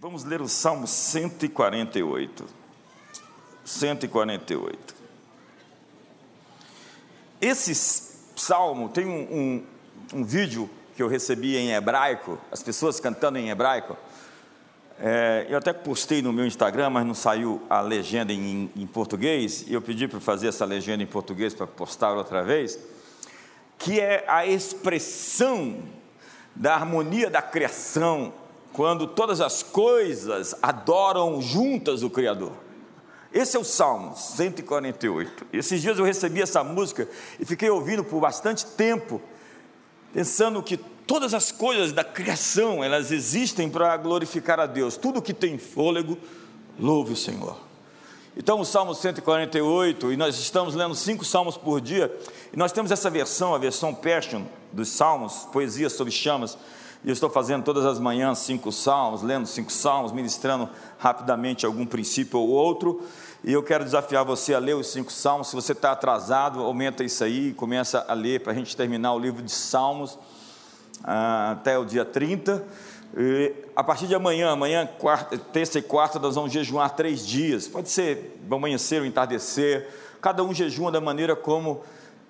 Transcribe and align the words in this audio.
Vamos 0.00 0.22
ler 0.22 0.40
o 0.40 0.46
Salmo 0.46 0.86
148. 0.86 2.46
148. 3.64 4.94
Esse 7.40 7.74
salmo 8.36 8.90
tem 8.90 9.04
um, 9.04 9.64
um, 10.14 10.18
um, 10.20 10.24
vídeo 10.24 10.70
que 10.94 11.02
eu 11.02 11.08
recebi 11.08 11.56
em 11.56 11.72
hebraico, 11.72 12.38
as 12.52 12.62
pessoas 12.62 13.00
cantando 13.00 13.38
em 13.38 13.50
hebraico. 13.50 13.96
É, 15.00 15.48
eu 15.48 15.58
até 15.58 15.72
postei 15.72 16.22
no 16.22 16.32
meu 16.32 16.46
Instagram, 16.46 16.90
mas 16.90 17.04
não 17.04 17.14
saiu 17.14 17.60
a 17.68 17.80
legenda 17.80 18.32
em, 18.32 18.70
em 18.76 18.86
português, 18.86 19.64
e 19.66 19.74
eu 19.74 19.82
pedi 19.82 20.06
para 20.06 20.20
fazer 20.20 20.46
essa 20.46 20.64
legenda 20.64 21.02
em 21.02 21.08
português 21.08 21.54
para 21.54 21.66
postar 21.66 22.12
outra 22.12 22.44
vez, 22.44 22.78
que 23.76 23.98
é 23.98 24.24
a 24.28 24.46
expressão 24.46 25.82
da 26.54 26.76
harmonia 26.76 27.28
da 27.28 27.42
criação 27.42 28.32
quando 28.78 29.08
todas 29.08 29.40
as 29.40 29.60
coisas 29.60 30.54
adoram 30.62 31.42
juntas 31.42 32.04
o 32.04 32.08
Criador. 32.08 32.52
Esse 33.32 33.56
é 33.56 33.58
o 33.58 33.64
Salmo 33.64 34.14
148. 34.16 35.48
Esses 35.52 35.82
dias 35.82 35.98
eu 35.98 36.04
recebi 36.04 36.40
essa 36.40 36.62
música 36.62 37.08
e 37.40 37.44
fiquei 37.44 37.68
ouvindo 37.68 38.04
por 38.04 38.20
bastante 38.20 38.64
tempo, 38.64 39.20
pensando 40.14 40.62
que 40.62 40.76
todas 40.76 41.34
as 41.34 41.50
coisas 41.50 41.92
da 41.92 42.04
criação, 42.04 42.84
elas 42.84 43.10
existem 43.10 43.68
para 43.68 43.96
glorificar 43.96 44.60
a 44.60 44.66
Deus. 44.66 44.96
Tudo 44.96 45.20
que 45.20 45.34
tem 45.34 45.58
fôlego, 45.58 46.16
louve 46.78 47.14
o 47.14 47.16
Senhor. 47.16 47.58
Então, 48.36 48.60
o 48.60 48.64
Salmo 48.64 48.94
148, 48.94 50.12
e 50.12 50.16
nós 50.16 50.38
estamos 50.38 50.76
lendo 50.76 50.94
cinco 50.94 51.24
salmos 51.24 51.56
por 51.56 51.80
dia, 51.80 52.16
e 52.52 52.56
nós 52.56 52.70
temos 52.70 52.92
essa 52.92 53.10
versão, 53.10 53.56
a 53.56 53.58
versão 53.58 53.92
Passion 53.92 54.44
dos 54.72 54.88
Salmos, 54.90 55.48
Poesia 55.52 55.90
sobre 55.90 56.12
Chamas, 56.12 56.56
e 57.04 57.08
eu 57.08 57.12
estou 57.12 57.30
fazendo 57.30 57.62
todas 57.62 57.86
as 57.86 58.00
manhãs 58.00 58.40
cinco 58.40 58.72
salmos, 58.72 59.22
lendo 59.22 59.46
cinco 59.46 59.70
salmos, 59.70 60.10
ministrando 60.10 60.68
rapidamente 60.98 61.64
algum 61.64 61.86
princípio 61.86 62.40
ou 62.40 62.48
outro. 62.48 63.02
E 63.44 63.52
eu 63.52 63.62
quero 63.62 63.84
desafiar 63.84 64.24
você 64.24 64.52
a 64.52 64.58
ler 64.58 64.74
os 64.74 64.88
cinco 64.88 65.12
salmos. 65.12 65.48
Se 65.48 65.54
você 65.54 65.72
está 65.72 65.92
atrasado, 65.92 66.60
aumenta 66.60 67.04
isso 67.04 67.22
aí 67.22 67.50
e 67.50 67.54
começa 67.54 68.04
a 68.08 68.14
ler 68.14 68.42
para 68.42 68.52
a 68.52 68.54
gente 68.54 68.76
terminar 68.76 69.14
o 69.14 69.18
livro 69.18 69.42
de 69.42 69.52
Salmos 69.52 70.18
ah, 71.04 71.52
até 71.52 71.78
o 71.78 71.84
dia 71.84 72.04
30. 72.04 72.66
E 73.16 73.54
a 73.76 73.84
partir 73.84 74.08
de 74.08 74.14
amanhã, 74.16 74.50
amanhã, 74.50 74.86
quarta, 74.98 75.38
terça 75.38 75.78
e 75.78 75.82
quarta, 75.82 76.18
nós 76.18 76.34
vamos 76.34 76.52
jejuar 76.52 76.96
três 76.96 77.24
dias. 77.24 77.68
Pode 77.68 77.90
ser 77.90 78.38
amanhecer 78.50 79.00
ou 79.00 79.06
entardecer. 79.06 79.88
Cada 80.20 80.42
um 80.42 80.52
jejuma 80.52 80.90
da 80.90 81.00
maneira 81.00 81.36
como 81.36 81.82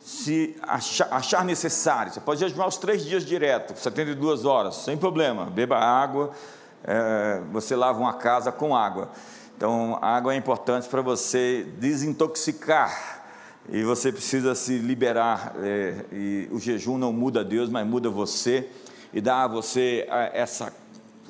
se 0.09 0.56
achar, 0.62 1.09
achar, 1.11 1.45
necessário. 1.45 2.11
Você 2.11 2.19
pode 2.19 2.41
jejuar 2.41 2.67
os 2.67 2.78
três 2.78 3.05
dias 3.05 3.27
direto, 3.27 3.78
72 3.78 4.47
horas, 4.47 4.77
sem 4.77 4.97
problema. 4.97 5.45
Beba 5.45 5.77
água, 5.77 6.31
é, 6.83 7.42
você 7.53 7.77
lava 7.77 7.98
uma 7.98 8.14
casa 8.14 8.51
com 8.51 8.75
água. 8.75 9.11
Então, 9.55 9.98
água 10.01 10.33
é 10.33 10.36
importante 10.39 10.89
para 10.89 11.03
você 11.03 11.67
desintoxicar. 11.77 13.23
E 13.69 13.83
você 13.83 14.11
precisa 14.11 14.55
se 14.55 14.79
liberar. 14.79 15.53
É, 15.59 16.06
e 16.11 16.48
o 16.51 16.59
jejum 16.59 16.97
não 16.97 17.12
muda 17.12 17.45
Deus, 17.45 17.69
mas 17.69 17.86
muda 17.86 18.09
você. 18.09 18.67
E 19.12 19.20
dá 19.20 19.45
a 19.45 19.47
você 19.47 20.06
essa 20.33 20.73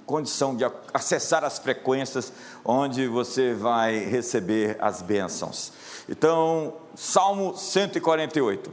condição 0.06 0.54
de 0.54 0.64
acessar 0.94 1.42
as 1.42 1.58
frequências 1.58 2.32
onde 2.64 3.08
você 3.08 3.54
vai 3.54 4.04
receber 4.04 4.76
as 4.78 5.02
bênçãos. 5.02 5.72
Então, 6.08 6.74
Salmo 7.00 7.56
148. 7.56 8.72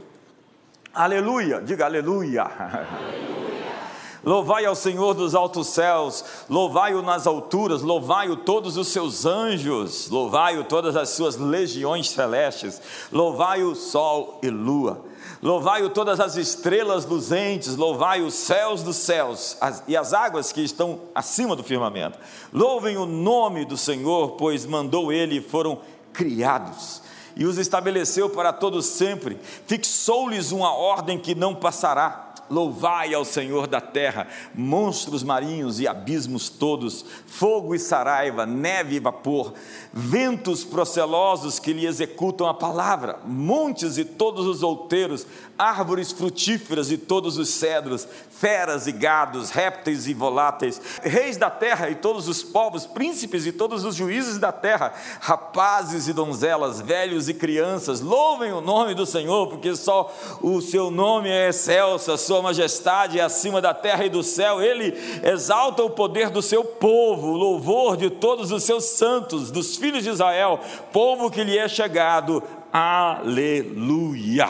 Aleluia, 0.92 1.60
diga 1.60 1.84
aleluia. 1.84 2.42
aleluia. 2.42 3.76
Louvai 4.24 4.64
ao 4.64 4.74
Senhor 4.74 5.14
dos 5.14 5.32
altos 5.32 5.68
céus, 5.68 6.24
louvai-o 6.50 7.02
nas 7.02 7.28
alturas, 7.28 7.82
louvai-o 7.82 8.36
todos 8.38 8.76
os 8.76 8.88
seus 8.88 9.24
anjos, 9.24 10.10
louvai-o 10.10 10.64
todas 10.64 10.96
as 10.96 11.10
suas 11.10 11.36
legiões 11.36 12.10
celestes, 12.10 12.82
louvai-o 13.12 13.76
sol 13.76 14.40
e 14.42 14.50
lua 14.50 15.04
Louvai-o 15.40 15.88
todas 15.90 16.18
as 16.18 16.34
estrelas 16.34 17.06
luzentes, 17.06 17.76
louvai 17.76 18.22
os 18.22 18.34
céus 18.34 18.82
dos 18.82 18.96
céus 18.96 19.56
as, 19.60 19.84
e 19.86 19.96
as 19.96 20.12
águas 20.12 20.50
que 20.50 20.62
estão 20.62 20.98
acima 21.14 21.54
do 21.54 21.62
firmamento. 21.62 22.18
Louvem 22.52 22.96
o 22.96 23.06
nome 23.06 23.64
do 23.64 23.76
Senhor, 23.76 24.32
pois 24.32 24.66
mandou 24.66 25.12
ele 25.12 25.36
e 25.36 25.40
foram 25.40 25.78
criados. 26.12 27.06
E 27.36 27.44
os 27.44 27.58
estabeleceu 27.58 28.30
para 28.30 28.50
todos 28.50 28.86
sempre, 28.86 29.38
fixou-lhes 29.66 30.52
uma 30.52 30.72
ordem 30.72 31.18
que 31.18 31.34
não 31.34 31.54
passará. 31.54 32.22
Louvai 32.48 33.12
ao 33.12 33.24
Senhor 33.24 33.66
da 33.66 33.80
terra, 33.80 34.28
monstros 34.54 35.24
marinhos 35.24 35.80
e 35.80 35.88
abismos 35.88 36.48
todos, 36.48 37.04
fogo 37.26 37.74
e 37.74 37.78
saraiva, 37.78 38.46
neve 38.46 38.94
e 38.94 39.00
vapor, 39.00 39.52
ventos 39.92 40.64
procelosos 40.64 41.58
que 41.58 41.72
lhe 41.72 41.84
executam 41.84 42.46
a 42.46 42.54
palavra, 42.54 43.18
montes 43.26 43.98
e 43.98 44.04
todos 44.04 44.46
os 44.46 44.62
outeiros, 44.62 45.26
árvores 45.58 46.12
frutíferas 46.12 46.90
e 46.90 46.98
todos 46.98 47.38
os 47.38 47.48
cedros, 47.48 48.06
feras 48.30 48.86
e 48.86 48.92
gados, 48.92 49.50
répteis 49.50 50.06
e 50.06 50.14
voláteis, 50.14 50.80
reis 51.02 51.36
da 51.36 51.48
terra 51.48 51.88
e 51.88 51.94
todos 51.94 52.28
os 52.28 52.42
povos, 52.42 52.86
príncipes 52.86 53.46
e 53.46 53.52
todos 53.52 53.84
os 53.84 53.94
juízes 53.94 54.38
da 54.38 54.52
terra, 54.52 54.92
rapazes 55.20 56.08
e 56.08 56.12
donzelas, 56.12 56.80
velhos 56.80 57.28
e 57.28 57.34
crianças, 57.34 58.00
louvem 58.00 58.52
o 58.52 58.60
nome 58.60 58.94
do 58.94 59.06
Senhor, 59.06 59.48
porque 59.48 59.74
só 59.74 60.12
o 60.42 60.60
seu 60.60 60.90
nome 60.90 61.30
é 61.30 61.48
excelso, 61.48 62.12
a 62.12 62.18
sua 62.18 62.42
majestade 62.42 63.18
é 63.18 63.22
acima 63.22 63.60
da 63.60 63.72
terra 63.72 64.04
e 64.04 64.10
do 64.10 64.22
céu, 64.22 64.62
ele 64.62 64.94
exalta 65.24 65.82
o 65.82 65.90
poder 65.90 66.30
do 66.30 66.42
seu 66.42 66.64
povo, 66.64 67.28
o 67.28 67.36
louvor 67.36 67.96
de 67.96 68.10
todos 68.10 68.52
os 68.52 68.62
seus 68.62 68.84
santos, 68.84 69.50
dos 69.50 69.76
filhos 69.76 70.04
de 70.04 70.10
Israel, 70.10 70.60
povo 70.92 71.30
que 71.30 71.42
lhe 71.42 71.56
é 71.56 71.68
chegado, 71.68 72.42
aleluia. 72.76 74.48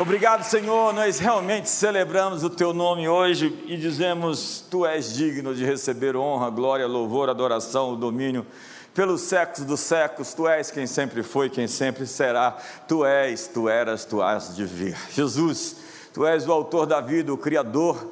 Obrigado, 0.00 0.42
Senhor. 0.42 0.92
Nós 0.92 1.20
realmente 1.20 1.70
celebramos 1.70 2.42
o 2.42 2.50
Teu 2.50 2.74
nome 2.74 3.08
hoje 3.08 3.56
e 3.68 3.76
dizemos: 3.76 4.64
Tu 4.68 4.84
és 4.84 5.14
digno 5.14 5.54
de 5.54 5.64
receber 5.64 6.16
honra, 6.16 6.50
glória, 6.50 6.88
louvor, 6.88 7.30
adoração, 7.30 7.92
o 7.92 7.96
domínio 7.96 8.44
pelos 8.92 9.20
séculos 9.20 9.64
dos 9.64 9.80
séculos. 9.80 10.34
Tu 10.34 10.48
és 10.48 10.68
quem 10.68 10.88
sempre 10.88 11.22
foi, 11.22 11.48
quem 11.48 11.68
sempre 11.68 12.04
será. 12.04 12.56
Tu 12.88 13.04
és, 13.04 13.46
tu 13.46 13.68
eras, 13.68 14.04
tu 14.04 14.20
has 14.20 14.56
de 14.56 14.64
vir. 14.64 14.96
Jesus, 15.12 15.76
Tu 16.16 16.24
és 16.24 16.48
o 16.48 16.52
autor 16.52 16.86
da 16.86 16.98
vida, 16.98 17.30
o 17.30 17.36
Criador, 17.36 18.10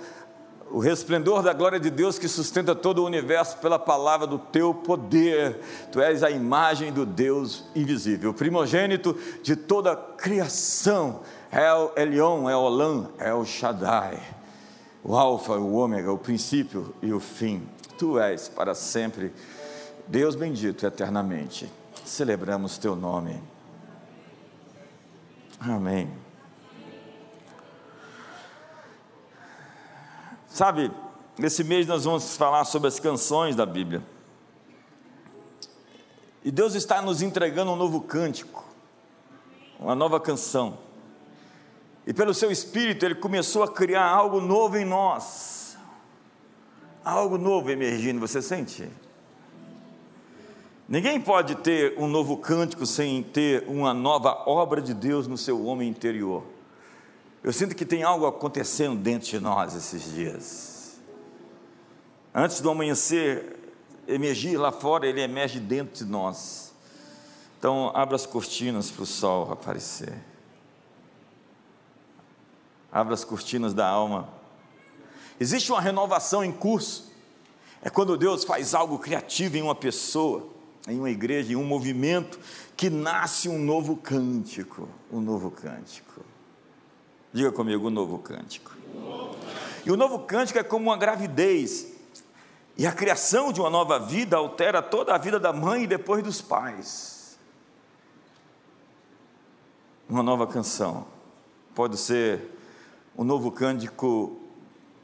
o 0.75 0.81
resplendor 0.81 1.41
da 1.41 1.53
glória 1.53 1.79
de 1.79 1.89
Deus 1.89 2.19
que 2.19 2.27
sustenta 2.27 2.75
todo 2.75 2.99
o 2.99 3.07
universo 3.07 3.59
pela 3.59 3.79
palavra 3.79 4.27
do 4.27 4.41
teu 4.41 4.75
poder. 4.75 5.61
Tu 5.93 6.01
és 6.01 6.25
a 6.25 6.33
imagem 6.33 6.93
do 6.93 7.07
Deus 7.07 7.65
invisível, 7.77 8.33
o 8.33 8.35
primogênito 8.35 9.17
de 9.41 9.55
toda 9.55 9.93
a 9.93 9.97
criação 9.97 11.21
El 11.53 11.93
Elion, 11.95 12.51
El 12.51 12.59
Olam, 12.59 13.09
El 13.21 13.45
Shaddai, 13.45 14.21
o 15.05 15.17
Alfa, 15.17 15.53
o 15.53 15.75
Ômega, 15.75 16.11
o 16.11 16.19
princípio 16.19 16.93
e 17.01 17.13
o 17.13 17.21
fim. 17.21 17.63
Tu 17.97 18.19
és 18.19 18.49
para 18.49 18.75
sempre, 18.75 19.33
Deus 20.09 20.35
bendito 20.35 20.85
eternamente. 20.85 21.71
Celebramos 22.05 22.79
teu 22.79 22.97
nome. 22.97 23.41
Amém. 25.61 26.24
Sabe, 30.55 30.89
nesse 31.37 31.65
mês 31.65 31.85
nós 31.85 32.05
vamos 32.05 32.37
falar 32.37 32.65
sobre 32.65 32.87
as 32.87 33.01
canções 33.01 33.57
da 33.57 33.67
Bíblia. 33.67 34.01
E 36.45 36.51
Deus 36.53 36.77
está 36.77 37.03
nos 37.03 37.23
entregando 37.23 37.73
um 37.73 37.77
novo 37.77 38.01
cântico, 38.01 38.65
uma 39.81 39.97
nova 39.97 40.21
canção. 40.21 40.79
E 42.07 42.15
pelo 42.15 42.33
seu 42.33 42.53
espírito, 42.53 43.05
ele 43.05 43.17
começou 43.17 43.65
a 43.65 43.69
criar 43.69 44.07
algo 44.07 44.41
novo 44.41 44.77
em 44.77 44.85
nós. 44.85 45.77
Algo 47.05 47.37
novo 47.37 47.69
emergindo, 47.69 48.21
você 48.21 48.41
sente? 48.41 48.89
Ninguém 50.89 51.21
pode 51.21 51.57
ter 51.57 51.99
um 51.99 52.07
novo 52.07 52.37
cântico 52.37 52.87
sem 52.87 53.25
ter 53.25 53.65
uma 53.67 53.93
nova 53.93 54.45
obra 54.47 54.81
de 54.81 54.95
Deus 54.95 55.27
no 55.27 55.37
seu 55.37 55.65
homem 55.65 55.89
interior. 55.89 56.54
Eu 57.45 57.53
sinto 57.53 57.77
que 57.77 57.85
tem 57.85 58.03
algo 58.03 58.27
acontecendo 58.27 58.97
dentro 58.97 59.29
de 59.29 59.39
nós 59.39 59.77
esses 59.77 60.03
dias. 60.13 61.01
Antes 62.35 62.61
do 62.61 62.71
amanhecer 62.71 63.61
emergir 64.09 64.57
lá 64.57 64.73
fora, 64.73 65.07
ele 65.07 65.21
emerge 65.21 65.61
dentro 65.61 66.05
de 66.05 66.11
nós. 66.11 66.75
Então, 67.59 67.93
abra 67.95 68.17
as 68.17 68.27
cortinas 68.27 68.91
para 68.91 69.03
o 69.03 69.07
sol 69.07 69.53
aparecer 69.53 70.13
abra 72.95 73.13
as 73.13 73.25
cortinas 73.25 73.75
da 73.75 73.89
alma. 73.89 74.29
Existe 75.41 75.73
uma 75.73 75.81
renovação 75.81 76.45
em 76.45 76.53
curso. 76.53 77.13
É 77.83 77.91
quando 77.91 78.17
Deus 78.17 78.45
faz 78.45 78.73
algo 78.73 79.01
criativo 79.01 79.57
em 79.57 79.63
uma 79.63 79.75
pessoa, 79.75 80.49
em 80.87 81.01
uma 81.01 81.11
igreja, 81.11 81.53
em 81.53 81.57
um 81.57 81.65
movimento, 81.65 82.39
que 82.77 82.89
nasce 82.89 83.49
um 83.49 83.59
novo 83.59 83.97
cântico. 83.97 84.89
Um 85.11 85.21
novo 85.21 85.51
cântico. 85.51 86.25
Diga 87.35 87.51
comigo, 87.51 87.89
um 87.89 87.91
novo 87.91 88.17
cântico. 88.21 88.71
E 89.85 89.91
o 89.91 89.97
novo 89.97 90.21
cântico 90.21 90.57
é 90.57 90.63
como 90.63 90.91
uma 90.91 90.97
gravidez. 90.97 91.93
E 92.79 92.87
a 92.87 92.93
criação 92.93 93.53
de 93.53 93.61
uma 93.61 93.69
nova 93.69 93.99
vida 93.99 94.37
altera 94.37 94.81
toda 94.81 95.13
a 95.13 95.19
vida 95.19 95.41
da 95.41 95.53
mãe 95.53 95.83
e 95.83 95.87
depois 95.89 96.23
dos 96.23 96.41
pais. 96.41 97.37
Uma 100.09 100.23
nova 100.23 100.47
canção 100.47 101.09
pode 101.75 101.97
ser 101.97 102.57
um 103.19 103.25
novo 103.25 103.51
cântico 103.51 104.41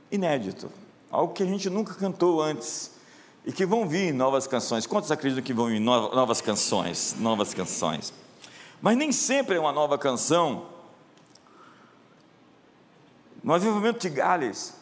inédito, 0.09 0.71
algo 1.11 1.33
que 1.35 1.43
a 1.43 1.47
gente 1.47 1.69
nunca 1.69 1.95
cantou 1.95 2.41
antes 2.41 2.93
e 3.45 3.51
que 3.51 3.67
vão 3.67 3.89
vir 3.89 4.15
novas 4.15 4.47
canções. 4.47 4.87
Quantos 4.87 5.11
acreditam 5.11 5.43
que 5.43 5.53
vão 5.53 5.67
vir 5.67 5.81
novas 5.81 6.41
canções? 6.41 7.17
Novas 7.19 7.53
canções. 7.53 8.13
Mas 8.81 8.97
nem 8.97 9.11
sempre 9.11 9.57
é 9.57 9.61
uma 9.61 9.73
nova 9.73 9.99
canção. 9.99 10.79
No 13.43 13.55
avivamento 13.55 14.01
de 14.01 14.11
Gales, 14.11 14.75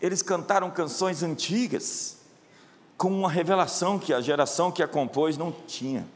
eles 0.00 0.22
cantaram 0.22 0.70
canções 0.70 1.22
antigas 1.22 2.18
com 2.96 3.10
uma 3.10 3.30
revelação 3.30 3.98
que 3.98 4.12
a 4.12 4.20
geração 4.20 4.70
que 4.70 4.82
a 4.82 4.88
compôs 4.88 5.36
não 5.36 5.50
tinha. 5.50 6.06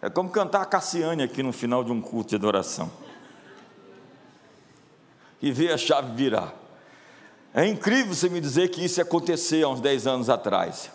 É 0.00 0.08
como 0.08 0.30
cantar 0.30 0.62
a 0.62 0.66
Cassiane 0.66 1.22
aqui 1.22 1.42
no 1.42 1.52
final 1.52 1.82
de 1.82 1.90
um 1.90 2.00
culto 2.00 2.30
de 2.30 2.36
adoração. 2.36 2.90
E 5.42 5.52
ver 5.52 5.72
a 5.72 5.78
chave 5.78 6.14
virar. 6.14 6.54
É 7.52 7.66
incrível 7.66 8.14
você 8.14 8.28
me 8.28 8.40
dizer 8.40 8.68
que 8.68 8.84
isso 8.84 9.00
aconteceu 9.00 9.66
há 9.66 9.72
uns 9.72 9.80
10 9.80 10.06
anos 10.06 10.30
atrás. 10.30 10.90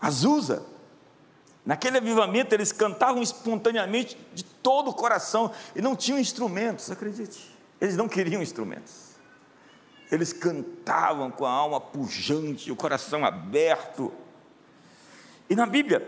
Azusa, 0.00 0.64
naquele 1.64 1.98
avivamento 1.98 2.54
eles 2.54 2.72
cantavam 2.72 3.22
espontaneamente 3.22 4.16
de 4.34 4.44
todo 4.44 4.90
o 4.90 4.94
coração 4.94 5.50
e 5.74 5.82
não 5.82 5.96
tinham 5.96 6.18
instrumentos, 6.18 6.90
acredite. 6.90 7.55
Eles 7.80 7.96
não 7.96 8.08
queriam 8.08 8.42
instrumentos. 8.42 9.16
Eles 10.10 10.32
cantavam 10.32 11.30
com 11.30 11.44
a 11.44 11.50
alma 11.50 11.80
pujante, 11.80 12.70
o 12.70 12.76
coração 12.76 13.24
aberto. 13.24 14.12
E 15.50 15.56
na 15.56 15.66
Bíblia, 15.66 16.06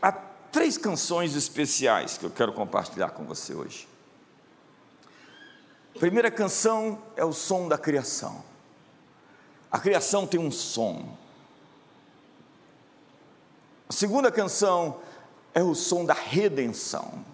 há 0.00 0.12
três 0.12 0.76
canções 0.76 1.34
especiais 1.34 2.18
que 2.18 2.24
eu 2.24 2.30
quero 2.30 2.52
compartilhar 2.52 3.10
com 3.10 3.24
você 3.24 3.54
hoje. 3.54 3.88
A 5.94 5.98
primeira 5.98 6.30
canção 6.30 7.02
é 7.16 7.24
o 7.24 7.32
som 7.32 7.68
da 7.68 7.78
criação. 7.78 8.44
A 9.70 9.78
criação 9.78 10.26
tem 10.26 10.38
um 10.38 10.50
som. 10.50 11.16
A 13.88 13.92
segunda 13.92 14.30
canção 14.30 15.00
é 15.54 15.62
o 15.62 15.74
som 15.74 16.04
da 16.04 16.12
redenção. 16.12 17.24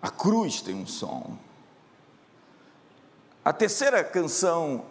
A 0.00 0.10
cruz 0.10 0.62
tem 0.62 0.74
um 0.74 0.86
som. 0.86 1.38
A 3.44 3.52
terceira 3.52 4.02
canção 4.02 4.86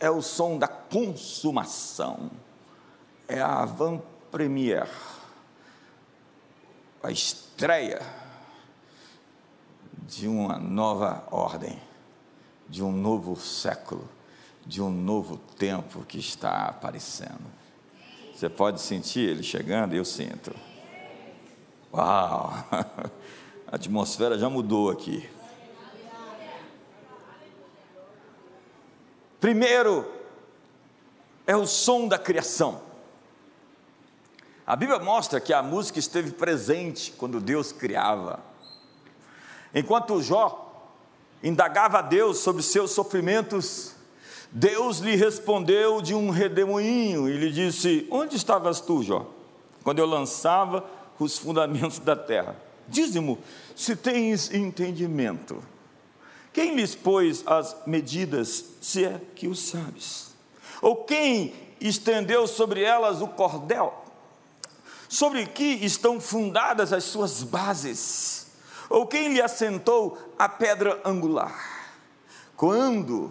é 0.00 0.10
o 0.10 0.22
som 0.22 0.56
da 0.56 0.66
consumação. 0.66 2.30
É 3.28 3.38
a 3.38 3.62
avant-première, 3.62 4.88
a 7.02 7.10
estreia 7.10 8.00
de 10.06 10.26
uma 10.26 10.58
nova 10.58 11.22
ordem, 11.30 11.78
de 12.66 12.82
um 12.82 12.90
novo 12.90 13.36
século, 13.36 14.08
de 14.64 14.80
um 14.80 14.88
novo 14.88 15.36
tempo 15.58 16.02
que 16.06 16.18
está 16.18 16.62
aparecendo. 16.62 17.44
Você 18.34 18.48
pode 18.48 18.80
sentir 18.80 19.28
ele 19.28 19.42
chegando? 19.42 19.94
Eu 19.94 20.06
sinto. 20.06 20.54
Uau! 21.92 22.54
A 23.70 23.76
atmosfera 23.76 24.38
já 24.38 24.48
mudou 24.48 24.88
aqui. 24.88 25.28
Primeiro, 29.40 30.06
é 31.46 31.56
o 31.56 31.66
som 31.66 32.08
da 32.08 32.18
criação. 32.18 32.82
A 34.66 34.76
Bíblia 34.76 34.98
mostra 34.98 35.40
que 35.40 35.52
a 35.52 35.62
música 35.62 35.98
esteve 35.98 36.32
presente 36.32 37.12
quando 37.16 37.40
Deus 37.40 37.72
criava. 37.72 38.40
Enquanto 39.74 40.20
Jó 40.20 40.92
indagava 41.42 42.00
a 42.00 42.02
Deus 42.02 42.38
sobre 42.38 42.62
seus 42.62 42.90
sofrimentos, 42.90 43.94
Deus 44.50 44.98
lhe 44.98 45.14
respondeu 45.14 46.02
de 46.02 46.14
um 46.14 46.30
redemoinho 46.30 47.28
e 47.28 47.36
lhe 47.36 47.50
disse: 47.50 48.06
Onde 48.10 48.36
estavas 48.36 48.80
tu, 48.80 49.02
Jó, 49.02 49.26
quando 49.82 50.00
eu 50.00 50.06
lançava 50.06 50.84
os 51.18 51.38
fundamentos 51.38 51.98
da 51.98 52.16
terra? 52.16 52.56
Diz-me, 52.86 53.38
se 53.76 53.94
tens 53.94 54.52
entendimento. 54.52 55.62
Quem 56.58 56.74
lhes 56.74 56.92
pôs 56.92 57.44
as 57.46 57.76
medidas, 57.86 58.64
se 58.80 59.04
é 59.04 59.20
que 59.36 59.46
o 59.46 59.54
sabes? 59.54 60.34
Ou 60.82 61.04
quem 61.04 61.54
estendeu 61.80 62.48
sobre 62.48 62.82
elas 62.82 63.22
o 63.22 63.28
cordel? 63.28 64.04
Sobre 65.08 65.46
que 65.46 65.62
estão 65.62 66.20
fundadas 66.20 66.92
as 66.92 67.04
suas 67.04 67.44
bases? 67.44 68.48
Ou 68.90 69.06
quem 69.06 69.34
lhe 69.34 69.40
assentou 69.40 70.18
a 70.36 70.48
pedra 70.48 71.00
angular? 71.04 71.94
Quando 72.56 73.30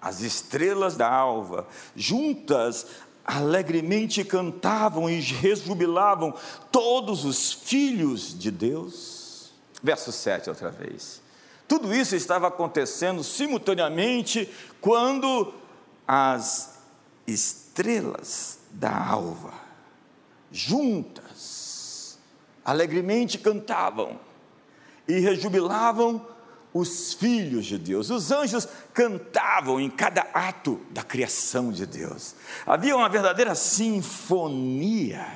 as 0.00 0.22
estrelas 0.22 0.96
da 0.96 1.12
alva, 1.12 1.68
juntas, 1.94 2.86
alegremente 3.22 4.24
cantavam 4.24 5.10
e 5.10 5.20
rejubilavam 5.20 6.32
todos 6.70 7.26
os 7.26 7.52
filhos 7.52 8.32
de 8.38 8.50
Deus. 8.50 9.52
Verso 9.82 10.10
7 10.10 10.48
outra 10.48 10.70
vez. 10.70 11.21
Tudo 11.72 11.94
isso 11.94 12.14
estava 12.14 12.48
acontecendo 12.48 13.24
simultaneamente 13.24 14.46
quando 14.78 15.54
as 16.06 16.78
estrelas 17.26 18.58
da 18.72 18.94
alva, 18.94 19.54
juntas, 20.50 22.18
alegremente 22.62 23.38
cantavam 23.38 24.20
e 25.08 25.18
rejubilavam 25.18 26.26
os 26.74 27.14
filhos 27.14 27.64
de 27.64 27.78
Deus. 27.78 28.10
Os 28.10 28.30
anjos 28.30 28.68
cantavam 28.92 29.80
em 29.80 29.88
cada 29.88 30.28
ato 30.34 30.78
da 30.90 31.02
criação 31.02 31.72
de 31.72 31.86
Deus. 31.86 32.34
Havia 32.66 32.94
uma 32.94 33.08
verdadeira 33.08 33.54
sinfonia. 33.54 35.26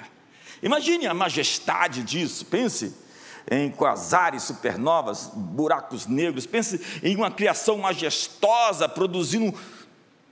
Imagine 0.62 1.06
a 1.06 1.14
majestade 1.14 2.02
disso, 2.02 2.44
pense 2.44 3.05
em 3.50 3.70
quasares, 3.70 4.42
supernovas, 4.42 5.30
buracos 5.32 6.06
negros, 6.06 6.46
pense 6.46 6.80
em 7.02 7.16
uma 7.16 7.30
criação 7.30 7.78
majestosa 7.78 8.88
produzindo 8.88 9.56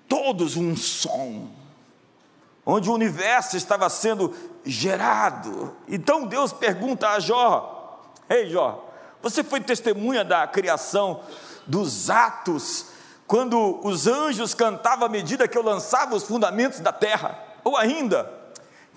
todos 0.08 0.56
um 0.56 0.76
som, 0.76 1.48
onde 2.66 2.90
o 2.90 2.94
universo 2.94 3.56
estava 3.56 3.88
sendo 3.88 4.34
gerado. 4.64 5.76
Então 5.88 6.26
Deus 6.26 6.52
pergunta 6.52 7.08
a 7.08 7.20
Jó: 7.20 8.02
Ei 8.28 8.50
Jó, 8.50 8.84
você 9.22 9.44
foi 9.44 9.60
testemunha 9.60 10.24
da 10.24 10.46
criação 10.46 11.20
dos 11.66 12.10
atos, 12.10 12.86
quando 13.26 13.80
os 13.86 14.06
anjos 14.06 14.54
cantavam 14.54 15.06
à 15.06 15.08
medida 15.08 15.48
que 15.48 15.56
eu 15.56 15.62
lançava 15.62 16.16
os 16.16 16.24
fundamentos 16.24 16.80
da 16.80 16.92
terra? 16.92 17.38
Ou 17.62 17.76
ainda, 17.76 18.30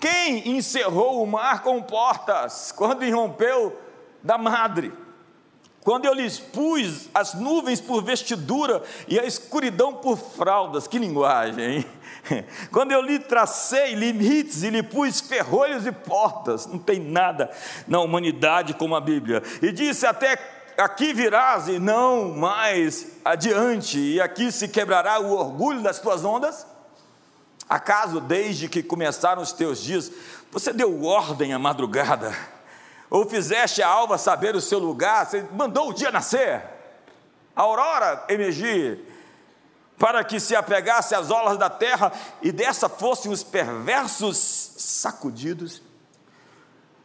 quem 0.00 0.56
encerrou 0.56 1.22
o 1.22 1.26
mar 1.26 1.62
com 1.62 1.82
portas 1.82 2.72
quando 2.72 3.04
irrompeu 3.04 3.87
da 4.22 4.38
madre? 4.38 4.92
Quando 5.88 6.04
eu 6.04 6.12
lhes 6.12 6.38
pus 6.38 7.08
as 7.14 7.32
nuvens 7.32 7.80
por 7.80 8.02
vestidura 8.02 8.82
e 9.06 9.18
a 9.18 9.24
escuridão 9.24 9.94
por 9.94 10.18
fraldas, 10.18 10.86
que 10.86 10.98
linguagem, 10.98 11.76
hein? 11.76 11.86
Quando 12.70 12.92
eu 12.92 13.00
lhe 13.00 13.18
tracei 13.18 13.94
limites 13.94 14.62
e 14.62 14.70
lhe 14.70 14.82
pus 14.82 15.20
ferrolhos 15.20 15.86
e 15.86 15.92
portas, 15.92 16.66
não 16.66 16.78
tem 16.78 17.00
nada 17.00 17.50
na 17.86 18.00
humanidade 18.00 18.74
como 18.74 18.94
a 18.94 19.00
Bíblia. 19.00 19.42
E 19.62 19.72
disse 19.72 20.04
até 20.04 20.36
aqui 20.76 21.14
virás 21.14 21.68
e 21.68 21.78
não 21.78 22.34
mais 22.34 23.12
adiante, 23.24 23.98
e 23.98 24.20
aqui 24.20 24.52
se 24.52 24.68
quebrará 24.68 25.18
o 25.20 25.32
orgulho 25.32 25.80
das 25.80 25.98
tuas 25.98 26.24
ondas? 26.24 26.66
Acaso 27.66 28.20
desde 28.20 28.68
que 28.68 28.82
começaram 28.82 29.40
os 29.40 29.52
teus 29.52 29.82
dias, 29.82 30.12
você 30.50 30.72
deu 30.72 31.04
ordem 31.04 31.54
à 31.54 31.58
madrugada? 31.58 32.57
Ou 33.10 33.28
fizeste 33.28 33.82
a 33.82 33.88
alva 33.88 34.18
saber 34.18 34.54
o 34.54 34.60
seu 34.60 34.78
lugar? 34.78 35.26
Você 35.26 35.46
mandou 35.52 35.90
o 35.90 35.92
dia 35.92 36.10
nascer? 36.10 36.62
A 37.54 37.62
aurora 37.62 38.24
emergir? 38.28 39.04
para 39.98 40.22
que 40.22 40.38
se 40.38 40.54
apegasse 40.54 41.14
às 41.14 41.30
olas 41.30 41.58
da 41.58 41.68
terra 41.68 42.12
e 42.40 42.52
dessa 42.52 42.88
fossem 42.88 43.32
os 43.32 43.42
perversos 43.42 44.36
sacudidos. 44.76 45.82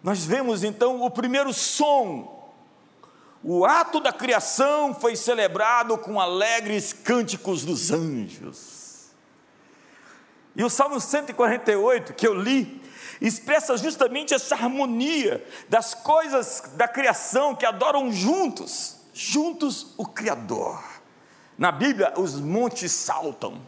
Nós 0.03 0.23
vemos 0.23 0.63
então 0.63 1.01
o 1.01 1.09
primeiro 1.09 1.51
som. 1.51 2.53
O 3.43 3.65
ato 3.65 3.99
da 3.99 4.13
criação 4.13 4.93
foi 4.93 5.15
celebrado 5.15 5.97
com 5.97 6.21
alegres 6.21 6.93
cânticos 6.93 7.65
dos 7.65 7.91
anjos. 7.91 9.11
E 10.55 10.63
o 10.63 10.69
Salmo 10.69 10.99
148 10.99 12.13
que 12.13 12.27
eu 12.27 12.33
li 12.33 12.82
expressa 13.23 13.77
justamente 13.77 14.33
essa 14.33 14.53
harmonia 14.53 15.43
das 15.69 15.93
coisas 15.93 16.73
da 16.75 16.87
criação 16.87 17.55
que 17.55 17.65
adoram 17.65 18.11
juntos, 18.11 18.97
juntos 19.13 19.93
o 19.97 20.05
Criador 20.05 20.83
Na 21.57 21.71
Bíblia, 21.71 22.13
os 22.17 22.39
montes 22.39 22.91
saltam, 22.91 23.61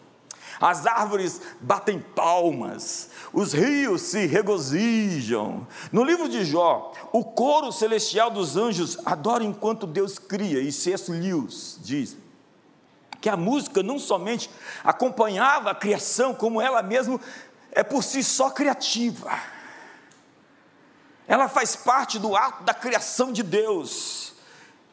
as 0.60 0.86
árvores 0.86 1.42
batem 1.62 2.00
palmas, 2.00 3.10
os 3.32 3.54
rios 3.54 4.02
se 4.02 4.26
regozijam. 4.26 5.68
No 5.92 6.04
livro 6.04 6.28
de 6.28 6.44
Jó, 6.44 6.92
o 7.12 7.24
coro 7.24 7.72
celestial 7.72 8.32
dos 8.32 8.58
anjos 8.58 8.98
adora 9.06 9.44
enquanto 9.44 9.88
Deus 9.88 10.18
cria, 10.18 10.60
e 10.60 10.72
C.S. 10.72 11.12
Lewis 11.12 11.80
diz 11.82 12.18
que 13.26 13.30
a 13.30 13.36
música 13.36 13.82
não 13.82 13.98
somente 13.98 14.52
acompanhava 14.84 15.72
a 15.72 15.76
criação, 15.76 16.32
como 16.32 16.62
ela 16.62 16.84
mesma 16.84 17.20
é 17.75 17.84
por 17.84 18.01
si 18.01 18.24
só 18.24 18.50
criativa. 18.50 19.38
Ela 21.27 21.50
faz 21.50 21.75
parte 21.75 22.17
do 22.17 22.36
ato 22.36 22.63
da 22.63 22.74
criação 22.74 23.34
de 23.34 23.44
Deus 23.44 24.34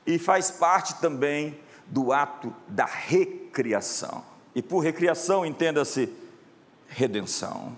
e 0.04 0.18
faz 0.18 0.50
parte 0.50 0.94
também 0.96 1.58
do 1.86 2.12
ato 2.12 2.54
da 2.66 2.84
recriação. 2.84 4.24
E 4.54 4.60
por 4.60 4.80
recriação, 4.80 5.46
entenda-se 5.46 6.12
redenção. 6.88 7.76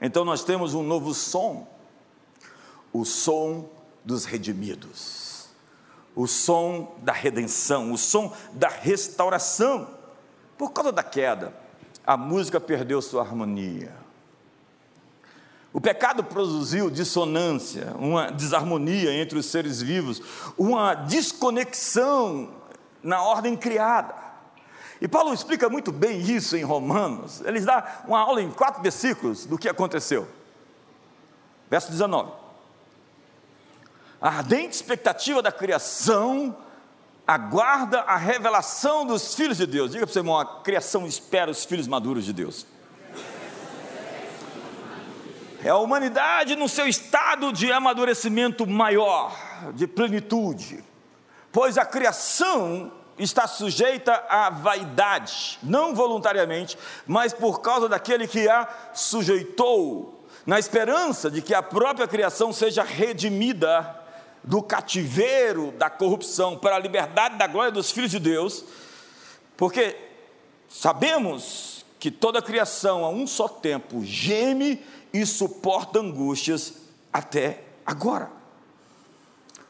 Então 0.00 0.24
nós 0.24 0.42
temos 0.42 0.74
um 0.74 0.82
novo 0.82 1.14
som, 1.14 1.68
o 2.92 3.04
som 3.04 3.68
dos 4.04 4.24
redimidos, 4.24 5.48
o 6.16 6.26
som 6.26 6.96
da 6.98 7.12
redenção, 7.12 7.92
o 7.92 7.98
som 7.98 8.34
da 8.52 8.68
restauração. 8.68 9.96
Por 10.56 10.72
causa 10.72 10.90
da 10.90 11.02
queda, 11.02 11.54
a 12.08 12.16
música 12.16 12.58
perdeu 12.58 13.02
sua 13.02 13.20
harmonia. 13.20 13.94
O 15.74 15.78
pecado 15.78 16.24
produziu 16.24 16.88
dissonância, 16.88 17.94
uma 17.98 18.30
desarmonia 18.30 19.12
entre 19.12 19.38
os 19.38 19.44
seres 19.44 19.82
vivos, 19.82 20.22
uma 20.56 20.94
desconexão 20.94 22.48
na 23.02 23.22
ordem 23.22 23.54
criada. 23.54 24.14
E 25.02 25.06
Paulo 25.06 25.34
explica 25.34 25.68
muito 25.68 25.92
bem 25.92 26.18
isso 26.22 26.56
em 26.56 26.62
Romanos. 26.62 27.42
Ele 27.42 27.60
dá 27.60 28.02
uma 28.06 28.20
aula 28.20 28.40
em 28.40 28.50
quatro 28.50 28.82
versículos 28.82 29.44
do 29.44 29.58
que 29.58 29.68
aconteceu. 29.68 30.26
Verso 31.68 31.90
19. 31.90 32.32
A 34.18 34.28
ardente 34.28 34.76
expectativa 34.76 35.42
da 35.42 35.52
criação 35.52 36.56
aguarda 37.28 38.00
a 38.00 38.16
revelação 38.16 39.04
dos 39.04 39.34
filhos 39.34 39.58
de 39.58 39.66
Deus. 39.66 39.90
Diga 39.90 40.06
para 40.06 40.10
o 40.10 40.12
seu 40.14 40.20
irmão: 40.20 40.38
a 40.38 40.62
criação 40.62 41.06
espera 41.06 41.50
os 41.50 41.66
filhos 41.66 41.86
maduros 41.86 42.24
de 42.24 42.32
Deus. 42.32 42.66
É 45.62 45.68
a 45.68 45.76
humanidade 45.76 46.56
no 46.56 46.68
seu 46.68 46.86
estado 46.86 47.52
de 47.52 47.70
amadurecimento 47.70 48.66
maior, 48.66 49.36
de 49.74 49.86
plenitude, 49.86 50.82
pois 51.52 51.76
a 51.76 51.84
criação 51.84 52.92
está 53.18 53.48
sujeita 53.48 54.14
à 54.28 54.48
vaidade, 54.48 55.58
não 55.60 55.94
voluntariamente, 55.94 56.78
mas 57.04 57.32
por 57.32 57.60
causa 57.60 57.88
daquele 57.88 58.28
que 58.28 58.48
a 58.48 58.68
sujeitou, 58.94 60.24
na 60.46 60.60
esperança 60.60 61.28
de 61.28 61.42
que 61.42 61.52
a 61.52 61.62
própria 61.62 62.06
criação 62.06 62.52
seja 62.52 62.84
redimida 62.84 63.97
do 64.48 64.62
cativeiro 64.62 65.72
da 65.72 65.90
corrupção 65.90 66.56
para 66.56 66.76
a 66.76 66.78
liberdade 66.78 67.36
da 67.36 67.46
glória 67.46 67.70
dos 67.70 67.90
filhos 67.90 68.10
de 68.10 68.18
Deus, 68.18 68.64
porque 69.58 69.94
sabemos 70.70 71.84
que 72.00 72.10
toda 72.10 72.38
a 72.38 72.42
criação 72.42 73.04
a 73.04 73.10
um 73.10 73.26
só 73.26 73.46
tempo 73.46 74.02
geme 74.02 74.82
e 75.12 75.26
suporta 75.26 75.98
angústias 75.98 76.72
até 77.12 77.62
agora. 77.84 78.30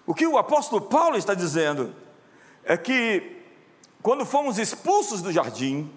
O 0.07 0.15
que 0.15 0.29
o 0.29 0.39
apóstolo 0.39 0.83
Paulo 0.83 1.17
está 1.17 1.35
dizendo 1.35 1.93
é 2.63 2.77
que 2.77 3.37
quando 4.01 4.25
fomos 4.25 4.59
expulsos 4.59 5.21
do 5.21 5.33
jardim, 5.33 5.91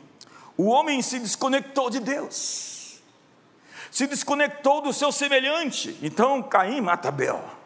o 0.57 0.65
homem 0.65 1.03
se 1.03 1.19
desconectou 1.19 1.91
de 1.91 2.00
Deus, 2.00 3.00
se 3.91 4.07
desconectou 4.07 4.81
do 4.81 4.91
seu 4.91 5.11
semelhante. 5.11 5.95
Então 6.01 6.41
Caim 6.41 6.81
mata 6.81 7.09
Abel, 7.09 7.61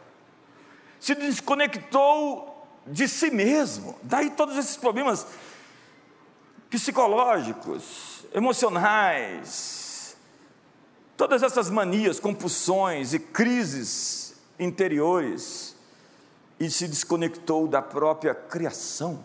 se 1.06 1.14
desconectou 1.14 2.68
de 2.88 3.08
si 3.08 3.30
mesmo. 3.30 3.96
Daí 4.02 4.32
todos 4.32 4.58
esses 4.58 4.76
problemas 4.76 5.28
psicológicos, 6.68 8.26
emocionais, 8.34 10.18
todas 11.16 11.44
essas 11.44 11.70
manias, 11.70 12.20
compulsões 12.20 13.14
e 13.14 13.20
crises 13.20 14.36
interiores, 14.58 15.76
e 16.60 16.72
se 16.72 16.88
desconectou 16.88 17.68
da 17.68 17.84
própria 17.84 18.34
criação. 18.34 19.24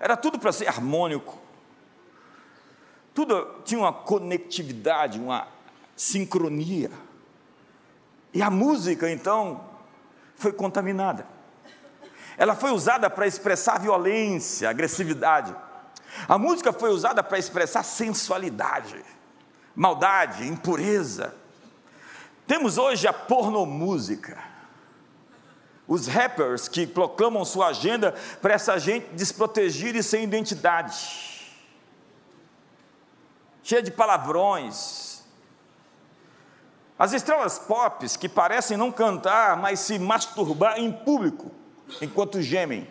Era 0.00 0.16
tudo 0.16 0.36
para 0.36 0.50
ser 0.50 0.66
harmônico. 0.66 1.38
Tudo 3.14 3.62
tinha 3.64 3.78
uma 3.78 3.92
conectividade, 3.92 5.20
uma 5.20 5.46
sincronia. 5.94 6.90
E 8.34 8.42
a 8.42 8.50
música, 8.50 9.08
então, 9.08 9.67
foi 10.38 10.52
contaminada. 10.52 11.26
Ela 12.36 12.54
foi 12.54 12.70
usada 12.70 13.10
para 13.10 13.26
expressar 13.26 13.78
violência, 13.80 14.70
agressividade. 14.70 15.54
A 16.28 16.38
música 16.38 16.72
foi 16.72 16.90
usada 16.90 17.22
para 17.22 17.38
expressar 17.38 17.82
sensualidade, 17.82 19.04
maldade, 19.74 20.46
impureza. 20.46 21.34
Temos 22.46 22.78
hoje 22.78 23.06
a 23.06 23.12
pornomúsica 23.12 24.48
os 25.88 26.06
rappers 26.06 26.68
que 26.68 26.86
proclamam 26.86 27.46
sua 27.46 27.68
agenda 27.68 28.14
para 28.42 28.52
essa 28.52 28.78
gente 28.78 29.06
desprotegida 29.14 29.98
e 29.98 30.02
sem 30.02 30.22
identidade, 30.22 31.48
cheia 33.62 33.82
de 33.82 33.90
palavrões. 33.90 35.07
As 36.98 37.12
estrelas 37.12 37.58
pop 37.58 38.06
que 38.18 38.28
parecem 38.28 38.76
não 38.76 38.90
cantar, 38.90 39.56
mas 39.56 39.80
se 39.80 39.98
masturbar 39.98 40.78
em 40.78 40.90
público, 40.90 41.50
enquanto 42.02 42.42
gemem. 42.42 42.88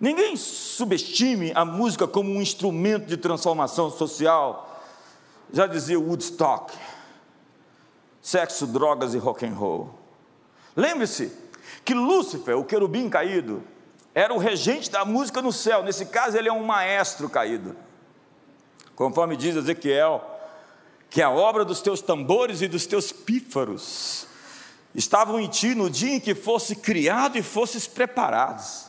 Ninguém 0.00 0.36
subestime 0.36 1.52
a 1.54 1.64
música 1.64 2.06
como 2.06 2.30
um 2.30 2.40
instrumento 2.40 3.06
de 3.06 3.16
transformação 3.16 3.90
social. 3.90 4.80
Já 5.52 5.66
dizia 5.66 5.98
Woodstock 5.98 6.72
sexo, 8.20 8.66
drogas 8.66 9.14
e 9.14 9.18
rock 9.18 9.46
and 9.46 9.54
roll. 9.54 9.90
Lembre-se 10.76 11.32
que 11.84 11.94
Lúcifer, 11.94 12.56
o 12.56 12.64
querubim 12.64 13.08
caído, 13.08 13.62
era 14.14 14.34
o 14.34 14.38
regente 14.38 14.90
da 14.90 15.04
música 15.04 15.40
no 15.40 15.52
céu. 15.52 15.82
Nesse 15.82 16.06
caso, 16.06 16.36
ele 16.36 16.48
é 16.48 16.52
um 16.52 16.64
maestro 16.64 17.28
caído. 17.28 17.76
Conforme 18.94 19.36
diz 19.36 19.56
Ezequiel, 19.56 20.29
que 21.10 21.20
a 21.20 21.28
obra 21.28 21.64
dos 21.64 21.82
teus 21.82 22.00
tambores 22.00 22.62
e 22.62 22.68
dos 22.68 22.86
teus 22.86 23.10
pífaros 23.10 24.28
estavam 24.94 25.40
em 25.40 25.48
ti 25.48 25.74
no 25.74 25.90
dia 25.90 26.14
em 26.14 26.20
que 26.20 26.34
fosse 26.34 26.76
criado 26.76 27.36
e 27.36 27.42
fosses 27.42 27.86
preparados. 27.86 28.86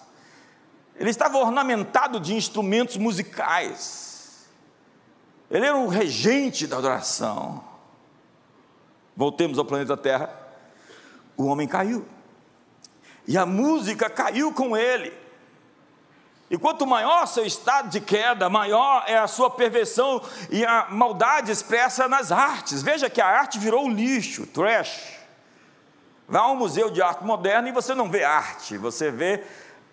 Ele 0.95 1.09
estava 1.09 1.39
ornamentado 1.39 2.19
de 2.19 2.35
instrumentos 2.35 2.95
musicais. 2.95 4.47
Ele 5.49 5.65
era 5.65 5.75
o 5.75 5.87
regente 5.87 6.67
da 6.67 6.77
adoração. 6.77 7.63
Voltemos 9.17 9.57
ao 9.57 9.65
planeta 9.65 9.97
Terra. 9.97 10.29
O 11.35 11.45
homem 11.45 11.67
caiu. 11.67 12.05
E 13.27 13.35
a 13.35 13.45
música 13.45 14.09
caiu 14.09 14.53
com 14.53 14.77
ele. 14.77 15.11
E 16.51 16.57
quanto 16.57 16.85
maior 16.85 17.25
seu 17.27 17.45
estado 17.45 17.87
de 17.87 18.01
queda, 18.01 18.49
maior 18.49 19.05
é 19.07 19.17
a 19.17 19.25
sua 19.25 19.49
perversão 19.49 20.21
e 20.49 20.65
a 20.65 20.87
maldade 20.89 21.49
expressa 21.49 22.09
nas 22.09 22.29
artes. 22.29 22.83
Veja 22.83 23.09
que 23.09 23.21
a 23.21 23.25
arte 23.25 23.57
virou 23.57 23.87
lixo, 23.87 24.45
trash. 24.45 25.17
Vá 26.27 26.41
a 26.41 26.51
um 26.51 26.57
museu 26.57 26.91
de 26.91 27.01
arte 27.01 27.23
moderna 27.23 27.69
e 27.69 27.71
você 27.71 27.95
não 27.95 28.09
vê 28.09 28.25
arte, 28.25 28.77
você 28.77 29.09
vê 29.09 29.45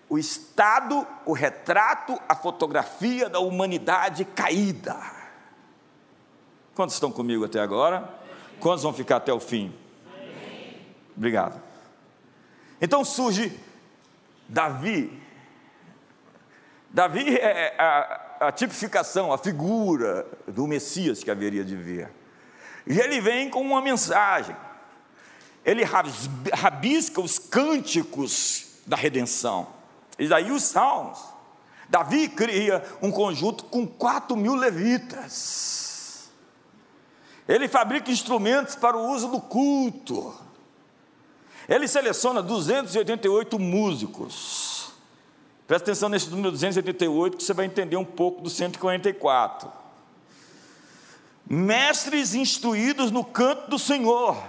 o 0.08 0.18
estado, 0.18 1.06
o 1.24 1.32
retrato, 1.32 2.20
a 2.28 2.34
fotografia 2.34 3.28
da 3.28 3.38
humanidade 3.38 4.24
caída. 4.24 4.96
Quantos 6.74 6.96
estão 6.96 7.12
comigo 7.12 7.44
até 7.44 7.60
agora? 7.60 8.12
Quantos 8.58 8.82
vão 8.82 8.92
ficar 8.92 9.18
até 9.18 9.32
o 9.32 9.38
fim? 9.38 9.72
Obrigado. 11.16 11.62
Então 12.80 13.04
surge 13.04 13.56
Davi. 14.48 15.27
Davi 16.90 17.36
é 17.36 17.74
a, 17.78 18.48
a 18.48 18.52
tipificação, 18.52 19.32
a 19.32 19.38
figura 19.38 20.26
do 20.46 20.66
Messias 20.66 21.22
que 21.22 21.30
haveria 21.30 21.64
de 21.64 21.76
vir. 21.76 22.08
E 22.86 22.98
ele 22.98 23.20
vem 23.20 23.50
com 23.50 23.60
uma 23.60 23.82
mensagem. 23.82 24.56
Ele 25.64 25.82
rabisca 26.54 27.20
os 27.20 27.38
cânticos 27.38 28.80
da 28.86 28.96
redenção. 28.96 29.66
E 30.18 30.26
daí 30.26 30.50
os 30.50 30.62
salmos. 30.62 31.18
Davi 31.88 32.28
cria 32.28 32.82
um 33.02 33.10
conjunto 33.10 33.64
com 33.64 33.86
quatro 33.86 34.36
mil 34.36 34.54
levitas 34.54 35.78
ele 37.48 37.66
fabrica 37.66 38.10
instrumentos 38.10 38.76
para 38.76 38.96
o 38.96 39.10
uso 39.10 39.28
do 39.28 39.40
culto. 39.40 40.34
Ele 41.66 41.88
seleciona 41.88 42.42
288 42.42 43.58
músicos. 43.58 44.67
Presta 45.68 45.90
atenção 45.90 46.08
nesse 46.08 46.30
número 46.30 46.50
288 46.50 47.36
que 47.36 47.44
você 47.44 47.52
vai 47.52 47.66
entender 47.66 47.98
um 47.98 48.04
pouco 48.04 48.40
do 48.40 48.48
144. 48.48 49.70
Mestres 51.46 52.34
instruídos 52.34 53.10
no 53.10 53.22
canto 53.22 53.68
do 53.68 53.78
Senhor. 53.78 54.42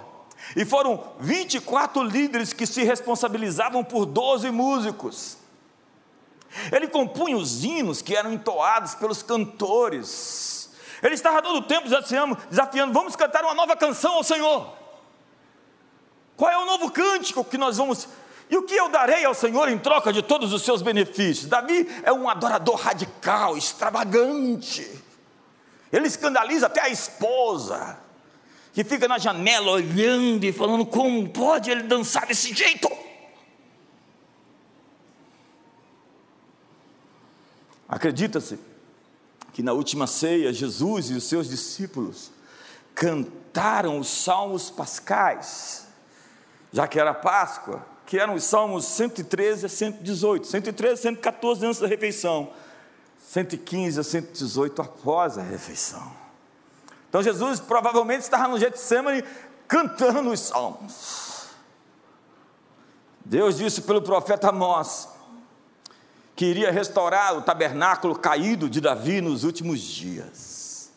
E 0.55 0.63
foram 0.63 1.11
24 1.19 2.01
líderes 2.03 2.53
que 2.53 2.65
se 2.65 2.83
responsabilizavam 2.83 3.83
por 3.83 4.05
12 4.05 4.49
músicos. 4.49 5.37
Ele 6.71 6.87
compunha 6.87 7.35
os 7.35 7.65
hinos 7.65 8.01
que 8.01 8.15
eram 8.15 8.31
entoados 8.31 8.95
pelos 8.95 9.21
cantores. 9.21 10.71
Ele 11.03 11.15
estava 11.15 11.41
todo 11.41 11.57
o 11.57 11.63
tempo 11.63 11.83
desafiando, 11.83 12.37
desafiando, 12.49 12.93
vamos 12.93 13.17
cantar 13.17 13.43
uma 13.43 13.53
nova 13.53 13.75
canção 13.75 14.13
ao 14.13 14.23
Senhor. 14.23 14.73
Qual 16.37 16.49
é 16.49 16.57
o 16.57 16.65
novo 16.65 16.89
cântico 16.89 17.43
que 17.43 17.57
nós 17.57 17.75
vamos 17.75 18.07
e 18.49 18.57
o 18.57 18.63
que 18.63 18.75
eu 18.75 18.89
darei 18.89 19.23
ao 19.25 19.35
Senhor 19.35 19.69
em 19.69 19.77
troca 19.77 20.11
de 20.11 20.23
todos 20.23 20.51
os 20.51 20.63
seus 20.63 20.81
benefícios? 20.81 21.47
Davi 21.47 21.87
é 22.03 22.11
um 22.11 22.27
adorador 22.27 22.75
radical, 22.75 23.55
extravagante. 23.55 24.89
Ele 25.91 26.07
escandaliza 26.07 26.65
até 26.65 26.81
a 26.81 26.89
esposa, 26.89 27.99
que 28.73 28.83
fica 28.83 29.07
na 29.07 29.19
janela 29.19 29.71
olhando 29.71 30.43
e 30.43 30.51
falando: 30.51 30.83
como 30.83 31.29
pode 31.29 31.69
ele 31.69 31.83
dançar 31.83 32.25
desse 32.25 32.53
jeito? 32.53 32.89
Acredita-se 37.87 38.59
que 39.53 39.61
na 39.61 39.73
última 39.73 40.07
ceia, 40.07 40.53
Jesus 40.53 41.09
e 41.09 41.13
os 41.13 41.23
seus 41.23 41.49
discípulos 41.49 42.31
cantaram 42.95 43.99
os 43.99 44.07
salmos 44.07 44.69
pascais, 44.69 45.87
já 46.71 46.87
que 46.87 46.99
era 46.99 47.13
Páscoa, 47.13 47.85
que 48.09 48.17
eram 48.17 48.33
os 48.33 48.43
salmos 48.43 48.85
113 48.85 49.67
a 49.67 49.69
118, 49.69 50.47
113 50.47 50.93
a 50.93 50.97
114 50.97 51.63
antes 51.63 51.79
da 51.79 51.85
refeição, 51.85 52.51
115 53.19 53.99
a 53.99 54.03
118 54.03 54.81
após 54.81 55.37
a 55.37 55.43
refeição. 55.43 56.11
Então 57.07 57.21
Jesus 57.21 57.59
provavelmente 57.59 58.21
estava 58.21 58.47
no 58.47 58.57
Getsemane 58.57 59.23
cantando 59.67 60.31
os 60.31 60.39
salmos. 60.39 61.49
Deus 63.23 63.57
disse 63.57 63.83
pelo 63.83 64.01
profeta 64.01 64.49
Amós 64.49 65.07
que 66.35 66.47
iria 66.47 66.71
restaurar 66.71 67.37
o 67.37 67.43
tabernáculo 67.43 68.17
caído 68.17 68.67
de 68.67 68.81
Davi 68.81 69.21
nos 69.21 69.43
últimos 69.43 69.81
dias. 69.81 70.89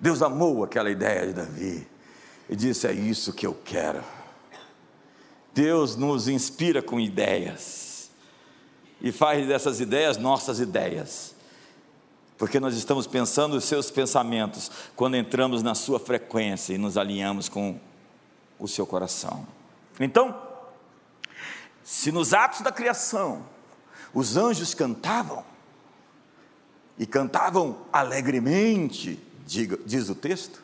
Deus 0.00 0.22
amou 0.22 0.64
aquela 0.64 0.88
ideia 0.88 1.26
de 1.26 1.34
Davi 1.34 1.86
e 2.48 2.56
disse: 2.56 2.86
É 2.86 2.92
isso 2.92 3.34
que 3.34 3.46
eu 3.46 3.54
quero. 3.62 4.15
Deus 5.56 5.96
nos 5.96 6.28
inspira 6.28 6.82
com 6.82 7.00
ideias 7.00 8.10
e 9.00 9.10
faz 9.10 9.46
dessas 9.48 9.80
ideias 9.80 10.18
nossas 10.18 10.60
ideias, 10.60 11.34
porque 12.36 12.60
nós 12.60 12.76
estamos 12.76 13.06
pensando 13.06 13.56
os 13.56 13.64
seus 13.64 13.90
pensamentos 13.90 14.70
quando 14.94 15.16
entramos 15.16 15.62
na 15.62 15.74
sua 15.74 15.98
frequência 15.98 16.74
e 16.74 16.78
nos 16.78 16.98
alinhamos 16.98 17.48
com 17.48 17.80
o 18.58 18.68
seu 18.68 18.86
coração. 18.86 19.48
Então, 19.98 20.38
se 21.82 22.12
nos 22.12 22.34
atos 22.34 22.60
da 22.60 22.70
criação 22.70 23.46
os 24.12 24.36
anjos 24.36 24.74
cantavam, 24.74 25.42
e 26.98 27.06
cantavam 27.06 27.78
alegremente, 27.90 29.18
diz 29.46 30.10
o 30.10 30.14
texto, 30.14 30.62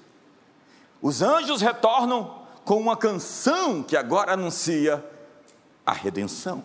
os 1.00 1.22
anjos 1.22 1.62
retornam 1.62 2.41
com 2.64 2.80
uma 2.80 2.96
canção 2.96 3.82
que 3.82 3.96
agora 3.96 4.32
anuncia 4.32 5.04
a 5.84 5.92
redenção. 5.92 6.64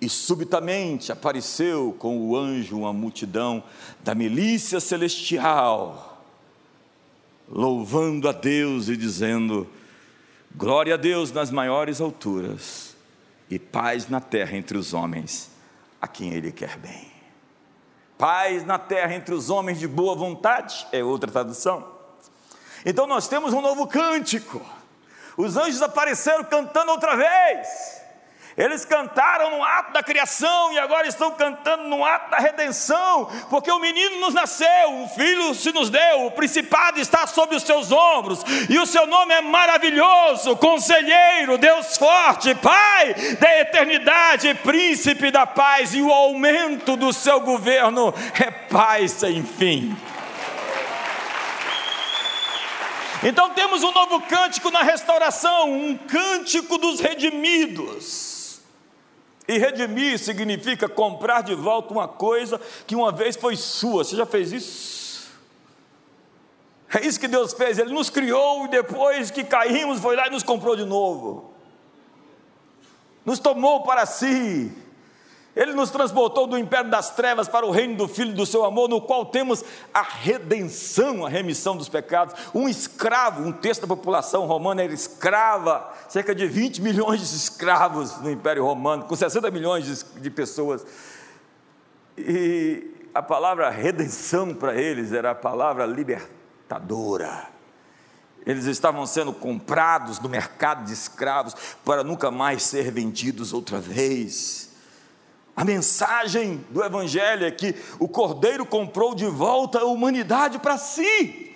E 0.00 0.08
subitamente 0.08 1.10
apareceu 1.10 1.94
com 1.98 2.18
o 2.18 2.36
anjo 2.36 2.76
uma 2.76 2.92
multidão 2.92 3.62
da 4.02 4.14
milícia 4.14 4.80
celestial, 4.80 6.22
louvando 7.48 8.28
a 8.28 8.32
Deus 8.32 8.88
e 8.88 8.96
dizendo: 8.96 9.66
Glória 10.54 10.94
a 10.94 10.96
Deus 10.98 11.32
nas 11.32 11.50
maiores 11.50 12.00
alturas 12.00 12.94
e 13.48 13.58
paz 13.58 14.08
na 14.08 14.20
terra 14.20 14.56
entre 14.56 14.76
os 14.76 14.92
homens 14.92 15.50
a 16.00 16.08
quem 16.08 16.34
Ele 16.34 16.52
quer 16.52 16.76
bem. 16.76 17.10
Paz 18.18 18.64
na 18.64 18.78
terra 18.78 19.14
entre 19.14 19.34
os 19.34 19.48
homens 19.48 19.78
de 19.78 19.88
boa 19.88 20.14
vontade, 20.14 20.86
é 20.92 21.02
outra 21.02 21.30
tradução. 21.30 21.94
Então 22.84 23.06
nós 23.06 23.26
temos 23.26 23.54
um 23.54 23.62
novo 23.62 23.86
cântico 23.86 24.60
os 25.36 25.56
anjos 25.56 25.82
apareceram 25.82 26.44
cantando 26.44 26.92
outra 26.92 27.16
vez. 27.16 28.04
Eles 28.56 28.84
cantaram 28.84 29.50
no 29.50 29.64
ato 29.64 29.92
da 29.92 30.02
criação 30.02 30.72
e 30.72 30.78
agora 30.78 31.08
estão 31.08 31.32
cantando 31.32 31.88
no 31.88 32.04
ato 32.04 32.30
da 32.30 32.36
redenção, 32.36 33.28
porque 33.50 33.70
o 33.70 33.80
menino 33.80 34.20
nos 34.20 34.32
nasceu, 34.32 35.02
o 35.02 35.08
filho 35.08 35.52
se 35.54 35.72
nos 35.72 35.90
deu, 35.90 36.26
o 36.26 36.30
principado 36.30 37.00
está 37.00 37.26
sobre 37.26 37.56
os 37.56 37.64
seus 37.64 37.90
ombros, 37.90 38.44
e 38.70 38.78
o 38.78 38.86
seu 38.86 39.06
nome 39.08 39.34
é 39.34 39.40
maravilhoso, 39.40 40.56
conselheiro, 40.56 41.58
Deus 41.58 41.96
forte, 41.96 42.54
Pai 42.54 43.14
da 43.40 43.58
eternidade, 43.58 44.54
príncipe 44.54 45.32
da 45.32 45.46
paz, 45.46 45.92
e 45.92 46.00
o 46.00 46.12
aumento 46.12 46.96
do 46.96 47.12
seu 47.12 47.40
governo 47.40 48.14
é 48.40 48.50
paz 48.52 49.12
sem 49.12 49.42
fim. 49.42 49.96
Então 53.24 53.50
temos 53.54 53.82
um 53.82 53.90
novo 53.90 54.20
cântico 54.20 54.70
na 54.70 54.82
restauração, 54.82 55.72
um 55.72 55.96
cântico 55.96 56.76
dos 56.76 57.00
redimidos. 57.00 58.60
E 59.48 59.56
redimir 59.56 60.18
significa 60.18 60.88
comprar 60.88 61.42
de 61.42 61.54
volta 61.54 61.92
uma 61.92 62.06
coisa 62.06 62.60
que 62.86 62.94
uma 62.94 63.10
vez 63.10 63.34
foi 63.34 63.56
sua. 63.56 64.04
Você 64.04 64.14
já 64.14 64.26
fez 64.26 64.52
isso? 64.52 65.32
É 66.94 67.04
isso 67.04 67.18
que 67.18 67.26
Deus 67.26 67.54
fez. 67.54 67.78
Ele 67.78 67.94
nos 67.94 68.10
criou 68.10 68.66
e 68.66 68.68
depois 68.68 69.30
que 69.30 69.42
caímos, 69.42 70.00
foi 70.00 70.16
lá 70.16 70.26
e 70.26 70.30
nos 70.30 70.42
comprou 70.42 70.76
de 70.76 70.84
novo. 70.84 71.52
Nos 73.24 73.38
tomou 73.38 73.82
para 73.84 74.04
si 74.04 74.70
ele 75.56 75.72
nos 75.72 75.90
transportou 75.90 76.46
do 76.46 76.58
império 76.58 76.90
das 76.90 77.14
trevas 77.14 77.46
para 77.46 77.64
o 77.64 77.70
reino 77.70 77.96
do 77.96 78.08
Filho 78.08 78.34
do 78.34 78.44
seu 78.44 78.64
amor, 78.64 78.88
no 78.88 79.00
qual 79.00 79.26
temos 79.26 79.64
a 79.92 80.02
redenção, 80.02 81.24
a 81.24 81.28
remissão 81.28 81.76
dos 81.76 81.88
pecados. 81.88 82.34
Um 82.52 82.68
escravo, 82.68 83.42
um 83.42 83.52
terço 83.52 83.82
da 83.82 83.86
população 83.86 84.46
romana 84.46 84.82
era 84.82 84.92
escrava, 84.92 85.92
cerca 86.08 86.34
de 86.34 86.46
20 86.46 86.82
milhões 86.82 87.20
de 87.30 87.36
escravos 87.36 88.20
no 88.20 88.30
Império 88.30 88.64
Romano, 88.64 89.04
com 89.04 89.14
60 89.14 89.48
milhões 89.52 90.04
de, 90.16 90.30
pessoas. 90.30 90.84
E 92.18 92.90
a 93.14 93.22
palavra 93.22 93.70
redenção 93.70 94.52
para 94.52 94.74
eles 94.74 95.12
era 95.12 95.30
a 95.30 95.34
palavra 95.36 95.86
libertadora. 95.86 97.48
Eles 98.44 98.64
estavam 98.64 99.06
sendo 99.06 99.32
comprados 99.32 100.18
no 100.18 100.28
mercado 100.28 100.84
de 100.84 100.92
escravos 100.92 101.54
para 101.84 102.02
nunca 102.02 102.30
mais 102.30 102.64
ser 102.64 102.90
vendidos 102.90 103.52
outra 103.52 103.80
vez. 103.80 104.63
A 105.56 105.64
mensagem 105.64 106.64
do 106.70 106.82
Evangelho 106.82 107.46
é 107.46 107.50
que 107.50 107.74
o 107.98 108.08
Cordeiro 108.08 108.66
comprou 108.66 109.14
de 109.14 109.26
volta 109.26 109.80
a 109.80 109.84
humanidade 109.84 110.58
para 110.58 110.76
si. 110.76 111.52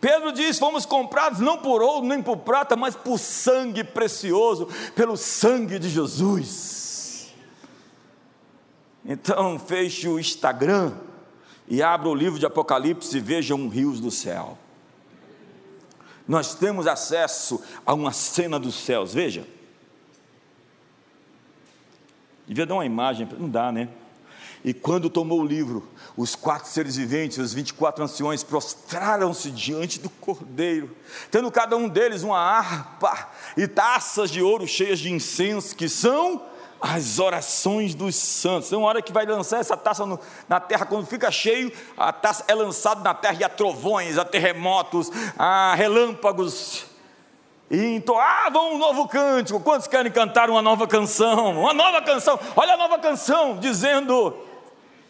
Pedro 0.00 0.32
diz: 0.32 0.58
fomos 0.58 0.84
comprados 0.84 1.40
não 1.40 1.58
por 1.58 1.80
ouro 1.80 2.06
nem 2.06 2.22
por 2.22 2.38
prata, 2.38 2.76
mas 2.76 2.94
por 2.94 3.18
sangue 3.18 3.84
precioso, 3.84 4.68
pelo 4.94 5.16
sangue 5.16 5.78
de 5.78 5.88
Jesus. 5.88 7.32
Então, 9.04 9.58
feche 9.58 10.08
o 10.08 10.18
Instagram 10.18 10.92
e 11.66 11.82
abra 11.82 12.08
o 12.08 12.14
livro 12.14 12.38
de 12.38 12.46
Apocalipse 12.46 13.16
e 13.16 13.20
vejam 13.20 13.68
rios 13.68 13.98
do 13.98 14.10
céu. 14.10 14.58
Nós 16.28 16.54
temos 16.54 16.86
acesso 16.86 17.62
a 17.84 17.94
uma 17.94 18.12
cena 18.12 18.58
dos 18.58 18.74
céus, 18.74 19.14
veja. 19.14 19.46
Devia 22.52 22.66
dar 22.66 22.74
uma 22.74 22.84
imagem, 22.84 23.26
não 23.38 23.48
dá, 23.48 23.72
né? 23.72 23.88
E 24.62 24.74
quando 24.74 25.08
tomou 25.08 25.40
o 25.40 25.44
livro, 25.44 25.88
os 26.16 26.36
quatro 26.36 26.68
seres 26.68 26.96
viventes, 26.96 27.38
os 27.38 27.54
24 27.54 28.04
anciões, 28.04 28.44
prostraram-se 28.44 29.50
diante 29.50 29.98
do 29.98 30.10
cordeiro, 30.10 30.94
tendo 31.30 31.50
cada 31.50 31.76
um 31.76 31.88
deles 31.88 32.22
uma 32.22 32.38
harpa 32.38 33.30
e 33.56 33.66
taças 33.66 34.30
de 34.30 34.42
ouro 34.42 34.68
cheias 34.68 34.98
de 34.98 35.10
incenso, 35.10 35.74
que 35.74 35.88
são 35.88 36.42
as 36.78 37.18
orações 37.18 37.94
dos 37.94 38.14
santos. 38.16 38.68
Tem 38.68 38.76
uma 38.76 38.88
hora 38.88 39.00
que 39.00 39.12
vai 39.12 39.24
lançar 39.24 39.58
essa 39.58 39.76
taça 39.76 40.04
no, 40.04 40.20
na 40.46 40.60
terra, 40.60 40.84
quando 40.84 41.06
fica 41.06 41.30
cheio, 41.30 41.72
a 41.96 42.12
taça 42.12 42.44
é 42.46 42.54
lançada 42.54 43.00
na 43.00 43.14
terra 43.14 43.38
e 43.40 43.44
há 43.44 43.48
trovões, 43.48 44.18
há 44.18 44.26
terremotos, 44.26 45.10
há 45.38 45.74
relâmpagos 45.74 46.91
e 47.72 47.96
entoavam 47.96 48.74
um 48.74 48.78
novo 48.78 49.08
cântico. 49.08 49.58
Quantos 49.58 49.88
querem 49.88 50.12
cantar 50.12 50.50
uma 50.50 50.60
nova 50.60 50.86
canção? 50.86 51.58
Uma 51.58 51.72
nova 51.72 52.02
canção, 52.02 52.38
olha 52.54 52.74
a 52.74 52.76
nova 52.76 52.98
canção, 52.98 53.56
dizendo: 53.58 54.36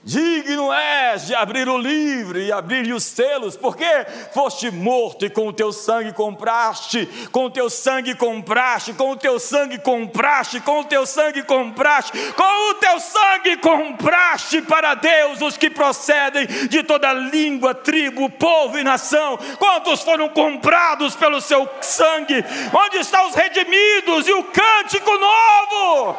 Digno 0.05 0.73
és 0.73 1.27
de 1.29 1.35
abrir 1.35 1.69
o 1.69 1.79
livro 1.79 2.37
e 2.37 2.51
abrir 2.51 2.93
os 2.93 3.05
selos, 3.05 3.57
porque 3.57 3.87
foste 4.35 4.69
morto 4.69 5.25
e 5.25 5.31
com 5.31 5.47
o 5.47 5.53
teu 5.53 5.73
sangue 5.73 6.13
compraste, 6.13 7.09
com 7.31 7.45
o 7.45 7.51
teu 7.51 7.71
sangue 7.71 8.17
compraste, 8.17 8.93
com 8.95 9.13
o 9.13 9.17
teu 9.17 9.39
sangue 9.39 9.79
compraste, 9.79 10.61
com 10.61 10.81
o 10.81 10.85
teu 10.85 11.07
sangue 11.07 11.45
compraste, 11.45 12.13
com 12.33 12.71
o 12.71 12.75
teu 12.75 12.99
sangue 12.99 13.57
compraste 13.59 14.61
para 14.63 14.95
Deus 14.95 15.41
os 15.41 15.57
que 15.57 15.71
procedem 15.71 16.47
de 16.47 16.83
toda 16.83 17.13
língua, 17.13 17.73
tribo, 17.73 18.29
povo 18.29 18.79
e 18.79 18.83
nação. 18.83 19.39
Quantos 19.57 20.03
foram 20.03 20.29
comprados 20.29 21.15
pelo 21.15 21.41
seu 21.41 21.69
sangue? 21.81 22.45
Onde 22.73 22.99
estão 22.99 23.29
os 23.29 23.37
redimidos 23.37 24.27
e 24.27 24.33
o 24.33 24.43
cântico 24.43 25.13
novo? 25.17 26.17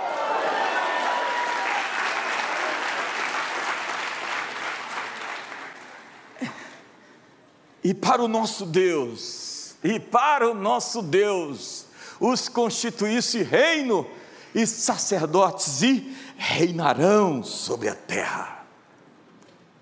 E 7.84 7.93
para 7.93 8.24
o 8.24 8.28
nosso 8.28 8.65
Deus, 8.65 9.76
e 9.84 10.00
para 10.00 10.50
o 10.50 10.54
nosso 10.54 11.02
Deus, 11.02 11.86
os 12.19 12.48
constituísse 12.48 13.43
reino 13.43 14.08
e 14.56 14.65
sacerdotes 14.65 15.82
e 15.82 16.15
reinarão 16.38 17.43
sobre 17.43 17.89
a 17.89 17.96
terra. 17.96 18.65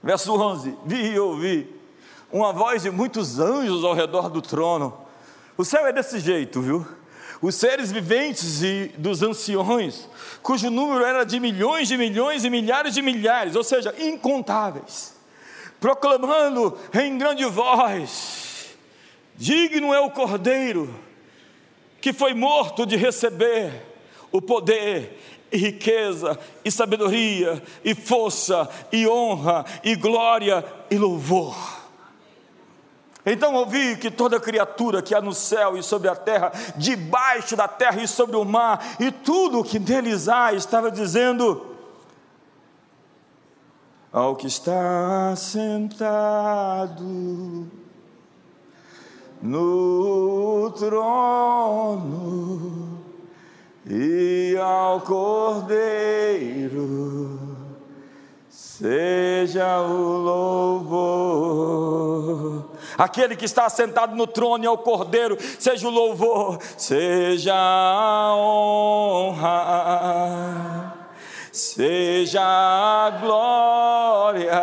Verso 0.02 0.34
11: 0.34 0.76
Vi 0.84 1.12
e 1.12 1.20
ouvi 1.20 1.76
uma 2.32 2.52
voz 2.52 2.82
de 2.82 2.90
muitos 2.90 3.40
anjos 3.40 3.84
ao 3.84 3.94
redor 3.94 4.30
do 4.30 4.42
trono. 4.42 4.98
O 5.56 5.64
céu 5.64 5.86
é 5.86 5.94
desse 5.94 6.20
jeito, 6.20 6.60
viu? 6.60 6.88
Os 7.40 7.56
seres 7.56 7.92
viventes 7.92 8.64
e 8.64 8.94
dos 8.98 9.22
anciões, 9.22 10.08
cujo 10.42 10.70
número 10.72 11.04
era 11.04 11.24
de 11.24 11.40
milhões 11.40 11.88
de 11.88 11.98
milhões 11.98 12.44
e 12.44 12.50
milhares 12.50 12.94
de 12.96 13.02
milhares, 13.02 13.56
ou 13.56 13.64
seja, 13.64 13.94
incontáveis 14.00 15.21
proclamando 15.82 16.78
em 16.94 17.18
grande 17.18 17.44
voz: 17.44 18.78
Digno 19.36 19.94
é 19.94 20.00
o 20.00 20.12
Cordeiro 20.12 21.12
que 22.00 22.12
foi 22.12 22.34
morto 22.34 22.86
de 22.86 22.96
receber 22.96 23.86
o 24.32 24.42
poder 24.42 25.20
e 25.52 25.58
riqueza, 25.58 26.40
e 26.66 26.72
sabedoria, 26.72 27.62
e 27.84 27.94
força, 27.94 28.68
e 28.92 29.08
honra, 29.08 29.66
e 29.84 29.96
glória, 29.96 30.66
e 30.90 30.98
louvor. 30.98 31.56
Então 33.24 33.54
ouvi 33.54 33.98
que 33.98 34.10
toda 34.10 34.40
criatura 34.40 35.02
que 35.02 35.14
há 35.14 35.22
no 35.22 35.34
céu 35.34 35.78
e 35.78 35.84
sobre 35.84 36.08
a 36.08 36.16
terra, 36.16 36.52
debaixo 36.76 37.56
da 37.56 37.68
terra 37.68 38.02
e 38.02 38.08
sobre 38.08 38.36
o 38.36 38.46
mar, 38.46 38.96
e 39.00 39.12
tudo 39.12 39.60
o 39.60 39.64
que 39.64 39.78
neles 39.78 40.28
há, 40.28 40.54
estava 40.54 40.90
dizendo: 40.90 41.76
ao 44.12 44.36
que 44.36 44.48
está 44.48 45.34
sentado 45.38 47.06
no 49.42 50.70
trono 50.78 52.20
e 53.90 54.58
ao 54.60 55.00
Cordeiro 55.02 56.20
seja 58.50 59.80
o 59.82 60.18
louvor. 60.78 61.52
Aquele 62.98 63.38
que 63.38 63.46
está 63.46 63.70
sentado 63.70 64.16
no 64.16 64.28
trono 64.28 64.64
e 64.66 64.68
ao 64.68 64.78
Cordeiro, 64.78 65.38
seja 65.58 65.88
o 65.88 65.92
louvor, 65.92 66.60
seja 66.78 67.56
a 67.56 68.36
honra 68.36 69.52
seja 71.52 72.42
a 72.42 73.10
glória, 73.20 74.54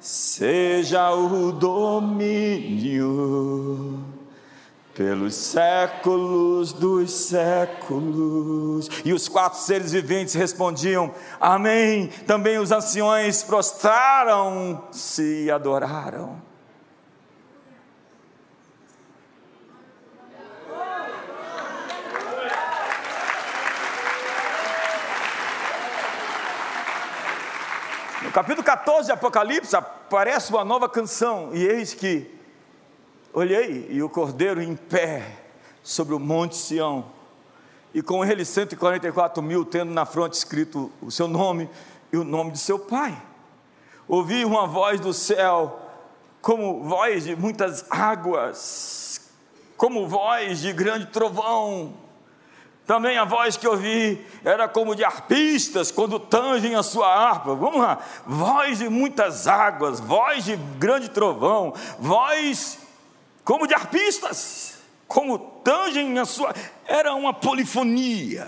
seja 0.00 1.12
o 1.12 1.52
domínio 1.52 3.04
pelos 4.94 5.34
séculos 5.34 6.72
dos 6.72 7.10
séculos. 7.10 8.88
E 9.04 9.12
os 9.12 9.28
quatro 9.28 9.58
seres 9.58 9.92
viventes 9.92 10.32
respondiam: 10.34 11.12
Amém. 11.40 12.06
Também 12.26 12.58
os 12.58 12.72
anciões 12.72 13.42
prostraram-se 13.42 15.44
e 15.44 15.50
adoraram. 15.50 16.53
Capítulo 28.34 28.64
14 28.64 29.06
de 29.06 29.12
Apocalipse 29.12 29.76
aparece 29.76 30.50
uma 30.50 30.64
nova 30.64 30.88
canção, 30.88 31.50
e 31.54 31.64
eis 31.64 31.94
que 31.94 32.28
olhei 33.32 33.86
e 33.88 34.02
o 34.02 34.08
cordeiro 34.08 34.60
em 34.60 34.74
pé 34.74 35.38
sobre 35.84 36.16
o 36.16 36.18
monte 36.18 36.56
Sião, 36.56 37.04
e 37.94 38.02
com 38.02 38.24
ele 38.24 38.44
144 38.44 39.40
mil, 39.40 39.64
tendo 39.64 39.92
na 39.92 40.04
fronte 40.04 40.32
escrito 40.32 40.90
o 41.00 41.12
seu 41.12 41.28
nome 41.28 41.70
e 42.12 42.16
o 42.16 42.24
nome 42.24 42.50
de 42.50 42.58
seu 42.58 42.76
pai. 42.76 43.16
Ouvi 44.08 44.44
uma 44.44 44.66
voz 44.66 44.98
do 44.98 45.14
céu, 45.14 45.80
como 46.42 46.82
voz 46.82 47.22
de 47.22 47.36
muitas 47.36 47.86
águas, 47.88 49.30
como 49.76 50.08
voz 50.08 50.58
de 50.58 50.72
grande 50.72 51.06
trovão, 51.06 51.94
também 52.86 53.16
a 53.16 53.24
voz 53.24 53.56
que 53.56 53.66
ouvi 53.66 54.24
era 54.44 54.68
como 54.68 54.94
de 54.94 55.02
arpistas 55.02 55.90
quando 55.90 56.20
tangem 56.20 56.74
a 56.74 56.82
sua 56.82 57.08
harpa. 57.08 57.54
Vamos 57.54 57.80
lá, 57.80 57.98
voz 58.26 58.78
de 58.78 58.88
muitas 58.90 59.46
águas, 59.46 60.00
voz 60.00 60.44
de 60.44 60.56
grande 60.78 61.08
trovão, 61.08 61.72
voz 61.98 62.78
como 63.42 63.66
de 63.66 63.74
arpistas, 63.74 64.78
como 65.08 65.38
tangem 65.38 66.18
a 66.18 66.26
sua. 66.26 66.54
Era 66.86 67.14
uma 67.14 67.32
polifonia, 67.32 68.46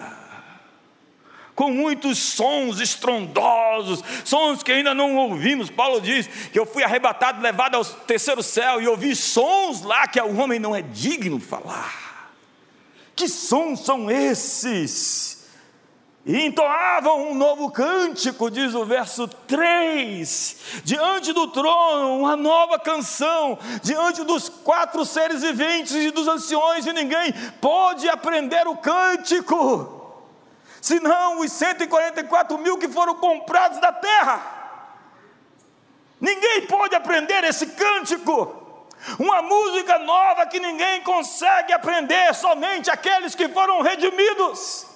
com 1.55 1.71
muitos 1.71 2.19
sons 2.19 2.79
estrondosos, 2.79 4.05
sons 4.23 4.63
que 4.63 4.71
ainda 4.71 4.93
não 4.93 5.17
ouvimos. 5.17 5.71
Paulo 5.71 5.99
diz 5.99 6.27
que 6.27 6.59
eu 6.59 6.67
fui 6.67 6.85
arrebatado, 6.85 7.41
levado 7.41 7.77
ao 7.77 7.85
terceiro 7.85 8.43
céu 8.43 8.83
e 8.83 8.87
ouvi 8.87 9.17
sons 9.17 9.81
lá 9.81 10.07
que 10.07 10.21
o 10.21 10.37
homem 10.37 10.59
não 10.59 10.77
é 10.77 10.83
digno 10.83 11.41
falar. 11.41 12.06
Que 13.17 13.27
sons 13.29 13.81
são 13.81 14.11
esses? 14.11 15.47
E 16.27 16.45
entoavam 16.45 17.31
um 17.31 17.35
novo 17.35 17.71
cântico, 17.71 18.51
diz 18.51 18.75
o 18.75 18.85
verso 18.85 19.29
3, 19.29 20.83
diante 20.83 21.33
do 21.33 21.47
trono, 21.47 22.19
uma 22.19 22.37
nova 22.37 22.81
canção, 22.81 23.57
diante 23.81 24.25
dos 24.25 24.49
quatro 24.49 25.05
seres 25.05 25.41
viventes 25.41 25.95
e 25.95 26.11
dos 26.11 26.27
anciões, 26.27 26.85
e 26.85 26.93
ninguém 26.93 27.33
pode 27.61 28.09
aprender 28.09 28.67
o 28.67 28.77
cântico, 28.77 30.21
senão 30.81 31.41
os 31.41 31.53
144 31.53 32.59
mil 32.59 32.77
que 32.77 32.89
foram 32.89 33.15
comprados 33.15 33.81
da 33.81 33.93
terra. 33.93 34.57
Ninguém 36.21 36.67
pode 36.67 36.95
aprender 36.97 37.45
esse 37.45 37.69
cântico. 37.69 38.66
Uma 39.19 39.43
música 39.43 39.99
nova 39.99 40.47
que 40.47 40.59
ninguém 40.59 41.03
consegue 41.03 41.73
aprender, 41.73 42.35
somente 42.35 42.91
aqueles 42.91 43.35
que 43.35 43.49
foram 43.49 43.83
redimidos. 43.83 44.87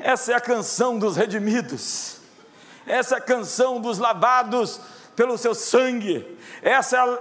Essa 0.00 0.32
é 0.32 0.34
a 0.34 0.40
canção 0.40 0.98
dos 0.98 1.16
redimidos. 1.16 2.18
Essa 2.86 3.16
é 3.16 3.18
a 3.18 3.20
canção 3.20 3.80
dos 3.80 3.98
lavados 3.98 4.80
pelo 5.16 5.36
seu 5.36 5.54
sangue. 5.54 6.38
Essa 6.62 6.96
é 6.96 7.18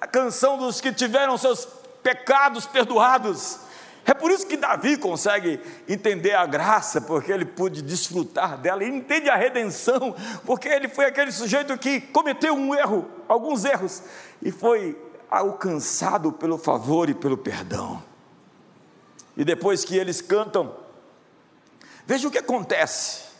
a 0.00 0.06
canção 0.06 0.56
dos 0.56 0.80
que 0.80 0.92
tiveram 0.92 1.36
seus 1.36 1.66
pecados 2.02 2.66
perdoados. 2.66 3.60
É 4.06 4.14
por 4.14 4.30
isso 4.30 4.46
que 4.46 4.56
Davi 4.56 4.96
consegue 4.96 5.60
entender 5.88 6.34
a 6.34 6.46
graça, 6.46 7.00
porque 7.00 7.30
ele 7.30 7.44
pôde 7.44 7.82
desfrutar 7.82 8.56
dela, 8.56 8.82
ele 8.82 8.96
entende 8.96 9.28
a 9.28 9.36
redenção, 9.36 10.16
porque 10.44 10.68
ele 10.68 10.88
foi 10.88 11.04
aquele 11.04 11.30
sujeito 11.30 11.76
que 11.76 12.00
cometeu 12.00 12.54
um 12.54 12.74
erro, 12.74 13.08
alguns 13.28 13.64
erros, 13.64 14.02
e 14.42 14.50
foi 14.50 14.98
alcançado 15.30 16.32
pelo 16.32 16.58
favor 16.58 17.08
e 17.08 17.14
pelo 17.14 17.38
perdão. 17.38 18.02
E 19.36 19.44
depois 19.44 19.84
que 19.84 19.96
eles 19.96 20.20
cantam, 20.20 20.74
veja 22.04 22.26
o 22.26 22.30
que 22.30 22.38
acontece. 22.38 23.30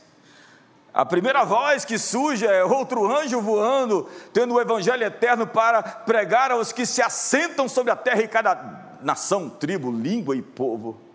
A 0.93 1.05
primeira 1.05 1.45
voz 1.45 1.85
que 1.85 1.99
surge 1.99 2.47
é 2.47 2.65
outro 2.65 3.11
anjo 3.11 3.41
voando, 3.41 4.09
tendo 4.33 4.55
o 4.55 4.61
evangelho 4.61 5.05
eterno 5.05 5.47
para 5.47 5.83
pregar 5.83 6.51
aos 6.51 6.73
que 6.73 6.87
se 6.87 7.03
assentam 7.03 7.69
sobre 7.69 7.93
a 7.93 7.97
terra 7.97 8.23
e 8.23 8.29
cada 8.29 8.99
nação, 9.03 9.49
tribo, 9.49 9.91
língua 9.91 10.37
e 10.37 10.43
povo 10.43 11.10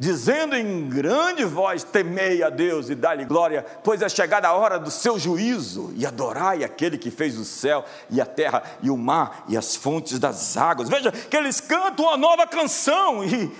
dizendo 0.00 0.56
em 0.56 0.88
grande 0.88 1.44
voz: 1.44 1.84
Temei 1.84 2.42
a 2.42 2.48
Deus 2.48 2.88
e 2.88 2.94
dá-lhe 2.94 3.26
glória, 3.26 3.64
pois 3.84 4.00
é 4.00 4.08
chegada 4.08 4.48
a 4.48 4.54
hora 4.54 4.78
do 4.78 4.90
seu 4.90 5.18
juízo, 5.18 5.92
e 5.94 6.06
adorai 6.06 6.64
aquele 6.64 6.96
que 6.96 7.10
fez 7.10 7.38
o 7.38 7.44
céu 7.44 7.84
e 8.08 8.20
a 8.20 8.26
terra 8.26 8.62
e 8.82 8.90
o 8.90 8.96
mar 8.96 9.44
e 9.46 9.56
as 9.56 9.76
fontes 9.76 10.18
das 10.18 10.56
águas. 10.56 10.88
Veja 10.88 11.12
que 11.12 11.36
eles 11.36 11.60
cantam 11.60 12.06
uma 12.06 12.16
nova 12.16 12.46
canção, 12.46 13.22
e 13.22 13.52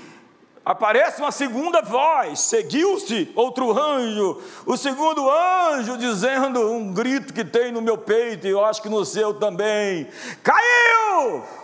Aparece 0.63 1.23
uma 1.23 1.33
segunda 1.33 1.81
voz, 1.81 2.41
seguiu-se 2.41 3.33
outro 3.35 3.77
anjo, 3.77 4.43
o 4.67 4.77
segundo 4.77 5.29
anjo 5.29 5.97
dizendo 5.97 6.71
um 6.71 6.93
grito 6.93 7.33
que 7.33 7.45
tem 7.45 7.73
no 7.73 7.81
meu 7.81 7.97
peito, 7.97 8.47
e 8.47 8.51
eu 8.51 8.63
acho 8.63 8.83
que 8.83 8.89
no 8.89 9.05
seu 9.05 9.33
também: 9.35 10.07
caiu! 10.43 11.60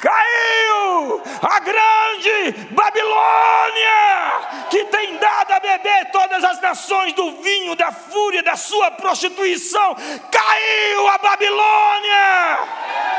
Caiu 0.00 1.22
a 1.42 1.60
grande 1.60 2.66
Babilônia, 2.70 4.66
que 4.70 4.84
tem 4.84 5.16
dado 5.16 5.52
a 5.52 5.60
beber 5.60 6.10
todas 6.12 6.44
as 6.44 6.60
nações 6.60 7.12
do 7.14 7.42
vinho 7.42 7.74
da 7.74 7.90
fúria 7.90 8.42
da 8.42 8.56
sua 8.56 8.90
prostituição. 8.90 9.96
Caiu 10.30 11.08
a 11.08 11.18
Babilônia! 11.18 13.15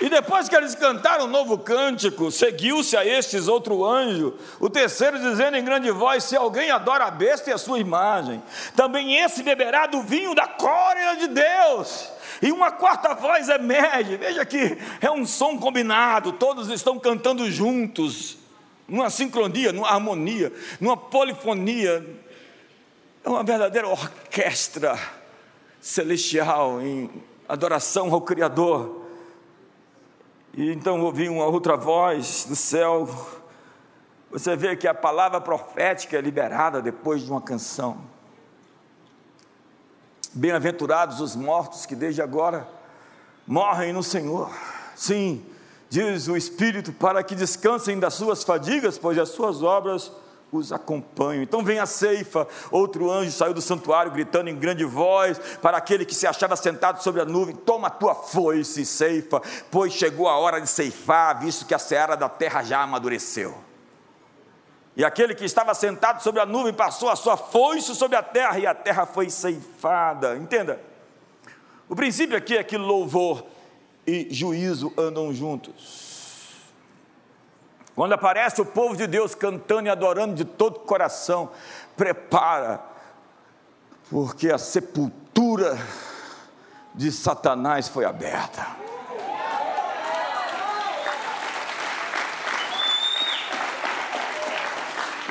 E 0.00 0.08
depois 0.08 0.48
que 0.48 0.56
eles 0.56 0.74
cantaram 0.74 1.26
um 1.26 1.28
novo 1.28 1.58
cântico, 1.58 2.30
seguiu-se 2.30 2.96
a 2.96 3.04
estes 3.04 3.48
outro 3.48 3.84
anjo, 3.84 4.34
o 4.58 4.70
terceiro 4.70 5.18
dizendo 5.18 5.58
em 5.58 5.64
grande 5.64 5.90
voz: 5.90 6.24
Se 6.24 6.34
alguém 6.34 6.70
adora 6.70 7.04
a 7.04 7.10
besta 7.10 7.50
e 7.50 7.52
a 7.52 7.58
sua 7.58 7.78
imagem, 7.78 8.42
também 8.74 9.16
esse 9.16 9.42
beberá 9.42 9.86
do 9.86 10.02
vinho 10.02 10.34
da 10.34 10.46
cólera 10.46 11.16
de 11.16 11.28
Deus. 11.28 12.08
E 12.40 12.50
uma 12.50 12.70
quarta 12.70 13.14
voz 13.14 13.50
emerge, 13.50 14.16
veja 14.16 14.44
que 14.46 14.78
é 15.02 15.10
um 15.10 15.26
som 15.26 15.58
combinado, 15.58 16.32
todos 16.32 16.70
estão 16.70 16.98
cantando 16.98 17.50
juntos, 17.50 18.38
numa 18.88 19.10
sincronia, 19.10 19.70
numa 19.72 19.88
harmonia, 19.88 20.50
numa 20.80 20.96
polifonia, 20.96 22.06
é 23.22 23.28
uma 23.28 23.42
verdadeira 23.42 23.86
orquestra 23.86 24.98
celestial 25.78 26.80
em 26.80 27.10
adoração 27.46 28.12
ao 28.14 28.22
Criador. 28.22 28.99
E 30.52 30.72
então 30.72 31.00
ouvi 31.00 31.28
uma 31.28 31.46
outra 31.46 31.76
voz 31.76 32.44
do 32.44 32.56
céu. 32.56 33.08
Você 34.30 34.56
vê 34.56 34.76
que 34.76 34.88
a 34.88 34.94
palavra 34.94 35.40
profética 35.40 36.16
é 36.16 36.20
liberada 36.20 36.82
depois 36.82 37.22
de 37.22 37.30
uma 37.30 37.40
canção. 37.40 37.98
Bem-aventurados 40.32 41.20
os 41.20 41.34
mortos 41.36 41.86
que 41.86 41.94
desde 41.94 42.22
agora 42.22 42.68
morrem 43.46 43.92
no 43.92 44.02
Senhor. 44.02 44.50
Sim, 44.94 45.44
diz 45.88 46.28
o 46.28 46.36
Espírito, 46.36 46.92
para 46.92 47.22
que 47.22 47.34
descansem 47.34 47.98
das 47.98 48.14
suas 48.14 48.44
fadigas, 48.44 48.98
pois 48.98 49.18
as 49.18 49.30
suas 49.30 49.62
obras 49.62 50.12
os 50.52 50.72
acompanham. 50.72 51.42
Então 51.42 51.62
vem 51.62 51.78
a 51.78 51.86
ceifa, 51.86 52.46
outro 52.70 53.10
anjo 53.10 53.30
saiu 53.30 53.54
do 53.54 53.60
santuário 53.60 54.10
gritando 54.10 54.50
em 54.50 54.56
grande 54.56 54.84
voz 54.84 55.38
para 55.60 55.76
aquele 55.76 56.04
que 56.04 56.14
se 56.14 56.26
achava 56.26 56.56
sentado 56.56 57.02
sobre 57.02 57.20
a 57.20 57.24
nuvem: 57.24 57.54
Toma 57.54 57.88
a 57.88 57.90
tua 57.90 58.14
foice, 58.14 58.84
ceifa, 58.84 59.40
pois 59.70 59.92
chegou 59.92 60.28
a 60.28 60.38
hora 60.38 60.60
de 60.60 60.68
ceifar, 60.68 61.40
visto 61.40 61.66
que 61.66 61.74
a 61.74 61.78
seara 61.78 62.16
da 62.16 62.28
terra 62.28 62.62
já 62.62 62.82
amadureceu. 62.82 63.54
E 64.96 65.04
aquele 65.04 65.34
que 65.34 65.44
estava 65.44 65.72
sentado 65.72 66.22
sobre 66.22 66.40
a 66.40 66.46
nuvem 66.46 66.74
passou 66.74 67.08
a 67.08 67.16
sua 67.16 67.36
foice 67.36 67.94
sobre 67.94 68.16
a 68.16 68.22
terra 68.22 68.58
e 68.58 68.66
a 68.66 68.74
terra 68.74 69.06
foi 69.06 69.30
ceifada. 69.30 70.36
Entenda? 70.36 70.80
O 71.88 71.96
princípio 71.96 72.36
aqui 72.36 72.56
é 72.56 72.64
que 72.64 72.76
louvor 72.76 73.46
e 74.06 74.28
juízo 74.30 74.92
andam 74.98 75.32
juntos. 75.32 76.09
Quando 77.94 78.12
aparece 78.12 78.60
o 78.60 78.66
povo 78.66 78.96
de 78.96 79.06
Deus 79.06 79.34
cantando 79.34 79.88
e 79.88 79.90
adorando 79.90 80.34
de 80.34 80.44
todo 80.44 80.76
o 80.76 80.80
coração, 80.80 81.50
prepara, 81.96 82.80
porque 84.08 84.50
a 84.50 84.58
sepultura 84.58 85.78
de 86.94 87.10
Satanás 87.12 87.88
foi 87.88 88.04
aberta. 88.04 88.80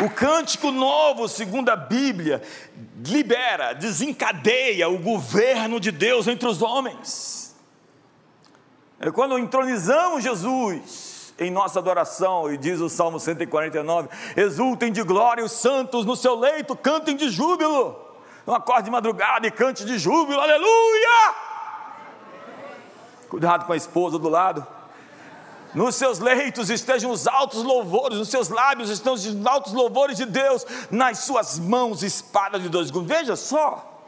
O 0.02 0.10
cântico 0.10 0.72
novo, 0.72 1.28
segundo 1.28 1.70
a 1.70 1.76
Bíblia, 1.76 2.42
libera, 3.06 3.74
desencadeia 3.74 4.88
o 4.88 4.98
governo 4.98 5.78
de 5.78 5.92
Deus 5.92 6.26
entre 6.26 6.48
os 6.48 6.62
homens. 6.62 7.54
É 8.98 9.12
quando 9.12 9.38
entronizamos 9.38 10.24
Jesus, 10.24 11.09
em 11.40 11.50
nossa 11.50 11.80
adoração, 11.80 12.52
e 12.52 12.58
diz 12.58 12.80
o 12.80 12.90
Salmo 12.90 13.20
149: 13.20 14.10
exultem 14.36 14.92
de 14.92 15.02
glória 15.04 15.44
os 15.44 15.52
santos 15.52 16.06
no 16.06 16.16
seu 16.16 16.36
leito, 16.36 16.76
cantem 16.76 17.16
de 17.16 17.30
júbilo. 17.30 18.00
Não 18.46 18.56
acorde 18.56 18.86
de 18.86 18.92
madrugada 18.92 19.48
e 19.48 19.52
cante 19.52 19.86
de 19.86 19.98
júbilo, 19.98 20.40
aleluia! 20.40 21.36
Cuidado 23.30 23.66
com 23.66 23.74
a 23.74 23.78
esposa 23.78 24.18
do 24.18 24.28
lado. 24.28 24.66
Nos 25.74 25.96
seus 25.96 26.18
leitos 26.18 26.72
estejam 26.72 27.12
os 27.12 27.28
altos 27.28 27.64
louvores, 27.64 28.18
nos 28.18 28.30
seus 28.30 28.50
lábios 28.50 28.90
estão 28.90 29.14
os 29.14 29.46
altos 29.46 29.72
louvores 29.72 30.18
de 30.18 30.26
Deus, 30.26 30.66
nas 30.90 31.20
suas 31.20 31.60
mãos 31.60 32.02
espada 32.02 32.60
de 32.60 32.70
dois 32.70 32.90
gumes. 32.90 33.08
Veja 33.08 33.36
só, 33.36 34.04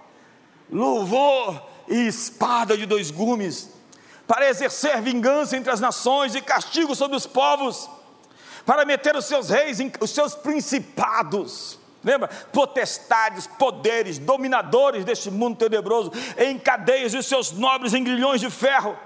louvor 0.71 1.61
e 1.87 2.07
espada 2.07 2.75
de 2.75 2.87
dois 2.87 3.11
gumes 3.11 3.80
para 4.31 4.47
exercer 4.47 5.01
vingança 5.01 5.57
entre 5.57 5.69
as 5.69 5.81
nações 5.81 6.35
e 6.35 6.41
castigo 6.41 6.95
sobre 6.95 7.17
os 7.17 7.27
povos, 7.27 7.89
para 8.65 8.85
meter 8.85 9.13
os 9.13 9.25
seus 9.25 9.49
reis, 9.49 9.77
os 9.99 10.09
seus 10.11 10.33
principados, 10.33 11.77
lembra? 12.01 12.29
Potestades, 12.53 13.45
poderes, 13.45 14.17
dominadores 14.17 15.03
deste 15.03 15.29
mundo 15.29 15.57
tenebroso, 15.57 16.13
em 16.37 16.57
cadeias 16.57 17.13
e 17.13 17.17
os 17.17 17.25
seus 17.25 17.51
nobres 17.51 17.93
em 17.93 18.05
grilhões 18.05 18.39
de 18.39 18.49
ferro, 18.49 18.97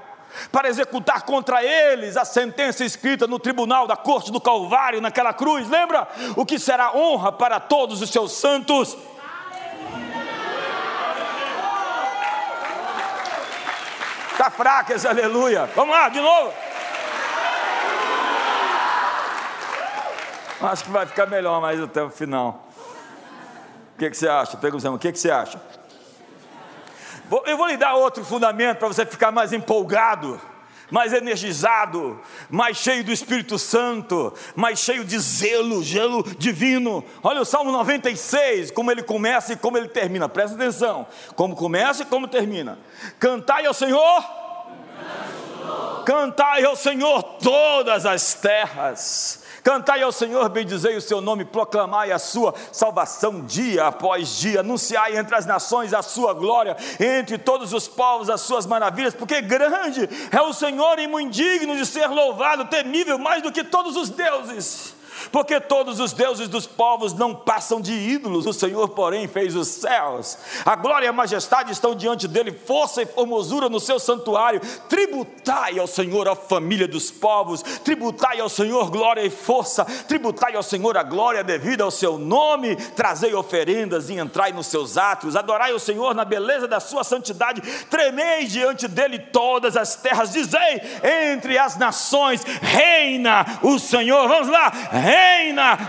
para 0.52 0.70
executar 0.70 1.24
contra 1.24 1.64
eles 1.64 2.18
a 2.18 2.24
sentença 2.24 2.86
escrita 2.86 3.26
no 3.26 3.40
tribunal 3.40 3.88
da 3.88 3.98
corte 3.98 4.32
do 4.32 4.40
Calvário, 4.40 5.02
naquela 5.02 5.34
cruz, 5.34 5.68
lembra? 5.68 6.08
O 6.36 6.46
que 6.46 6.60
será 6.60 6.96
honra 6.96 7.32
para 7.32 7.60
todos 7.60 8.00
os 8.00 8.12
seus 8.12 8.32
santos 8.32 8.96
Está 14.36 14.50
fraca 14.50 14.93
esse 14.93 15.08
aleluia. 15.08 15.65
Vamos 15.74 15.95
lá, 15.95 16.10
de 16.10 16.19
novo. 16.19 16.54
Acho 20.62 20.84
que 20.84 20.89
vai 20.89 21.06
ficar 21.06 21.26
melhor 21.26 21.62
mais 21.62 21.82
até 21.82 22.04
o 22.04 22.10
final. 22.10 22.67
O 23.95 23.98
que, 23.98 24.10
que 24.10 24.17
você 24.17 24.28
acha? 24.28 24.58
Pergunta, 24.58 24.91
o 24.91 25.00
que, 25.00 25.13
que 25.13 25.17
você 25.17 25.32
acha? 25.32 25.62
Eu 27.45 27.58
vou 27.58 27.65
lhe 27.67 27.78
dar 27.78 27.95
outro 27.95 28.26
fundamento 28.26 28.80
para 28.80 28.89
você 28.89 29.06
ficar 29.06 29.32
mais 29.32 29.54
empolgado 29.54 30.39
mais 30.89 31.13
energizado, 31.13 32.19
mais 32.50 32.78
cheio 32.78 33.04
do 33.04 33.12
Espírito 33.12 33.58
Santo, 33.58 34.34
mais 34.56 34.80
cheio 34.80 35.04
de 35.04 35.17
zelo, 35.19 35.84
gelo 35.84 36.24
divino. 36.38 37.04
Olha 37.24 37.41
o 37.41 37.45
Salmo 37.45 37.71
96, 37.71 38.71
como 38.71 38.91
ele 38.91 39.04
começa 39.04 39.54
e 39.54 39.58
como 39.58 39.78
ele 39.78 39.88
termina. 39.88 40.30
Presta 40.30 40.56
atenção. 40.56 41.08
Como 41.36 41.56
começa 41.56 42.04
e 42.04 42.06
como 42.06 42.28
termina. 42.28 42.78
Cantai 43.19 43.65
ao 43.65 43.74
Senhor. 43.74 44.24
Cantai 46.06 46.63
ao 46.63 46.76
Senhor 46.76 47.24
todas 47.24 48.06
as 48.06 48.36
terras 48.36 49.45
Cantai 49.65 50.04
ao 50.04 50.12
Senhor, 50.12 50.47
bendizei 50.47 50.95
o 50.95 51.01
seu 51.01 51.19
nome, 51.19 51.43
proclamai 51.43 52.12
a 52.12 52.19
sua 52.19 52.54
salvação 52.71 53.41
dia 53.41 53.88
após 53.88 54.38
dia, 54.38 54.60
anunciai 54.60 55.17
entre 55.17 55.34
as 55.34 55.47
nações 55.47 55.91
a 55.91 56.04
sua 56.04 56.36
glória, 56.36 56.78
entre 56.99 57.39
todos 57.39 57.73
os 57.73 57.88
povos 57.88 58.30
as 58.30 58.41
suas 58.41 58.67
maravilhas, 58.67 59.15
porque 59.15 59.41
grande 59.41 60.08
é 60.32 60.39
o 60.39 60.54
Senhor 60.54 60.99
e 60.99 61.08
muito 61.08 61.34
digno 61.34 61.75
de 61.75 61.84
ser 61.84 62.06
louvado, 62.06 62.65
temível 62.65 63.17
mais 63.17 63.41
do 63.41 63.51
que 63.51 63.63
todos 63.63 63.95
os 63.95 64.08
deuses 64.08 64.93
porque 65.32 65.60
todos 65.60 66.00
os 66.00 66.14
deuses 66.14 66.48
dos 66.48 66.68
povos 66.68 67.14
não 67.14 67.34
passam 67.34 67.82
de 67.82 67.94
ídolos, 67.94 68.46
o 68.46 68.54
Senhor, 68.54 68.90
porém, 68.90 69.28
fez 69.28 69.56
os 69.56 69.68
céus. 69.68 70.38
A 70.66 70.76
glória 70.76 71.06
e 71.06 71.10
a 71.10 71.14
majestade 71.14 71.72
estão 71.72 71.96
diante 71.96 72.28
dele, 72.28 72.52
força 72.52 73.02
e 73.02 73.06
formosura 73.06 73.70
no 73.70 73.80
seu 73.80 74.00
santuário. 74.00 74.62
Tributai 74.90 75.80
ao 75.80 75.88
Senhor 75.88 76.28
a 76.28 76.36
família 76.36 76.88
dos 76.88 77.12
povos, 77.12 77.62
tributai 77.62 78.40
ao 78.40 78.50
Senhor 78.50 78.90
glória 78.90 79.22
e 79.22 79.30
força, 79.30 79.86
tributai 80.08 80.56
ao 80.56 80.64
Senhor 80.64 80.98
a 80.98 81.04
glória 81.04 81.44
devida 81.44 81.84
ao 81.84 81.92
seu 81.92 82.18
nome, 82.18 82.76
trazei 82.76 83.34
oferendas 83.34 84.10
e 84.10 84.14
entrai 84.14 84.52
nos 84.52 84.68
seus 84.68 84.98
atos, 84.98 85.36
adorai 85.36 85.74
o 85.74 85.80
Senhor 85.80 86.14
na 86.14 86.26
beleza 86.26 86.68
da 86.68 86.80
sua 86.80 87.04
santidade, 87.04 87.62
tremei 87.90 88.46
diante 88.46 88.88
dele 88.88 89.20
todas 89.20 89.76
as 89.78 89.96
terras, 89.96 90.32
dizei 90.32 90.82
entre 91.28 91.58
as 91.58 91.78
nações, 91.78 92.44
reina 92.62 93.60
o 93.62 93.80
Senhor. 93.80 94.28
Vamos 94.28 94.48
lá, 94.48 94.70
reina 94.92 95.14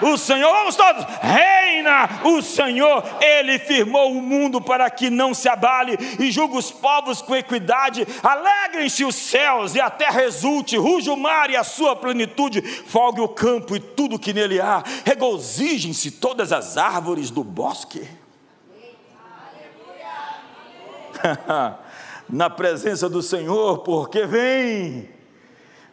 o 0.02 0.16
Senhor, 0.16 0.50
vamos 0.52 0.76
todos, 0.76 1.04
reina 1.20 2.08
o 2.24 2.42
Senhor, 2.42 3.02
Ele 3.20 3.58
firmou 3.58 4.12
o 4.12 4.22
mundo 4.22 4.60
para 4.60 4.88
que 4.90 5.10
não 5.10 5.34
se 5.34 5.48
abale 5.48 5.98
e 6.18 6.30
julga 6.30 6.56
os 6.56 6.70
povos 6.70 7.20
com 7.20 7.34
equidade, 7.34 8.06
alegrem-se 8.22 9.04
os 9.04 9.14
céus 9.14 9.74
e 9.74 9.80
a 9.80 9.90
terra 9.90 10.24
exulte, 10.24 10.76
ruja 10.76 11.12
o 11.12 11.16
mar 11.16 11.50
e 11.50 11.56
a 11.56 11.64
sua 11.64 11.96
plenitude, 11.96 12.62
folgue 12.62 13.20
o 13.20 13.28
campo 13.28 13.76
e 13.76 13.80
tudo 13.80 14.18
que 14.18 14.32
nele 14.32 14.60
há, 14.60 14.82
regozijem-se 15.04 16.12
todas 16.12 16.52
as 16.52 16.76
árvores 16.76 17.30
do 17.30 17.42
bosque. 17.42 18.08
na 22.28 22.50
presença 22.50 23.08
do 23.08 23.22
Senhor, 23.22 23.78
porque 23.78 24.26
vem 24.26 25.15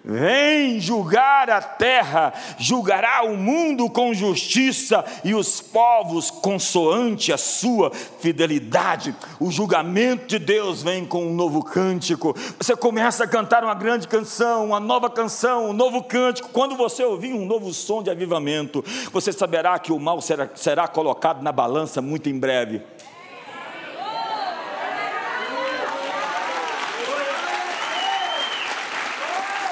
Vem 0.05 0.81
julgar 0.81 1.49
a 1.49 1.61
terra, 1.61 2.33
julgará 2.57 3.23
o 3.23 3.37
mundo 3.37 3.89
com 3.89 4.13
justiça 4.13 5.05
e 5.23 5.33
os 5.33 5.61
povos 5.61 6.29
consoante 6.29 7.31
a 7.31 7.37
sua 7.37 7.89
fidelidade. 8.19 9.15
O 9.39 9.49
julgamento 9.49 10.27
de 10.27 10.39
Deus 10.39 10.83
vem 10.83 11.05
com 11.05 11.25
um 11.25 11.33
novo 11.33 11.63
cântico. 11.63 12.35
Você 12.59 12.75
começa 12.75 13.23
a 13.23 13.27
cantar 13.27 13.63
uma 13.63 13.73
grande 13.73 14.05
canção, 14.05 14.65
uma 14.65 14.79
nova 14.79 15.09
canção, 15.09 15.69
um 15.69 15.73
novo 15.73 16.03
cântico. 16.03 16.49
Quando 16.49 16.75
você 16.75 17.01
ouvir 17.05 17.33
um 17.33 17.45
novo 17.45 17.73
som 17.73 18.03
de 18.03 18.09
avivamento, 18.09 18.83
você 19.13 19.31
saberá 19.31 19.79
que 19.79 19.93
o 19.93 19.99
mal 19.99 20.19
será, 20.19 20.49
será 20.53 20.85
colocado 20.85 21.41
na 21.41 21.53
balança 21.53 22.01
muito 22.01 22.27
em 22.27 22.37
breve. 22.37 22.81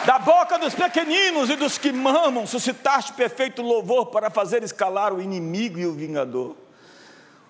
Da 0.06 0.18
boca 0.18 0.58
dos 0.58 0.74
pequeninos 0.74 1.50
e 1.50 1.56
dos 1.56 1.78
que 1.78 1.92
mamam, 1.92 2.48
suscitaste 2.48 3.14
perfeito 3.14 3.62
louvor 3.62 4.08
para 4.08 4.32
fazer 4.32 4.64
escalar 4.64 5.14
o 5.14 5.22
inimigo 5.22 5.78
e 5.78 5.86
o 5.86 5.94
vingador. 5.94 6.56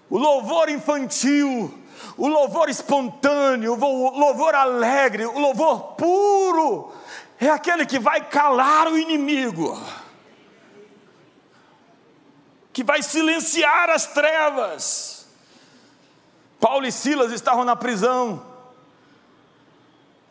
O 0.10 0.18
louvor 0.18 0.68
infantil, 0.68 1.74
o 2.18 2.28
louvor 2.28 2.68
espontâneo, 2.68 3.74
o 3.74 4.20
louvor 4.20 4.54
alegre, 4.54 5.26
o 5.26 5.40
louvor 5.40 5.94
puro, 5.94 6.92
é 7.40 7.48
aquele 7.48 7.86
que 7.86 7.98
vai 7.98 8.26
calar 8.26 8.88
o 8.88 8.98
inimigo, 8.98 9.82
que 12.74 12.84
vai 12.84 13.02
silenciar 13.02 13.90
as 13.90 14.08
trevas. 14.08 15.26
Paulo 16.60 16.86
e 16.86 16.92
Silas 16.92 17.32
estavam 17.32 17.64
na 17.64 17.78
prisão, 17.78 18.51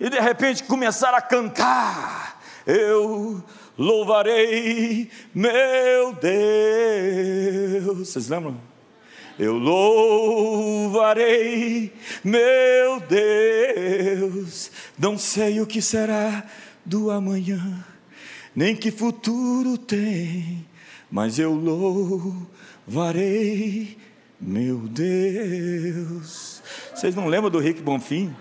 e 0.01 0.09
de 0.09 0.19
repente 0.19 0.65
começaram 0.65 1.19
a 1.19 1.23
cantar. 1.23 2.43
Eu 2.67 3.45
louvarei 3.79 5.11
meu 5.35 6.15
Deus. 7.81 8.09
Vocês 8.09 8.29
lembram? 8.29 8.59
Eu 9.39 9.57
louvarei 9.59 11.13
meu 12.25 13.01
Deus. 13.01 14.73
Não 14.99 15.19
sei 15.19 15.61
o 15.61 15.67
que 15.67 15.83
será 15.83 16.45
do 16.85 17.11
amanhã, 17.11 17.85
nem 18.55 18.75
que 18.75 18.91
futuro 18.91 19.77
tem, 19.79 20.67
mas 21.11 21.39
eu 21.39 21.53
louvarei 22.87 23.97
meu 24.41 24.79
Deus. 24.89 26.63
Vocês 26.95 27.15
não 27.15 27.29
lembram 27.29 27.51
do 27.51 27.59
Rick 27.59 27.83
Bonfim? 27.83 28.35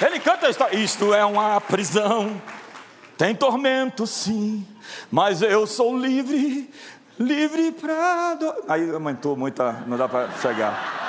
Ele 0.00 0.18
canta 0.18 0.46
a 0.46 0.50
história. 0.50 0.76
Isto 0.76 1.12
é 1.12 1.24
uma 1.24 1.60
prisão, 1.60 2.40
tem 3.18 3.34
tormento 3.34 4.06
sim, 4.06 4.66
mas 5.10 5.42
eu 5.42 5.66
sou 5.66 5.96
livre, 5.96 6.72
livre 7.18 7.72
para. 7.72 8.38
Aí 8.68 8.90
aumentou 8.90 9.36
muita, 9.36 9.72
não 9.86 9.98
dá 9.98 10.08
para 10.08 10.30
chegar. 10.40 11.00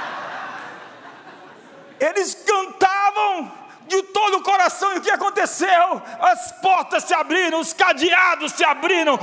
Eles 2.00 2.36
cantavam 2.36 3.52
de 3.88 4.02
todo 4.04 4.38
o 4.38 4.44
coração, 4.44 4.94
e 4.94 4.98
o 4.98 5.02
que 5.02 5.12
aconteceu? 5.12 6.02
As 6.20 6.52
portas 6.62 7.04
se 7.04 7.14
abriram, 7.14 7.60
os 7.60 7.74
cadeados 7.74 8.52
se 8.54 8.64
abriram. 8.64 9.18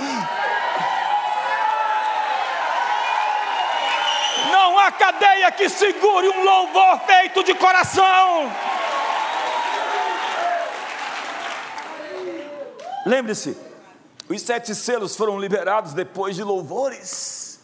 Não 4.50 4.78
há 4.78 4.92
cadeia 4.92 5.50
que 5.52 5.68
segure 5.68 6.28
um 6.28 6.44
louvor 6.44 7.00
feito 7.00 7.42
de 7.44 7.54
coração. 7.54 8.50
Lembre-se, 13.08 13.56
os 14.28 14.42
sete 14.42 14.74
selos 14.74 15.16
foram 15.16 15.40
liberados 15.40 15.94
depois 15.94 16.36
de 16.36 16.44
louvores. 16.44 17.58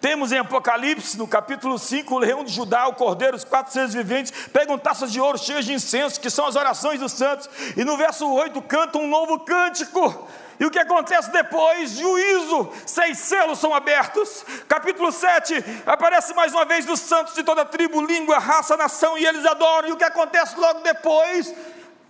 Temos 0.00 0.32
em 0.32 0.38
Apocalipse, 0.38 1.18
no 1.18 1.28
capítulo 1.28 1.78
5, 1.78 2.14
o 2.14 2.18
leão 2.18 2.42
de 2.42 2.50
Judá, 2.50 2.88
o 2.88 2.94
cordeiro, 2.94 3.36
os 3.36 3.44
quatro 3.44 3.70
seres 3.70 3.92
viventes, 3.92 4.32
pegam 4.48 4.78
taças 4.78 5.12
de 5.12 5.20
ouro 5.20 5.36
cheias 5.36 5.66
de 5.66 5.74
incenso, 5.74 6.18
que 6.18 6.30
são 6.30 6.46
as 6.46 6.56
orações 6.56 6.98
dos 6.98 7.12
santos, 7.12 7.50
e 7.76 7.84
no 7.84 7.98
verso 7.98 8.26
8 8.26 8.62
cantam 8.62 9.02
um 9.02 9.06
novo 9.06 9.40
cântico. 9.40 10.26
E 10.58 10.64
o 10.64 10.70
que 10.70 10.78
acontece 10.78 11.30
depois? 11.30 11.90
Juízo, 11.90 12.72
seis 12.86 13.18
selos 13.18 13.58
são 13.58 13.74
abertos. 13.74 14.46
Capítulo 14.66 15.12
7, 15.12 15.62
aparece 15.84 16.32
mais 16.32 16.54
uma 16.54 16.64
vez 16.64 16.88
os 16.88 17.00
santos 17.00 17.34
de 17.34 17.42
toda 17.42 17.66
tribo, 17.66 18.00
língua, 18.00 18.38
raça, 18.38 18.78
nação, 18.78 19.18
e 19.18 19.26
eles 19.26 19.44
adoram. 19.44 19.90
E 19.90 19.92
o 19.92 19.96
que 19.98 20.04
acontece 20.04 20.58
logo 20.58 20.80
depois? 20.80 21.54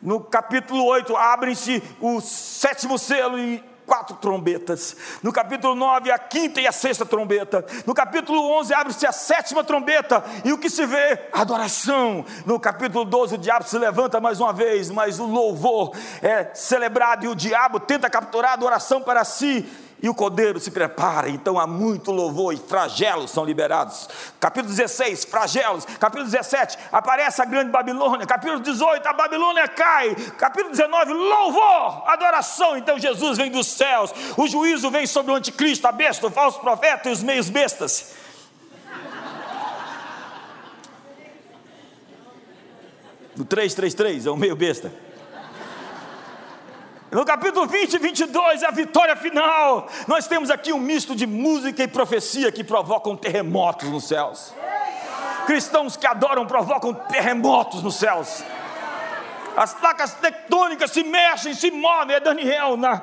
No 0.03 0.21
capítulo 0.21 0.85
8, 0.87 1.15
abrem-se 1.17 1.83
o 2.01 2.21
sétimo 2.21 2.99
selo 2.99 3.39
e 3.39 3.63
quatro 3.91 4.15
trombetas. 4.17 4.97
No 5.21 5.33
capítulo 5.33 5.75
9, 5.75 6.13
a 6.13 6.19
quinta 6.19 6.61
e 6.61 6.67
a 6.67 6.71
sexta 6.71 7.05
trombeta. 7.05 7.67
No 7.85 7.93
capítulo 7.93 8.41
11, 8.61 8.73
abre-se 8.73 9.05
a 9.05 9.11
sétima 9.11 9.65
trombeta. 9.65 10.25
E 10.45 10.53
o 10.53 10.59
que 10.59 10.71
se 10.71 10.87
vê? 10.87 11.19
Adoração. 11.33 12.25
No 12.47 12.61
capítulo 12.61 13.05
12, 13.05 13.35
o 13.35 13.39
diabo 13.39 13.65
se 13.65 13.77
levanta 13.77 14.21
mais 14.21 14.41
uma 14.41 14.53
vez, 14.53 14.91
mas 14.91 15.19
o 15.19 15.27
louvor 15.27 15.93
é 16.23 16.55
celebrado 16.55 17.25
e 17.25 17.29
o 17.29 17.35
diabo 17.35 17.81
tenta 17.81 18.09
capturar 18.09 18.53
a 18.53 18.55
adoração 18.55 19.03
para 19.03 19.25
si 19.25 19.69
e 20.03 20.09
o 20.09 20.15
cordeiro 20.15 20.59
se 20.59 20.71
prepara, 20.71 21.29
então 21.29 21.59
há 21.59 21.67
muito 21.67 22.11
louvor 22.11 22.55
e 22.55 22.57
flagelos 22.57 23.31
são 23.31 23.45
liberados. 23.45 24.09
Capítulo 24.39 24.75
16, 24.75 25.25
flagelos. 25.25 25.85
Capítulo 25.99 26.25
17, 26.25 26.79
aparece 26.91 27.43
a 27.43 27.45
grande 27.45 27.71
Babilônia. 27.71 28.27
Capítulo 28.27 28.61
18, 28.61 29.07
a 29.07 29.13
Babilônia 29.13 29.69
cai. 29.69 30.15
Capítulo 30.39 30.71
19, 30.71 31.13
louvor, 31.13 32.09
adoração. 32.09 32.77
Então 32.77 32.99
Jesus 32.99 33.37
vem 33.37 33.51
dos 33.51 33.67
céus. 33.67 34.13
O 34.37 34.47
juízo 34.47 34.91
vem 34.91 35.07
sobre 35.07 35.33
o 35.33 35.35
anticristo, 35.35 35.87
a 35.87 35.93
besta, 35.93 36.27
o 36.27 36.31
falso 36.31 36.61
profeta 36.61 37.09
e 37.09 37.13
os 37.13 37.23
meios 37.23 37.51
bestas. 37.51 38.15
O 43.39 43.45
333 43.45 44.27
é 44.27 44.31
o 44.31 44.37
meio 44.37 44.57
besta. 44.57 44.93
No 47.11 47.25
capítulo 47.25 47.67
20 47.67 47.95
e 47.95 47.99
22 47.99 48.63
é 48.63 48.67
a 48.67 48.71
vitória 48.71 49.17
final. 49.17 49.89
Nós 50.07 50.29
temos 50.29 50.49
aqui 50.49 50.73
um 50.73 50.79
misto 50.79 51.17
de 51.17 51.27
música 51.27 51.83
e 51.83 51.89
profecia 51.89 52.53
que 52.53 52.63
provocam 52.63 53.17
terremotos 53.17 53.89
nos 53.89 54.05
céus. 54.05 54.55
Cristãos 55.45 55.97
que 55.97 56.07
adoram 56.07 56.47
provocam 56.47 56.95
terremotos 56.95 57.83
nos 57.83 57.97
céus. 57.97 58.45
As 59.57 59.75
placas 59.75 60.15
tectônicas 60.15 60.93
se 60.93 61.03
mexem, 61.03 61.53
se 61.53 61.73
movem. 61.73 62.15
É 62.15 62.21
Daniel 62.21 62.77
na, 62.77 63.03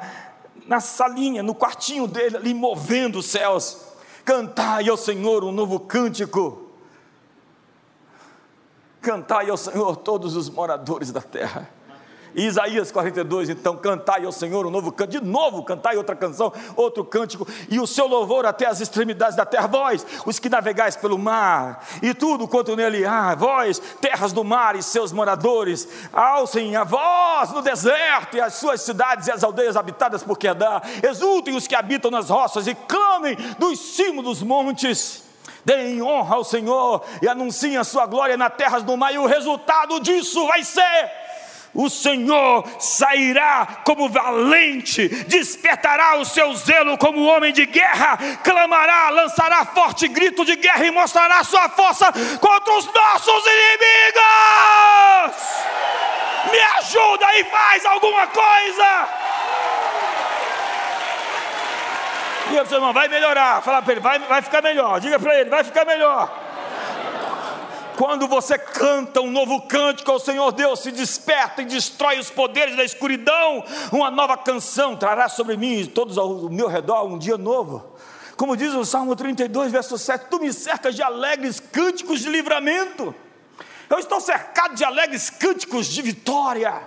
na 0.66 0.80
salinha, 0.80 1.44
no 1.44 1.54
quartinho 1.54 2.08
dele, 2.08 2.38
ali 2.38 2.54
movendo 2.54 3.20
os 3.20 3.26
céus. 3.26 3.82
Cantai 4.24 4.88
ao 4.88 4.96
Senhor 4.96 5.44
um 5.44 5.52
novo 5.52 5.82
cântico. 5.82 6.72
Cantai 9.02 9.50
ao 9.50 9.58
Senhor 9.58 9.98
todos 9.98 10.38
os 10.38 10.50
moradores 10.50 11.12
da 11.12 11.22
terra. 11.22 11.77
Isaías 12.38 12.92
42, 12.92 13.50
então, 13.50 13.76
cantai 13.76 14.24
ao 14.24 14.32
Senhor 14.32 14.68
um 14.68 14.70
novo 14.70 14.92
canto, 14.92 15.10
de 15.10 15.20
novo 15.20 15.64
cantai 15.64 15.98
outra 15.98 16.16
canção, 16.16 16.54
outro 16.76 17.04
cântico, 17.04 17.48
e 17.68 17.80
o 17.80 17.88
seu 17.88 18.06
louvor 18.06 18.46
até 18.46 18.68
as 18.68 18.80
extremidades 18.80 19.36
da 19.36 19.44
terra, 19.44 19.66
vós, 19.66 20.06
os 20.24 20.38
que 20.38 20.48
navegais 20.48 20.96
pelo 20.96 21.18
mar, 21.18 21.84
e 22.00 22.14
tudo 22.14 22.48
quanto 22.48 22.76
nele 22.76 23.04
há, 23.04 23.34
vós, 23.34 23.80
terras 24.00 24.32
do 24.32 24.44
mar 24.44 24.76
e 24.76 24.84
seus 24.84 25.12
moradores, 25.12 25.88
alcem 26.14 26.76
a 26.76 26.84
voz 26.84 27.50
no 27.50 27.64
deserto 27.64 28.38
e 28.38 28.42
as 28.42 28.54
suas 28.54 28.82
cidades 28.82 29.28
e 29.28 29.32
as 29.32 29.44
aldeias 29.44 29.76
habitadas 29.76 30.22
por 30.22 30.38
Quedar, 30.38 30.84
exultem 31.02 31.56
os 31.56 31.66
que 31.66 31.74
habitam 31.74 32.12
nas 32.12 32.30
roças 32.30 32.68
e 32.68 32.76
clamem 32.76 33.36
dos 33.58 33.80
cimos 33.80 34.24
dos 34.24 34.44
montes, 34.44 35.24
deem 35.66 36.04
honra 36.04 36.36
ao 36.36 36.44
Senhor 36.44 37.04
e 37.20 37.28
anunciem 37.28 37.78
a 37.78 37.84
sua 37.84 38.06
glória 38.06 38.38
nas 38.38 38.54
terras 38.54 38.84
do 38.84 38.96
mar, 38.96 39.12
e 39.12 39.18
o 39.18 39.26
resultado 39.26 40.00
disso 40.00 40.46
vai 40.46 40.64
ser 40.64 41.27
o 41.74 41.90
Senhor 41.90 42.68
sairá 42.80 43.82
como 43.84 44.10
valente, 44.10 45.08
despertará 45.26 46.18
o 46.18 46.26
seu 46.26 46.54
zelo 46.56 46.98
como 46.98 47.26
homem 47.26 47.54
de 47.54 47.66
guerra, 47.66 48.18
clamará, 48.44 49.10
lançará 49.10 49.66
forte 49.66 50.08
grito 50.08 50.44
de 50.46 50.56
guerra 50.56 50.86
e 50.86 50.92
mostrará 50.92 51.44
sua 51.44 51.70
força 51.70 52.12
contra 52.40 52.74
os 52.74 52.86
nossos 52.86 53.44
inimigos. 53.46 54.18
Me 56.52 56.60
ajuda 56.80 57.40
e 57.40 57.44
faz 57.46 57.86
alguma 57.86 58.28
coisa. 58.28 59.08
Diga 62.50 62.60
para 62.60 62.64
o 62.64 62.68
seu 62.68 62.78
irmão, 62.78 62.94
vai 62.94 63.08
melhorar. 63.08 63.62
Fala 63.62 63.82
para 63.82 63.92
ele, 63.92 64.02
vai, 64.02 64.20
vai 64.20 64.42
ficar 64.42 64.62
melhor. 64.62 65.00
Diga 65.00 65.20
para 65.20 65.40
ele, 65.40 65.50
vai 65.50 65.64
ficar 65.64 65.86
melhor. 65.86 66.47
Quando 67.98 68.28
você 68.28 68.60
canta 68.60 69.22
um 69.22 69.32
novo 69.32 69.60
cântico 69.64 70.12
ao 70.12 70.20
Senhor 70.20 70.52
Deus, 70.52 70.82
se 70.82 70.92
desperta 70.92 71.64
e 71.64 71.66
destrói 71.66 72.20
os 72.20 72.30
poderes 72.30 72.78
da 72.78 72.84
escuridão, 72.84 73.66
uma 73.92 74.12
nova 74.12 74.38
canção 74.38 74.96
trará 74.96 75.28
sobre 75.28 75.58
mim 75.58 75.80
e 75.80 75.88
todos 75.88 76.16
ao 76.16 76.48
meu 76.48 76.68
redor 76.68 77.06
um 77.06 77.18
dia 77.18 77.40
novo. 77.40 77.84
Como 78.38 78.56
diz 78.56 78.72
o 78.76 78.86
Salmo 78.86 79.16
32, 79.16 79.72
verso 79.72 79.98
7, 79.98 80.28
tu 80.30 80.40
me 80.40 80.54
cercas 80.54 80.96
de 80.96 81.02
alegres 81.02 81.60
cânticos 81.60 82.20
de 82.20 82.30
livramento. 82.30 83.16
Eu 83.90 83.98
estou 83.98 84.22
cercado 84.22 84.76
de 84.76 84.86
alegres 84.86 85.32
cânticos 85.32 85.88
de 85.88 86.04
vitória. 86.04 86.80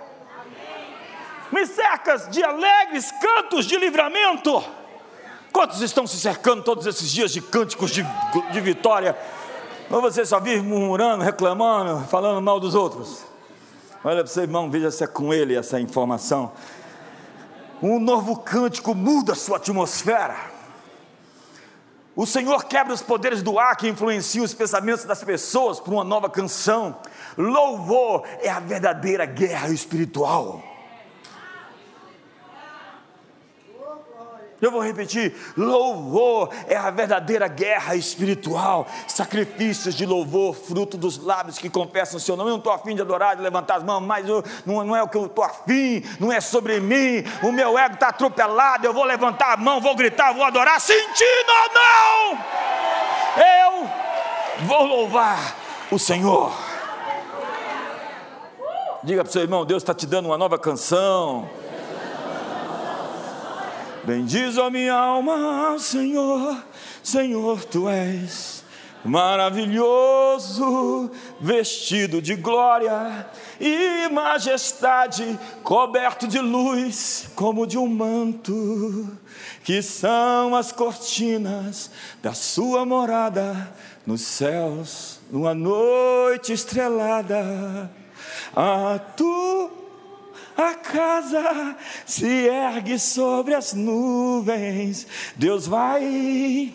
Me 1.51 1.65
cercas 1.65 2.29
de 2.29 2.41
alegres 2.41 3.11
cantos 3.11 3.65
de 3.65 3.75
livramento. 3.75 4.63
Quantos 5.51 5.81
estão 5.81 6.07
se 6.07 6.17
cercando 6.17 6.63
todos 6.63 6.85
esses 6.85 7.11
dias 7.11 7.33
de 7.33 7.41
cânticos 7.41 7.91
de, 7.91 8.05
de 8.53 8.61
vitória? 8.61 9.17
Ou 9.91 10.01
você 10.01 10.25
só 10.25 10.39
vive 10.39 10.61
murmurando, 10.61 11.21
reclamando, 11.21 12.07
falando 12.07 12.41
mal 12.41 12.61
dos 12.61 12.73
outros? 12.73 13.25
Olha 14.03 14.23
para 14.23 14.27
você, 14.27 14.41
irmão, 14.41 14.71
veja 14.71 14.89
se 14.89 15.03
é 15.03 15.07
com 15.07 15.33
ele 15.33 15.53
essa 15.53 15.79
informação. 15.81 16.53
Um 17.83 17.99
novo 17.99 18.37
cântico 18.37 18.95
muda 18.95 19.33
a 19.33 19.35
sua 19.35 19.57
atmosfera. 19.57 20.37
O 22.15 22.25
Senhor 22.25 22.63
quebra 22.65 22.93
os 22.93 23.01
poderes 23.01 23.43
do 23.43 23.59
ar 23.59 23.75
que 23.75 23.89
influenciam 23.89 24.45
os 24.45 24.53
pensamentos 24.53 25.03
das 25.03 25.23
pessoas 25.23 25.79
por 25.79 25.93
uma 25.93 26.03
nova 26.03 26.29
canção. 26.29 26.95
Louvor 27.37 28.23
é 28.41 28.49
a 28.49 28.59
verdadeira 28.59 29.25
guerra 29.25 29.69
espiritual. 29.69 30.70
Eu 34.61 34.69
vou 34.69 34.81
repetir: 34.81 35.35
louvor 35.57 36.49
é 36.67 36.75
a 36.75 36.91
verdadeira 36.91 37.47
guerra 37.47 37.95
espiritual. 37.95 38.85
Sacrifícios 39.07 39.95
de 39.95 40.05
louvor, 40.05 40.53
fruto 40.53 40.97
dos 40.97 41.17
lábios 41.17 41.57
que 41.57 41.69
confessam 41.69 42.17
o 42.17 42.19
seu 42.19 42.37
nome. 42.37 42.49
Eu 42.49 42.53
não 42.53 42.59
estou 42.59 42.71
afim 42.71 42.93
de 42.93 43.01
adorar, 43.01 43.35
de 43.35 43.41
levantar 43.41 43.77
as 43.77 43.83
mãos, 43.83 44.01
mas 44.01 44.27
eu, 44.27 44.43
não, 44.65 44.83
não, 44.83 44.95
é 44.95 45.01
o 45.01 45.07
que 45.07 45.17
eu 45.17 45.25
estou 45.25 45.43
afim, 45.43 46.03
não 46.19 46.31
é 46.31 46.39
sobre 46.39 46.79
mim. 46.79 47.23
O 47.41 47.51
meu 47.51 47.77
ego 47.77 47.95
está 47.95 48.09
atropelado. 48.09 48.85
Eu 48.85 48.93
vou 48.93 49.03
levantar 49.03 49.53
a 49.53 49.57
mão, 49.57 49.81
vou 49.81 49.95
gritar, 49.95 50.31
vou 50.33 50.43
adorar, 50.43 50.79
sentindo 50.79 51.51
ou 51.63 51.73
não. 51.73 52.45
Eu 53.43 53.89
vou 54.67 54.85
louvar 54.85 55.55
o 55.89 55.97
Senhor. 55.97 56.51
Diga 59.03 59.23
para 59.23 59.29
o 59.29 59.33
seu 59.33 59.41
irmão: 59.41 59.65
Deus 59.65 59.81
está 59.81 59.95
te 59.95 60.05
dando 60.05 60.27
uma 60.27 60.37
nova 60.37 60.59
canção. 60.59 61.49
Bendiz 64.03 64.57
a 64.57 64.67
minha 64.71 64.95
alma, 64.95 65.77
Senhor, 65.77 66.57
Senhor, 67.03 67.63
tu 67.65 67.87
és 67.87 68.63
maravilhoso, 69.05 71.11
vestido 71.39 72.19
de 72.19 72.35
glória 72.35 73.27
e 73.59 74.09
majestade, 74.09 75.39
coberto 75.63 76.27
de 76.27 76.39
luz 76.39 77.29
como 77.35 77.67
de 77.67 77.77
um 77.77 77.87
manto, 77.87 79.07
que 79.63 79.83
são 79.83 80.55
as 80.55 80.71
cortinas 80.71 81.91
da 82.23 82.33
sua 82.33 82.83
morada 82.83 83.71
nos 84.05 84.21
céus, 84.21 85.19
numa 85.29 85.53
noite 85.53 86.53
estrelada. 86.53 87.91
A 88.55 88.97
tua 89.15 89.80
a 90.61 90.75
casa 90.75 91.75
se 92.05 92.47
ergue 92.47 92.97
sobre 92.99 93.53
as 93.53 93.73
nuvens, 93.73 95.07
Deus 95.35 95.67
vai 95.67 96.73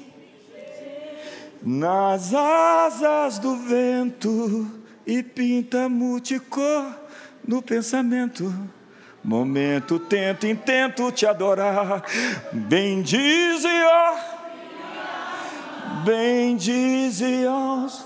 nas 1.63 2.33
asas 2.35 3.39
do 3.39 3.57
vento 3.57 4.71
e 5.07 5.23
pinta 5.23 5.89
multicor 5.89 6.95
no 7.47 7.63
pensamento. 7.63 8.53
Momento, 9.23 9.99
tento, 9.99 10.47
intento 10.47 11.11
te 11.11 11.27
adorar. 11.27 12.05
Bendize, 12.53 13.67
ó. 13.67 14.15
Bendize, 16.05 17.47
ó 17.49 18.06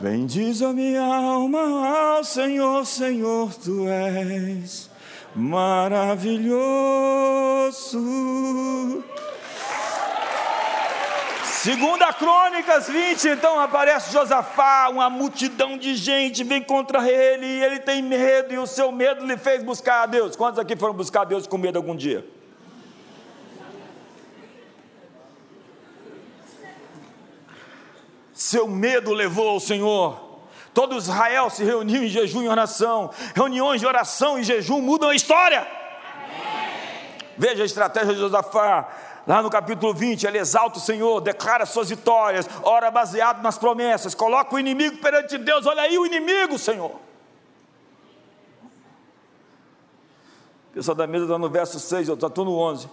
Bendiz 0.00 0.62
a 0.62 0.72
minha 0.72 1.02
alma 1.02 2.14
ao 2.14 2.22
Senhor, 2.22 2.86
Senhor, 2.86 3.52
tu 3.54 3.88
és 3.88 4.88
maravilhoso. 5.34 6.62
Segunda 11.42 12.12
Crônicas 12.12 12.86
20, 12.86 13.28
então 13.30 13.58
aparece 13.58 14.12
Josafá, 14.12 14.88
uma 14.88 15.10
multidão 15.10 15.76
de 15.76 15.96
gente 15.96 16.44
vem 16.44 16.62
contra 16.62 17.10
ele, 17.10 17.44
e 17.44 17.64
ele 17.64 17.80
tem 17.80 18.00
medo, 18.00 18.54
e 18.54 18.58
o 18.58 18.68
seu 18.68 18.92
medo 18.92 19.26
lhe 19.26 19.36
fez 19.36 19.64
buscar 19.64 20.04
a 20.04 20.06
Deus. 20.06 20.36
Quantos 20.36 20.60
aqui 20.60 20.76
foram 20.76 20.94
buscar 20.94 21.22
a 21.22 21.24
Deus 21.24 21.48
com 21.48 21.58
medo 21.58 21.76
algum 21.76 21.96
dia? 21.96 22.24
Seu 28.38 28.68
medo 28.68 29.12
levou 29.12 29.48
ao 29.48 29.58
Senhor. 29.58 30.16
Todo 30.72 30.96
Israel 30.96 31.50
se 31.50 31.64
reuniu 31.64 32.04
em 32.04 32.08
jejum 32.08 32.40
e 32.40 32.48
oração. 32.48 33.10
Reuniões 33.34 33.80
de 33.80 33.86
oração 33.86 34.38
e 34.38 34.44
jejum 34.44 34.80
mudam 34.80 35.08
a 35.08 35.14
história. 35.14 35.66
Veja 37.36 37.64
a 37.64 37.66
estratégia 37.66 38.14
de 38.14 38.20
Josafá. 38.20 38.88
Lá 39.26 39.42
no 39.42 39.50
capítulo 39.50 39.92
20, 39.92 40.24
ele 40.24 40.38
exalta 40.38 40.78
o 40.78 40.80
Senhor, 40.80 41.20
declara 41.20 41.66
suas 41.66 41.88
vitórias, 41.88 42.48
ora 42.62 42.92
baseado 42.92 43.42
nas 43.42 43.58
promessas, 43.58 44.14
coloca 44.14 44.54
o 44.54 44.58
inimigo 44.58 44.98
perante 44.98 45.36
Deus. 45.36 45.66
Olha 45.66 45.82
aí 45.82 45.98
o 45.98 46.06
inimigo, 46.06 46.56
Senhor. 46.60 46.94
Pessoal 50.72 50.94
da 50.94 51.08
mesa 51.08 51.24
está 51.24 51.36
no 51.36 51.48
verso 51.50 51.80
6, 51.80 52.06
eu 52.06 52.14
estou 52.14 52.44
no 52.44 52.56
11. 52.56 52.88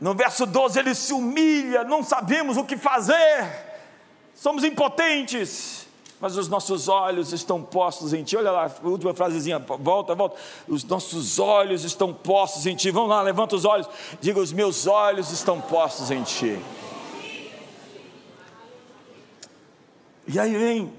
No 0.00 0.12
verso 0.12 0.44
12, 0.44 0.76
ele 0.76 0.92
se 0.92 1.12
humilha, 1.12 1.84
não 1.84 2.02
sabemos 2.02 2.56
o 2.56 2.64
que 2.64 2.76
fazer 2.76 3.75
somos 4.36 4.62
impotentes, 4.62 5.88
mas 6.20 6.36
os 6.36 6.48
nossos 6.48 6.86
olhos 6.86 7.32
estão 7.32 7.60
postos 7.60 8.12
em 8.12 8.22
Ti. 8.22 8.36
Olha 8.36 8.52
lá, 8.52 8.70
última 8.84 9.12
frasezinha, 9.12 9.58
volta, 9.58 10.14
volta. 10.14 10.36
Os 10.68 10.84
nossos 10.84 11.38
olhos 11.40 11.82
estão 11.82 12.12
postos 12.14 12.66
em 12.66 12.76
Ti. 12.76 12.90
Vamos 12.90 13.10
lá, 13.10 13.20
levanta 13.20 13.56
os 13.56 13.64
olhos. 13.64 13.88
Diga: 14.20 14.38
Os 14.38 14.52
meus 14.52 14.86
olhos 14.86 15.32
estão 15.32 15.60
postos 15.60 16.10
em 16.10 16.22
Ti. 16.22 16.60
E 20.28 20.38
aí 20.38 20.56
vem 20.56 20.92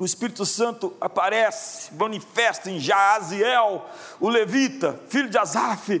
o 0.00 0.04
Espírito 0.06 0.46
Santo 0.46 0.94
aparece, 0.98 1.92
manifesta 1.92 2.70
em 2.70 2.80
Jaaziel, 2.80 3.84
o 4.18 4.30
levita, 4.30 4.98
filho 5.10 5.28
de 5.28 5.36
Asaf, 5.36 6.00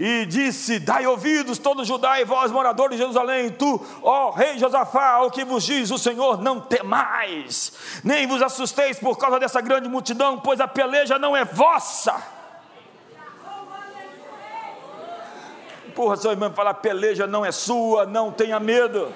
e 0.00 0.24
disse: 0.24 0.78
Dai 0.78 1.06
ouvidos, 1.06 1.58
todo 1.58 1.84
Judá 1.84 2.18
e 2.18 2.24
vós, 2.24 2.50
moradores 2.50 2.96
de 2.96 3.02
Jerusalém, 3.02 3.50
tu, 3.50 3.84
ó 4.02 4.30
rei 4.30 4.58
Josafá, 4.58 5.20
o 5.20 5.30
que 5.30 5.44
vos 5.44 5.62
diz 5.62 5.90
o 5.90 5.98
Senhor, 5.98 6.40
não 6.40 6.58
temais, 6.58 7.74
nem 8.02 8.26
vos 8.26 8.40
assusteis 8.40 8.98
por 8.98 9.18
causa 9.18 9.38
dessa 9.38 9.60
grande 9.60 9.90
multidão, 9.90 10.38
pois 10.38 10.58
a 10.58 10.66
peleja 10.66 11.18
não 11.18 11.36
é 11.36 11.44
vossa. 11.44 12.40
Porra, 15.94 16.16
seu 16.16 16.30
irmão, 16.30 16.50
falar 16.52 16.74
peleja 16.74 17.26
não 17.26 17.44
é 17.44 17.52
sua, 17.52 18.06
não 18.06 18.32
tenha 18.32 18.58
medo. 18.58 19.12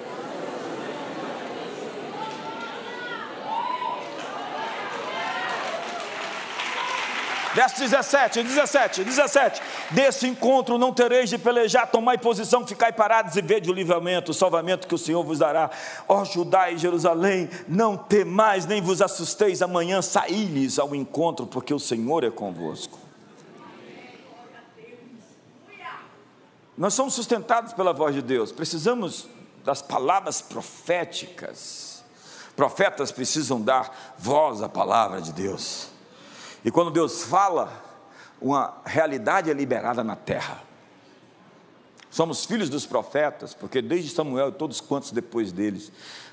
Verso 7.55 7.79
17, 7.79 8.43
17, 8.43 9.05
17. 9.05 9.61
Desse 9.91 10.27
encontro 10.27 10.77
não 10.77 10.93
tereis 10.93 11.29
de 11.29 11.37
pelejar, 11.37 11.89
tomai 11.89 12.17
posição, 12.17 12.67
ficai 12.67 12.91
parados 12.91 13.37
e 13.37 13.41
vede 13.41 13.71
o 13.71 13.73
livramento, 13.73 14.31
o 14.31 14.33
salvamento 14.33 14.85
que 14.85 14.93
o 14.93 14.97
Senhor 14.97 15.23
vos 15.23 15.39
dará. 15.39 15.71
Ó 16.05 16.25
Judá 16.25 16.69
e 16.69 16.77
Jerusalém, 16.77 17.49
não 17.65 17.95
temais, 17.95 18.65
nem 18.65 18.81
vos 18.81 19.01
assusteis, 19.01 19.61
amanhã 19.61 20.01
saí-lhes 20.01 20.77
ao 20.77 20.93
encontro, 20.93 21.47
porque 21.47 21.73
o 21.73 21.79
Senhor 21.79 22.25
é 22.25 22.29
convosco. 22.29 22.99
Nós 26.77 26.93
somos 26.93 27.13
sustentados 27.13 27.71
pela 27.71 27.93
voz 27.93 28.13
de 28.13 28.21
Deus, 28.21 28.51
precisamos 28.51 29.29
das 29.63 29.81
palavras 29.81 30.41
proféticas. 30.41 32.03
Profetas 32.53 33.13
precisam 33.13 33.61
dar 33.61 34.13
voz 34.17 34.61
à 34.61 34.67
palavra 34.67 35.21
de 35.21 35.31
Deus. 35.31 35.94
E 36.65 36.71
quando 36.71 36.89
Deus 36.89 37.23
fala, 37.23 37.71
uma 38.41 38.81
realidade 38.83 39.51
é 39.51 39.53
liberada 39.53 40.03
na 40.03 40.15
terra. 40.15 40.63
Somos 42.09 42.43
filhos 42.43 42.69
dos 42.69 42.87
profetas, 42.87 43.53
porque 43.53 43.83
desde 43.83 44.09
Samuel 44.09 44.49
e 44.49 44.53
todos 44.53 44.81
quantos 44.81 45.11
depois 45.11 45.51
deles 45.51 45.91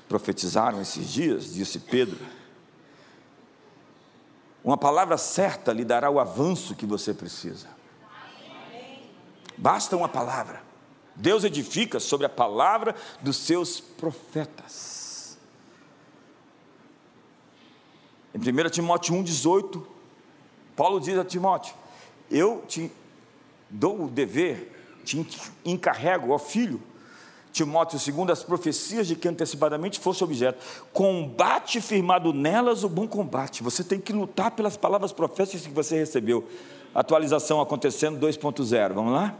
profetizaram 0.09 0.81
esses 0.81 1.07
dias, 1.07 1.53
disse 1.53 1.77
Pedro. 1.77 2.17
Uma 4.63 4.77
palavra 4.77 5.17
certa 5.17 5.71
lhe 5.71 5.85
dará 5.85 6.09
o 6.09 6.19
avanço 6.19 6.73
que 6.73 6.85
você 6.85 7.13
precisa. 7.13 7.67
Basta 9.55 9.95
uma 9.95 10.09
palavra. 10.09 10.63
Deus 11.15 11.43
edifica 11.43 11.99
sobre 11.99 12.25
a 12.25 12.29
palavra 12.29 12.95
dos 13.21 13.37
seus 13.37 13.79
profetas. 13.79 15.37
Em 18.33 18.39
1 18.39 18.69
Timóteo 18.71 19.13
1,18, 19.13 19.93
Paulo 20.75 20.99
diz 20.99 21.17
a 21.17 21.25
Timóteo: 21.25 21.75
Eu 22.29 22.63
te 22.67 22.91
dou 23.69 24.05
o 24.05 24.07
dever, 24.07 24.71
te 25.03 25.25
encarrego, 25.65 26.31
ó 26.31 26.37
filho, 26.37 26.81
Timóteo, 27.53 27.99
segundo 27.99 28.31
as 28.31 28.43
profecias 28.43 29.07
de 29.07 29.15
que 29.15 29.27
antecipadamente 29.27 29.99
fosse 29.99 30.23
objeto, 30.23 30.57
combate 30.91 31.79
firmado 31.79 32.33
nelas 32.33 32.83
o 32.83 32.89
bom 32.89 33.07
combate. 33.07 33.61
Você 33.61 33.83
tem 33.83 33.99
que 33.99 34.11
lutar 34.11 34.51
pelas 34.51 34.75
palavras 34.75 35.13
proféticas 35.13 35.61
que 35.61 35.71
você 35.71 35.95
recebeu. 35.95 36.47
Atualização 36.95 37.61
acontecendo 37.61 38.19
2.0, 38.19 38.93
vamos 38.93 39.13
lá? 39.13 39.35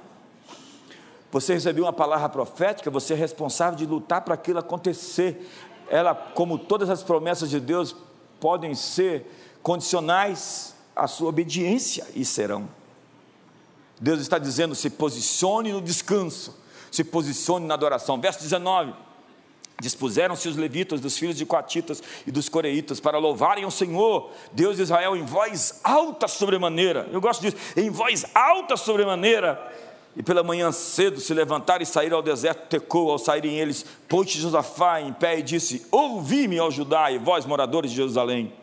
Você 1.32 1.56
recebeu 1.56 1.86
uma 1.86 1.94
palavra 1.94 2.30
profética, 2.30 2.92
você 2.92 3.14
é 3.14 3.18
responsável 3.18 3.76
de 3.76 3.88
lutar 3.88 4.22
para 4.22 4.36
aquilo 4.36 4.60
acontecer. 4.60 5.50
Ela, 5.90 6.14
como 6.14 6.60
todas 6.60 6.92
as 6.92 7.02
promessas 7.02 7.50
de 7.50 7.60
Deus, 7.60 7.96
podem 8.40 8.76
ser 8.76 9.26
condicionais 9.64 10.76
à 10.96 11.08
sua 11.08 11.30
obediência 11.30 12.06
e 12.16 12.24
serão. 12.26 12.68
Deus 14.00 14.20
está 14.20 14.38
dizendo: 14.38 14.76
se 14.76 14.90
posicione 14.90 15.72
no 15.72 15.82
descanso, 15.82 16.58
se 16.92 17.04
posicione 17.04 17.66
na 17.66 17.74
adoração. 17.74 18.20
Verso 18.20 18.42
19: 18.42 18.94
Dispuseram-se 19.80 20.48
os 20.48 20.56
levitas 20.56 21.02
dos 21.02 21.18
filhos 21.18 21.36
de 21.36 21.46
Coatitas 21.46 22.02
e 22.26 22.32
dos 22.32 22.48
Coreitas 22.48 23.00
para 23.00 23.18
louvarem 23.18 23.66
o 23.66 23.72
Senhor, 23.72 24.32
Deus 24.52 24.78
de 24.78 24.84
Israel, 24.84 25.16
em 25.16 25.24
voz 25.24 25.80
alta 25.84 26.28
sobremaneira. 26.28 27.10
Eu 27.12 27.20
gosto 27.20 27.42
disso, 27.42 27.58
em 27.76 27.90
voz 27.90 28.26
alta 28.34 28.78
sobremaneira. 28.78 29.60
E 30.16 30.22
pela 30.22 30.44
manhã 30.44 30.72
cedo 30.72 31.20
se 31.20 31.34
levantaram 31.34 31.82
e 31.82 31.88
saíram 31.88 32.18
ao 32.18 32.24
deserto 32.24 32.68
Tecou, 32.68 33.10
ao 33.10 33.18
saírem 33.18 33.60
eles, 33.60 33.84
pôs 34.08 34.30
Josafá 34.30 35.02
em 35.02 35.12
pé 35.12 35.40
e 35.40 35.42
disse: 35.42 35.86
Ouvi-me, 35.92 36.60
ó 36.60 36.70
Judá, 36.70 37.12
e 37.12 37.18
vós, 37.18 37.46
moradores 37.46 37.90
de 37.90 37.98
Jerusalém. 37.98 38.54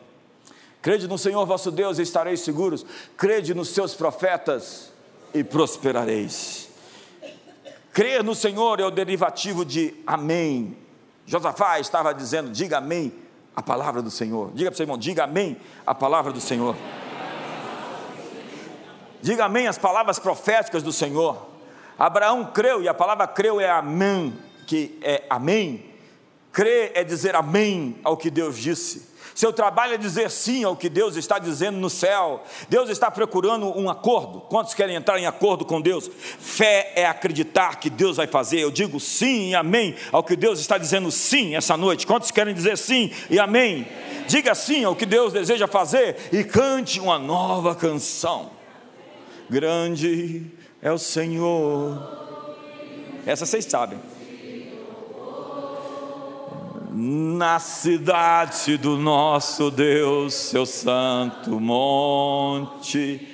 Crede 0.82 1.06
no 1.06 1.18
Senhor 1.18 1.44
vosso 1.44 1.70
Deus 1.70 1.98
e 1.98 2.02
estareis 2.02 2.40
seguros. 2.40 2.86
Crede 3.16 3.54
nos 3.54 3.68
seus 3.68 3.94
profetas 3.94 4.90
e 5.34 5.44
prosperareis. 5.44 6.68
Crer 7.92 8.22
no 8.22 8.34
Senhor 8.34 8.80
é 8.80 8.84
o 8.84 8.90
derivativo 8.90 9.64
de 9.64 9.94
amém. 10.06 10.76
Josafá 11.26 11.78
estava 11.80 12.14
dizendo: 12.14 12.50
diga 12.50 12.78
amém 12.78 13.12
a 13.54 13.62
palavra 13.62 14.00
do 14.00 14.10
Senhor. 14.10 14.52
Diga 14.54 14.70
para 14.70 14.74
o 14.74 14.76
seu 14.76 14.84
irmão: 14.84 14.98
diga 14.98 15.24
amém 15.24 15.56
a 15.86 15.94
palavra 15.94 16.32
do 16.32 16.40
Senhor. 16.40 16.76
Diga 19.20 19.44
amém 19.44 19.66
as 19.66 19.76
palavras 19.76 20.18
proféticas 20.18 20.82
do 20.82 20.92
Senhor. 20.92 21.46
Abraão 21.98 22.46
creu, 22.46 22.82
e 22.82 22.88
a 22.88 22.94
palavra 22.94 23.26
creu 23.26 23.60
é 23.60 23.68
amém, 23.68 24.32
que 24.66 24.98
é 25.02 25.24
amém. 25.28 25.84
Crer 26.52 26.92
é 26.94 27.04
dizer 27.04 27.34
amém 27.34 27.98
ao 28.02 28.16
que 28.16 28.30
Deus 28.30 28.56
disse. 28.56 29.10
Seu 29.34 29.52
trabalho 29.52 29.94
é 29.94 29.96
dizer 29.96 30.30
sim 30.30 30.64
ao 30.64 30.76
que 30.76 30.88
Deus 30.88 31.16
está 31.16 31.38
dizendo 31.38 31.78
no 31.78 31.88
céu. 31.88 32.42
Deus 32.68 32.88
está 32.90 33.10
procurando 33.10 33.66
um 33.78 33.88
acordo. 33.88 34.40
Quantos 34.42 34.74
querem 34.74 34.96
entrar 34.96 35.18
em 35.18 35.26
acordo 35.26 35.64
com 35.64 35.80
Deus? 35.80 36.10
Fé 36.38 36.92
é 36.94 37.06
acreditar 37.06 37.80
que 37.80 37.88
Deus 37.88 38.16
vai 38.16 38.26
fazer. 38.26 38.60
Eu 38.60 38.70
digo 38.70 38.98
sim 39.00 39.50
e 39.50 39.54
amém 39.54 39.94
ao 40.12 40.22
que 40.22 40.36
Deus 40.36 40.60
está 40.60 40.76
dizendo 40.78 41.10
sim 41.10 41.54
essa 41.54 41.76
noite. 41.76 42.06
Quantos 42.06 42.30
querem 42.30 42.54
dizer 42.54 42.76
sim 42.76 43.10
e 43.28 43.38
amém? 43.38 43.86
Diga 44.26 44.54
sim 44.54 44.84
ao 44.84 44.94
que 44.94 45.06
Deus 45.06 45.32
deseja 45.32 45.66
fazer 45.66 46.16
e 46.32 46.44
cante 46.44 47.00
uma 47.00 47.18
nova 47.18 47.74
canção. 47.74 48.50
Grande 49.48 50.46
é 50.80 50.92
o 50.92 50.98
Senhor. 50.98 52.18
Essa 53.26 53.44
vocês 53.44 53.64
sabem. 53.64 53.98
Na 57.02 57.58
cidade 57.58 58.76
do 58.76 58.98
nosso 58.98 59.70
Deus, 59.70 60.34
seu 60.34 60.66
santo 60.66 61.58
monte, 61.58 63.26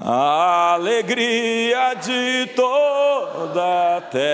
a 0.00 0.72
alegria 0.72 1.92
de 1.92 2.48
toda 2.56 3.98
a 3.98 4.00
terra. 4.00 4.32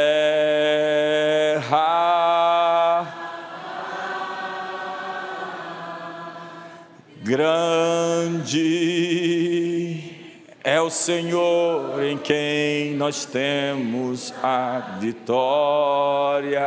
Grande 7.25 8.69
é 10.63 10.81
o 10.81 10.89
Senhor 10.89 12.01
em 12.05 12.17
quem 12.17 12.95
nós 12.95 13.25
temos 13.25 14.33
a 14.41 14.99
vitória, 15.01 16.63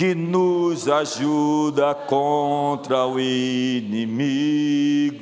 que 0.00 0.14
nos 0.14 0.88
ajuda 0.88 1.94
contra 1.94 3.04
o 3.04 3.20
inimigo. 3.20 5.20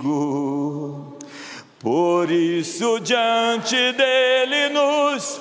Por 1.80 2.30
isso, 2.30 3.00
diante 3.00 3.92
dele 3.92 4.68
nos 4.68 5.40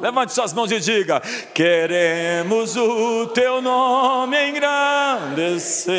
Levante 0.00 0.32
suas 0.32 0.54
mãos 0.54 0.72
e 0.72 0.80
diga: 0.80 1.20
Queremos 1.52 2.74
o 2.78 3.26
teu 3.26 3.60
nome 3.60 4.38
engrandecer 4.48 5.90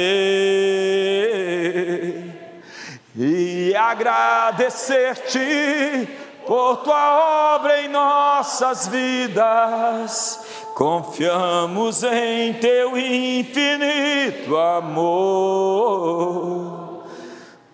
e 3.15 3.75
agradecer-te 3.75 6.30
por 6.51 6.83
tua 6.83 7.55
obra 7.55 7.81
em 7.81 7.87
nossas 7.87 8.85
vidas. 8.89 10.43
Confiamos 10.75 12.03
em 12.03 12.53
teu 12.55 12.97
infinito 12.97 14.57
amor 14.57 16.01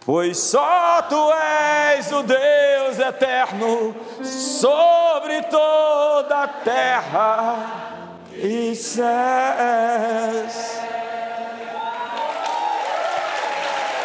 Pois 0.06 0.38
só 0.38 1.02
tu 1.10 1.34
és 1.34 2.12
o 2.12 2.22
Deus 2.22 3.00
eterno 3.00 3.96
sobre 4.22 5.42
toda 5.42 6.44
a 6.44 6.48
terra 6.48 7.56
e 8.36 8.76
céus. 8.76 9.08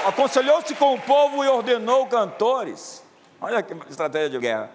Aconselhou-se 0.06 0.74
com 0.76 0.94
o 0.94 1.00
povo 1.02 1.44
e 1.44 1.48
ordenou 1.48 2.06
cantores. 2.06 3.01
Olha 3.42 3.62
que 3.62 3.74
estratégia 3.90 4.30
de 4.30 4.38
guerra. 4.38 4.70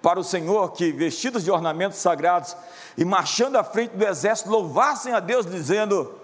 Para 0.00 0.18
o 0.18 0.24
Senhor, 0.24 0.72
que 0.72 0.92
vestidos 0.92 1.44
de 1.44 1.50
ornamentos 1.50 1.98
sagrados 1.98 2.56
e 2.96 3.04
marchando 3.04 3.56
à 3.56 3.64
frente 3.64 3.96
do 3.96 4.04
exército, 4.04 4.48
louvassem 4.48 5.12
a 5.12 5.20
Deus, 5.20 5.44
dizendo: 5.44 6.14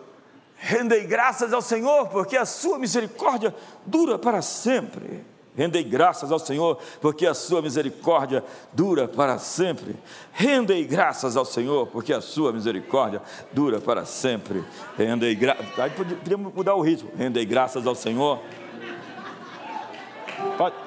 Rendei 0.57 1.05
graças 1.05 1.53
ao 1.53 1.61
Senhor, 1.61 2.09
porque 2.09 2.37
a 2.37 2.47
sua 2.47 2.78
misericórdia 2.78 3.55
dura 3.85 4.18
para 4.18 4.41
sempre. 4.41 5.24
Rendei 5.57 5.85
graças 5.85 6.32
ao 6.32 6.39
Senhor, 6.39 6.78
porque 7.01 7.26
a 7.26 7.35
sua 7.35 7.62
misericórdia 7.62 8.43
dura 8.72 9.07
para 9.07 9.39
sempre. 9.39 9.95
Rendei 10.32 10.85
graças 10.85 11.37
ao 11.37 11.45
Senhor, 11.45 11.87
porque 11.89 12.12
a 12.12 12.20
sua 12.20 12.53
misericórdia 12.53 13.22
dura 13.53 13.80
para 13.80 14.05
sempre. 14.05 14.64
Rendei 14.97 15.35
graças. 15.35 15.66
Podíamos 15.95 16.53
mudar 16.53 16.74
o 16.74 16.80
ritmo. 16.80 17.11
Rendei 17.16 17.45
graças 17.45 17.87
ao 17.87 17.95
Senhor. 17.95 18.41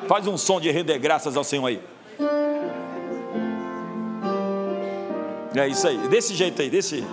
Faz, 0.08 0.28
um 0.28 0.38
som 0.38 0.60
de 0.60 0.72
render 0.72 0.98
graças 1.00 1.36
ao 1.36 1.44
Senhor 1.44 1.68
aí. 1.68 1.82
É 5.56 5.68
isso 5.68 5.88
aí, 5.88 5.98
desse 6.08 6.36
jeito 6.36 6.62
aí, 6.62 6.70
desse. 6.70 7.04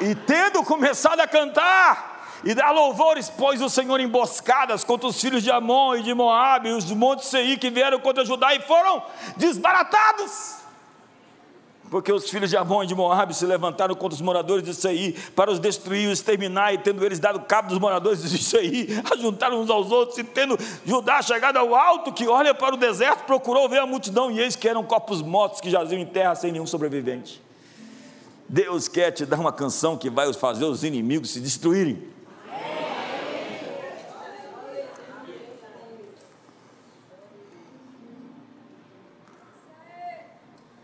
E 0.00 0.14
tendo 0.14 0.62
começado 0.64 1.20
a 1.20 1.26
cantar 1.26 2.14
e 2.42 2.54
dar 2.54 2.70
louvores, 2.72 3.30
pôs 3.30 3.62
o 3.62 3.68
Senhor 3.68 4.00
emboscadas 4.00 4.84
contra 4.84 5.08
os 5.08 5.20
filhos 5.20 5.42
de 5.42 5.50
Amon 5.50 5.96
e 5.96 6.02
de 6.02 6.12
Moabe, 6.12 6.68
e 6.68 6.72
os 6.72 6.90
montes 6.90 7.28
Seir 7.28 7.58
que 7.58 7.70
vieram 7.70 7.98
contra 8.00 8.24
Judá 8.24 8.54
e 8.54 8.60
foram 8.60 9.02
desbaratados. 9.36 10.63
Porque 11.90 12.12
os 12.12 12.28
filhos 12.28 12.50
de 12.50 12.56
Amon 12.56 12.82
e 12.82 12.86
de 12.86 12.94
Moabe 12.94 13.34
se 13.34 13.44
levantaram 13.46 13.94
contra 13.94 14.14
os 14.14 14.20
moradores 14.20 14.64
de 14.64 14.74
Seir 14.74 15.14
para 15.34 15.50
os 15.50 15.58
destruir 15.58 16.08
e 16.08 16.12
exterminar, 16.12 16.72
e 16.72 16.78
tendo 16.78 17.04
eles 17.04 17.18
dado 17.18 17.40
cabo 17.40 17.68
dos 17.68 17.78
moradores 17.78 18.28
de 18.28 18.38
Seir, 18.38 19.02
ajuntaram 19.12 19.60
uns 19.60 19.70
aos 19.70 19.90
outros, 19.90 20.18
e 20.18 20.24
tendo 20.24 20.58
Judá 20.84 21.22
chegado 21.22 21.56
ao 21.58 21.74
alto, 21.74 22.12
que 22.12 22.26
olha 22.26 22.54
para 22.54 22.74
o 22.74 22.78
deserto, 22.78 23.24
procurou 23.24 23.68
ver 23.68 23.78
a 23.78 23.86
multidão, 23.86 24.30
e 24.30 24.40
eis 24.40 24.56
que 24.56 24.68
eram 24.68 24.82
corpos 24.82 25.22
mortos 25.22 25.60
que 25.60 25.70
jaziam 25.70 26.00
em 26.00 26.06
terra 26.06 26.34
sem 26.34 26.50
nenhum 26.50 26.66
sobrevivente. 26.66 27.42
Deus 28.48 28.88
quer 28.88 29.10
te 29.10 29.24
dar 29.24 29.38
uma 29.38 29.52
canção 29.52 29.96
que 29.96 30.10
vai 30.10 30.32
fazer 30.32 30.64
os 30.64 30.84
inimigos 30.84 31.30
se 31.30 31.40
destruírem. 31.40 32.13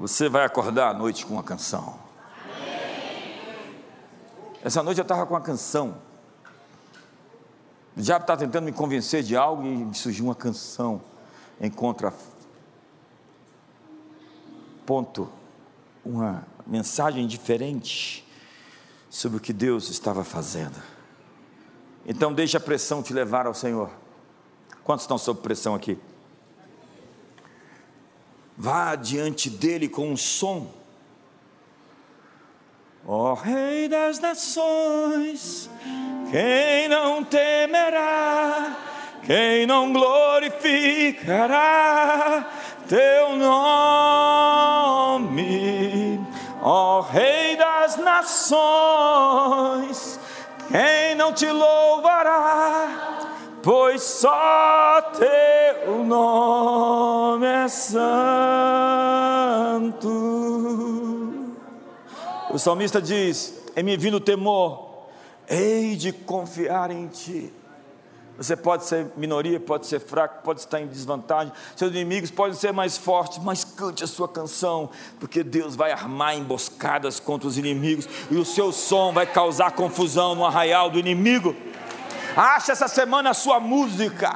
Você 0.01 0.30
vai 0.30 0.46
acordar 0.46 0.88
à 0.88 0.94
noite 0.94 1.26
com 1.26 1.34
uma 1.34 1.42
canção. 1.42 1.98
Essa 4.64 4.82
noite 4.82 4.96
eu 4.96 5.03
estava 5.03 5.26
com 5.26 5.34
uma 5.34 5.42
canção. 5.42 5.94
O 7.94 8.01
diabo 8.01 8.22
está 8.22 8.34
tentando 8.34 8.64
me 8.64 8.72
convencer 8.72 9.22
de 9.22 9.36
algo 9.36 9.62
e 9.62 9.94
surgiu 9.94 10.24
uma 10.24 10.34
canção 10.34 11.03
em 11.61 11.70
contra 11.70 12.14
ponto 14.86 15.28
uma 16.03 16.46
mensagem 16.66 17.26
diferente 17.26 18.26
sobre 19.11 19.36
o 19.36 19.40
que 19.40 19.53
Deus 19.53 19.90
estava 19.90 20.24
fazendo. 20.24 20.82
Então 22.07 22.32
deixe 22.32 22.57
a 22.57 22.61
pressão 22.61 23.03
te 23.03 23.12
levar 23.12 23.46
ao 23.46 23.53
Senhor. 23.53 23.90
Quantos 24.82 25.05
estão 25.05 25.18
sob 25.18 25.42
pressão 25.42 25.74
aqui? 25.74 25.98
Vá 28.63 28.95
diante 28.95 29.49
dele 29.49 29.89
com 29.89 30.11
um 30.11 30.17
som. 30.19 30.71
Ó 33.07 33.31
oh, 33.31 33.35
Rei 33.35 33.89
das 33.89 34.21
Nações, 34.21 35.71
quem 36.31 36.87
não 36.87 37.25
temerá, 37.25 38.77
quem 39.25 39.65
não 39.65 39.91
glorificará 39.95 40.45
teu 42.87 43.35
nome, 43.35 44.61
ó 46.61 46.99
oh, 46.99 47.01
Rei 47.01 47.57
das 47.57 47.97
Nações, 47.97 48.61
quem 50.71 51.15
não 51.15 51.33
te 51.33 51.47
louvará? 51.51 53.20
Pois 53.63 54.03
só 54.03 55.03
teu 55.13 56.05
nome 56.05 57.47
é 57.47 57.69
santo. 57.69 58.11
O 62.51 62.59
salmista 62.59 63.01
diz: 63.01 63.63
Em 63.77 63.83
me 63.83 63.97
vindo 63.97 64.21
temor, 64.21 65.07
hei 65.49 65.97
de 65.97 66.13
confiar 66.13 66.91
em 66.91 67.07
ti. 67.07 67.53
Você 68.41 68.57
pode 68.57 68.87
ser 68.87 69.07
minoria, 69.19 69.61
pode 69.61 69.87
ser 69.87 70.01
fraco, 70.01 70.43
pode 70.43 70.61
estar 70.61 70.81
em 70.81 70.87
desvantagem, 70.87 71.53
seus 71.77 71.91
inimigos 71.91 72.31
podem 72.31 72.57
ser 72.57 72.73
mais 72.73 72.97
fortes, 72.97 73.37
mas 73.37 73.65
cante 73.65 74.03
a 74.03 74.07
sua 74.07 74.27
canção, 74.27 74.89
porque 75.19 75.43
Deus 75.43 75.77
vai 75.77 75.93
armar 75.93 76.39
emboscadas 76.39 77.21
contra 77.21 77.47
os 77.47 77.59
inimigos, 77.59 78.09
e 78.31 78.37
o 78.37 78.45
seu 78.45 78.73
som 78.73 79.13
vai 79.13 79.27
causar 79.27 79.73
confusão 79.73 80.35
no 80.35 80.47
arraial 80.47 80.89
do 80.89 80.99
inimigo. 80.99 81.55
Ache 82.37 82.70
essa 82.70 82.87
semana 82.87 83.31
a 83.31 83.35
sua 83.35 83.59
música. 83.59 84.33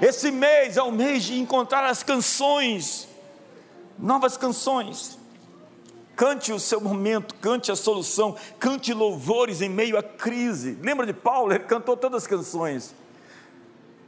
Esse 0.00 0.30
mês 0.30 0.76
é 0.76 0.82
o 0.82 0.90
mês 0.90 1.24
de 1.24 1.38
encontrar 1.38 1.84
as 1.84 2.02
canções, 2.02 3.08
novas 3.98 4.36
canções. 4.36 5.18
Cante 6.14 6.50
o 6.52 6.58
seu 6.58 6.80
momento, 6.80 7.34
cante 7.34 7.70
a 7.70 7.76
solução, 7.76 8.36
cante 8.58 8.94
louvores 8.94 9.60
em 9.60 9.68
meio 9.68 9.98
à 9.98 10.02
crise. 10.02 10.78
Lembra 10.80 11.04
de 11.04 11.12
Paulo? 11.12 11.52
Ele 11.52 11.64
cantou 11.64 11.96
todas 11.96 12.22
as 12.22 12.26
canções. 12.26 12.94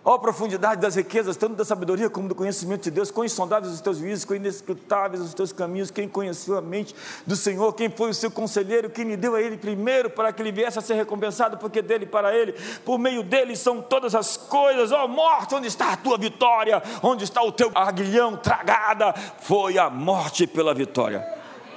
Ó 0.09 0.15
oh, 0.15 0.19
profundidade 0.19 0.81
das 0.81 0.95
riquezas, 0.97 1.37
tanto 1.37 1.55
da 1.55 1.67
sabedoria 1.67 2.09
como 2.09 2.31
do 2.31 2.35
conhecimento 2.35 2.85
de 2.85 2.91
Deus, 2.91 3.11
quão 3.11 3.27
insondáveis 3.27 3.75
os 3.75 3.83
teus 3.83 3.99
juízos, 3.99 4.25
quão 4.25 4.39
inescrutáveis 4.39 5.23
os 5.23 5.35
teus 5.35 5.53
caminhos, 5.53 5.91
quem 5.91 6.09
conheceu 6.09 6.57
a 6.57 6.63
mente 6.63 6.97
do 7.27 7.37
Senhor, 7.37 7.71
quem 7.75 7.91
foi 7.91 8.09
o 8.09 8.15
seu 8.15 8.31
conselheiro, 8.31 8.89
quem 8.89 9.05
lhe 9.05 9.19
deu 9.19 9.35
a 9.35 9.43
ele 9.43 9.59
primeiro 9.59 10.09
para 10.09 10.33
que 10.33 10.41
ele 10.41 10.51
viesse 10.51 10.79
a 10.79 10.81
ser 10.81 10.95
recompensado, 10.95 11.59
porque 11.59 11.83
dele 11.83 12.07
para 12.07 12.35
ele, 12.35 12.55
por 12.87 12.99
meio 12.99 13.23
dele 13.23 13.55
são 13.55 13.83
todas 13.83 14.15
as 14.15 14.35
coisas. 14.35 14.93
Ó 14.93 15.05
oh, 15.05 15.09
morte, 15.09 15.55
onde 15.55 15.67
está 15.67 15.93
a 15.93 15.97
tua 15.99 16.17
vitória? 16.17 16.83
Onde 17.03 17.25
está 17.25 17.43
o 17.43 17.53
teu 17.53 17.71
aguilhão 17.75 18.35
tragada? 18.35 19.13
Foi 19.41 19.77
a 19.77 19.91
morte 19.91 20.47
pela 20.47 20.73
vitória. 20.73 21.23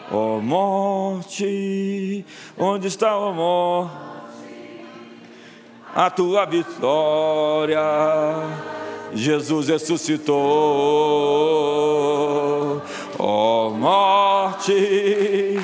Ó 0.10 0.38
oh, 0.38 0.42
morte, 0.42 2.26
onde 2.58 2.88
está 2.88 3.12
a 3.12 3.34
morte? 3.34 4.11
A 5.96 6.10
tua 6.10 6.46
vitória. 6.46 7.80
Jesus 9.14 9.68
ressuscitou. 9.68 10.38
Ó 13.20 13.68
oh, 13.68 13.70
morte, 13.72 15.60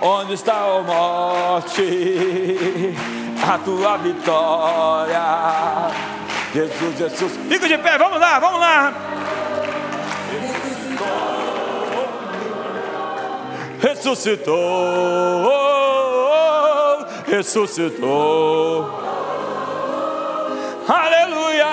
onde 0.00 0.34
está 0.34 0.60
a 0.60 0.76
oh, 0.76 0.82
morte? 0.82 2.94
A 3.48 3.58
tua 3.58 3.96
vitória. 3.96 5.22
Jesus 6.52 6.98
ressuscitou. 6.98 7.48
Fica 7.48 7.68
de 7.68 7.78
pé, 7.78 7.98
vamos 7.98 8.20
lá, 8.20 8.38
vamos 8.38 8.60
lá. 8.60 8.92
Ressuscitou. 13.80 14.54
Ressuscitou. 17.26 19.06
Aleluia! 20.88 21.66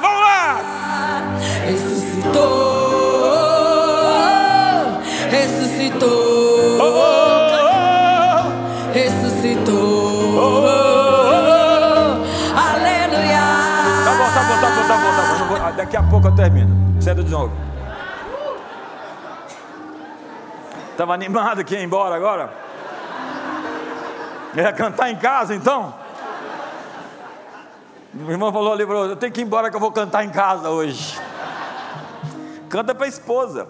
Vamos 0.00 0.20
lá! 0.20 0.58
Ressuscitou, 1.64 2.42
ressuscitou, 5.30 6.80
oh, 6.82 8.50
ressuscitou. 8.92 10.34
Oh, 10.36 10.66
aleluia! 12.58 13.46
Tá 14.04 14.10
bom, 14.18 14.28
tá 14.34 14.42
bom, 14.42 14.56
tá 14.60 14.68
bom, 14.70 14.82
tá 14.88 14.96
bom, 14.96 15.12
tá 15.38 15.44
bom. 15.44 15.76
Daqui 15.76 15.96
a 15.96 16.02
pouco 16.02 16.26
eu 16.26 16.34
termino. 16.34 17.00
Cedo 17.00 17.22
de 17.22 17.30
novo. 17.30 17.52
Estava 20.90 21.14
animado 21.14 21.64
que 21.64 21.74
ia 21.74 21.82
embora 21.84 22.16
agora? 22.16 22.50
Ia 24.56 24.72
cantar 24.72 25.10
em 25.10 25.16
casa 25.16 25.54
então? 25.54 26.02
O 28.16 28.30
irmão 28.30 28.52
falou 28.52 28.72
ali, 28.72 28.84
eu 28.84 29.16
tenho 29.16 29.32
que 29.32 29.40
ir 29.40 29.44
embora 29.44 29.70
que 29.70 29.76
eu 29.76 29.80
vou 29.80 29.90
cantar 29.90 30.24
em 30.24 30.30
casa 30.30 30.70
hoje. 30.70 31.18
Canta 32.68 32.94
para 32.94 33.06
a 33.06 33.08
esposa. 33.08 33.68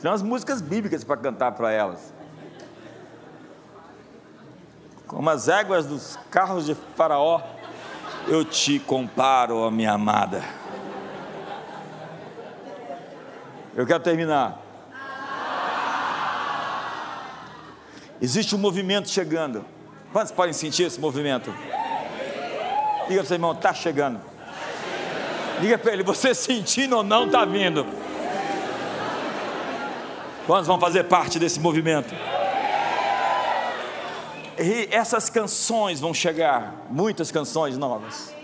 Tem 0.00 0.08
umas 0.08 0.22
músicas 0.22 0.60
bíblicas 0.60 1.02
para 1.02 1.16
cantar 1.16 1.50
para 1.52 1.72
elas. 1.72 2.14
Como 5.08 5.28
as 5.28 5.48
éguas 5.48 5.86
dos 5.86 6.16
carros 6.30 6.64
de 6.64 6.76
Faraó, 6.94 7.40
eu 8.28 8.44
te 8.44 8.78
comparo, 8.78 9.56
ó 9.56 9.70
minha 9.70 9.92
amada. 9.92 10.44
Eu 13.74 13.84
quero 13.84 14.02
terminar. 14.02 14.60
Existe 18.20 18.54
um 18.54 18.58
movimento 18.58 19.08
chegando 19.08 19.75
Quantos 20.16 20.32
podem 20.32 20.54
sentir 20.54 20.84
esse 20.84 20.98
movimento? 20.98 21.54
Diga 23.06 23.16
para 23.16 23.22
o 23.22 23.26
seu 23.26 23.34
irmão, 23.34 23.52
está 23.52 23.74
chegando. 23.74 24.18
Diga 25.60 25.76
para 25.76 25.92
ele, 25.92 26.02
você 26.02 26.34
sentindo 26.34 26.96
ou 26.96 27.02
não 27.02 27.26
está 27.26 27.44
vindo. 27.44 27.84
Quantos 30.46 30.66
vão 30.66 30.80
fazer 30.80 31.04
parte 31.04 31.38
desse 31.38 31.60
movimento? 31.60 32.14
E 34.58 34.88
essas 34.90 35.28
canções 35.28 36.00
vão 36.00 36.14
chegar, 36.14 36.86
muitas 36.88 37.30
canções 37.30 37.76
novas, 37.76 38.34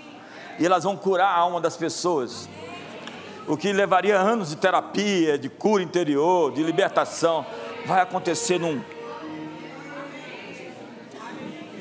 e 0.59 0.67
elas 0.67 0.85
vão 0.85 0.95
curar 0.95 1.29
a 1.29 1.39
alma 1.39 1.59
das 1.59 1.75
pessoas. 1.75 2.51
O 3.49 3.57
que 3.57 3.73
levaria 3.73 4.19
anos 4.19 4.51
de 4.51 4.57
terapia, 4.57 5.39
de 5.39 5.49
cura 5.49 5.83
interior, 5.83 6.53
de 6.53 6.63
libertação, 6.63 7.47
vai 7.87 8.03
acontecer 8.03 8.61
num 8.61 8.79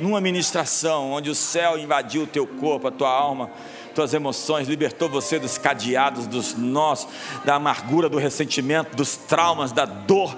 numa 0.01 0.19
ministração 0.19 1.11
onde 1.11 1.29
o 1.29 1.35
céu 1.35 1.77
invadiu 1.77 2.23
o 2.23 2.27
teu 2.27 2.47
corpo, 2.47 2.87
a 2.87 2.91
tua 2.91 3.09
alma, 3.09 3.51
tuas 3.93 4.13
emoções, 4.13 4.67
libertou 4.67 5.07
você 5.07 5.37
dos 5.37 5.57
cadeados, 5.57 6.25
dos 6.25 6.55
nós, 6.55 7.07
da 7.45 7.55
amargura, 7.55 8.09
do 8.09 8.17
ressentimento, 8.17 8.95
dos 8.95 9.15
traumas, 9.15 9.71
da 9.71 9.85
dor, 9.85 10.35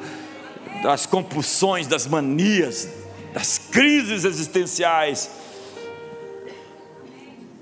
das 0.83 1.05
compulsões, 1.05 1.87
das 1.87 2.05
manias, 2.05 2.89
das 3.33 3.57
crises 3.57 4.25
existenciais. 4.25 5.31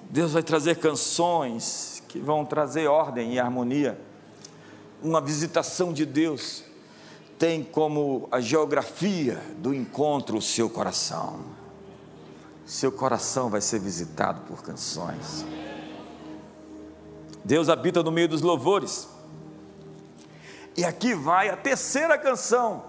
Deus 0.10 0.34
vai 0.34 0.44
trazer 0.44 0.78
canções 0.78 2.02
que 2.08 2.20
vão 2.20 2.44
trazer 2.44 2.88
ordem 2.88 3.36
e 3.36 3.40
harmonia. 3.40 3.98
Uma 5.04 5.22
visitação 5.22 5.94
de 5.94 6.06
Deus 6.06 6.64
tem 7.38 7.64
como 7.64 8.28
a 8.32 8.40
geografia 8.40 9.42
do 9.58 9.74
encontro 9.74 10.38
o 10.38 10.42
seu 10.42 10.70
coração 10.70 11.61
seu 12.72 12.90
coração 12.90 13.50
vai 13.50 13.60
ser 13.60 13.80
visitado 13.80 14.44
por 14.44 14.64
canções. 14.64 15.46
Deus 17.44 17.68
habita 17.68 18.02
no 18.02 18.14
meio 18.14 18.30
dos 18.30 18.42
louvores. 18.42 19.10
E 20.78 20.86
aqui 20.86 21.14
vai 21.14 21.50
a 21.50 21.58
terceira 21.58 22.18
canção, 22.18 22.86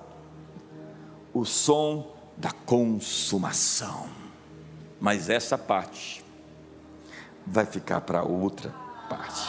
o 1.34 1.44
som 1.44 2.14
da 2.36 2.52
consumação. 2.52 4.08
Mas 5.00 5.28
essa 5.28 5.58
parte 5.58 6.24
vai 7.44 7.66
ficar 7.66 8.02
para 8.02 8.22
outra 8.22 8.72
parte. 9.08 9.48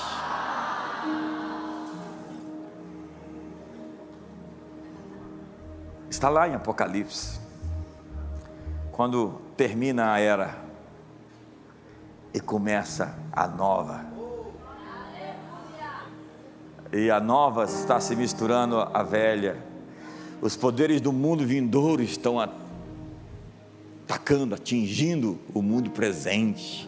Está 6.10 6.28
lá 6.28 6.50
em 6.50 6.56
Apocalipse 6.56 7.43
quando 8.94 9.42
termina 9.58 10.14
a 10.14 10.20
era 10.20 10.64
e 12.32 12.40
começa 12.40 13.18
a 13.32 13.48
nova. 13.48 14.14
e 16.96 17.10
a 17.10 17.20
nova 17.20 17.64
está 17.64 18.00
se 18.00 18.16
misturando 18.16 18.80
à 18.80 19.02
velha. 19.02 19.58
Os 20.40 20.56
poderes 20.56 21.02
do 21.02 21.12
mundo 21.12 21.44
vindouro 21.44 22.04
estão 22.04 22.40
atacando, 24.06 24.54
atingindo 24.54 25.40
o 25.56 25.62
mundo 25.64 25.90
presente. 25.90 26.88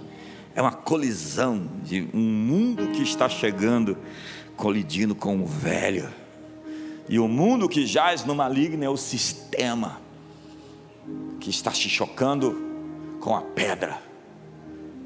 É 0.53 0.61
uma 0.61 0.71
colisão 0.71 1.67
de 1.83 2.07
um 2.13 2.21
mundo 2.21 2.91
que 2.91 3.01
está 3.01 3.27
chegando, 3.27 3.97
colidindo 4.55 5.15
com 5.15 5.41
o 5.41 5.45
velho. 5.47 6.07
E 7.09 7.17
o 7.17 7.27
mundo 7.27 7.67
que 7.67 7.87
jaz 7.87 8.23
no 8.23 8.35
maligno 8.35 8.83
é 8.83 8.89
o 8.89 8.95
sistema 8.95 10.04
que 11.45 11.51
está 11.51 11.71
se 11.71 11.87
chocando 11.87 12.57
com 13.19 13.35
a 13.35 13.41
pedra, 13.43 14.01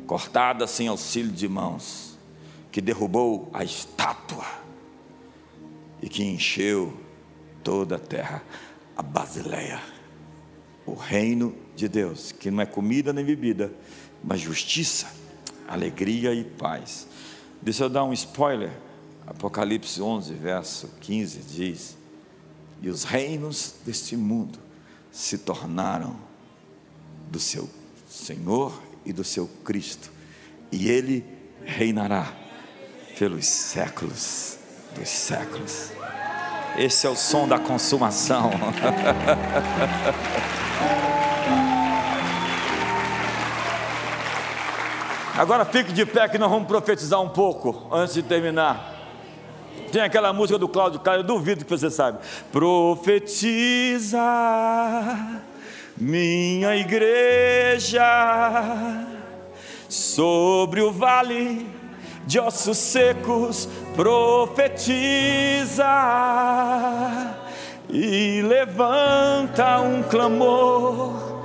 cortada 0.07 0.65
sem 0.67 0.87
auxílio 0.87 1.33
de 1.33 1.49
mãos, 1.49 2.17
que 2.71 2.79
derrubou 2.79 3.49
a 3.51 3.61
estátua 3.61 4.45
e 6.01 6.07
que 6.07 6.23
encheu 6.23 6.97
toda 7.61 7.97
a 7.97 7.99
terra, 7.99 8.41
a 8.95 9.01
Basileia, 9.01 9.81
o 10.85 10.93
reino 10.93 11.53
de 11.75 11.89
Deus, 11.89 12.31
que 12.31 12.49
não 12.49 12.61
é 12.61 12.65
comida 12.65 13.11
nem 13.11 13.25
bebida, 13.25 13.73
mas 14.23 14.39
justiça, 14.39 15.11
alegria 15.67 16.33
e 16.33 16.45
paz. 16.45 17.05
Deixa 17.61 17.83
eu 17.83 17.89
dar 17.89 18.05
um 18.05 18.13
spoiler. 18.13 18.71
Apocalipse 19.27 20.01
11, 20.01 20.33
verso 20.35 20.89
15 21.01 21.39
diz: 21.39 21.97
E 22.81 22.87
os 22.87 23.03
reinos 23.03 23.75
deste 23.85 24.15
mundo 24.15 24.57
se 25.11 25.37
tornaram 25.37 26.28
do 27.29 27.39
seu 27.39 27.69
Senhor 28.09 28.73
e 29.05 29.13
do 29.13 29.23
seu 29.23 29.47
Cristo, 29.63 30.11
e 30.71 30.89
ele 30.89 31.25
reinará 31.63 32.33
pelos 33.17 33.45
séculos 33.45 34.57
dos 34.95 35.09
séculos. 35.09 35.91
Esse 36.77 37.07
é 37.07 37.09
o 37.09 37.15
som 37.15 37.47
da 37.47 37.59
consumação. 37.59 38.51
Agora 45.37 45.63
fique 45.63 45.93
de 45.93 46.05
pé 46.05 46.27
que 46.27 46.37
nós 46.37 46.49
vamos 46.49 46.67
profetizar 46.67 47.21
um 47.21 47.29
pouco 47.29 47.87
antes 47.95 48.13
de 48.13 48.21
terminar. 48.21 48.93
Tem 49.89 50.01
aquela 50.01 50.33
música 50.33 50.59
do 50.59 50.67
Cláudio 50.67 50.99
Caio, 50.99 51.19
eu 51.19 51.23
duvido 51.23 51.63
que 51.63 51.71
você 51.71 51.89
sabe. 51.89 52.19
Profetiza, 52.51 54.19
minha 55.99 56.75
igreja, 56.75 58.03
sobre 59.87 60.81
o 60.81 60.91
vale 60.91 61.67
de 62.25 62.39
ossos 62.39 62.77
secos, 62.77 63.67
profetiza 63.95 65.85
e 67.89 68.41
levanta 68.41 69.81
um 69.81 70.03
clamor 70.03 71.43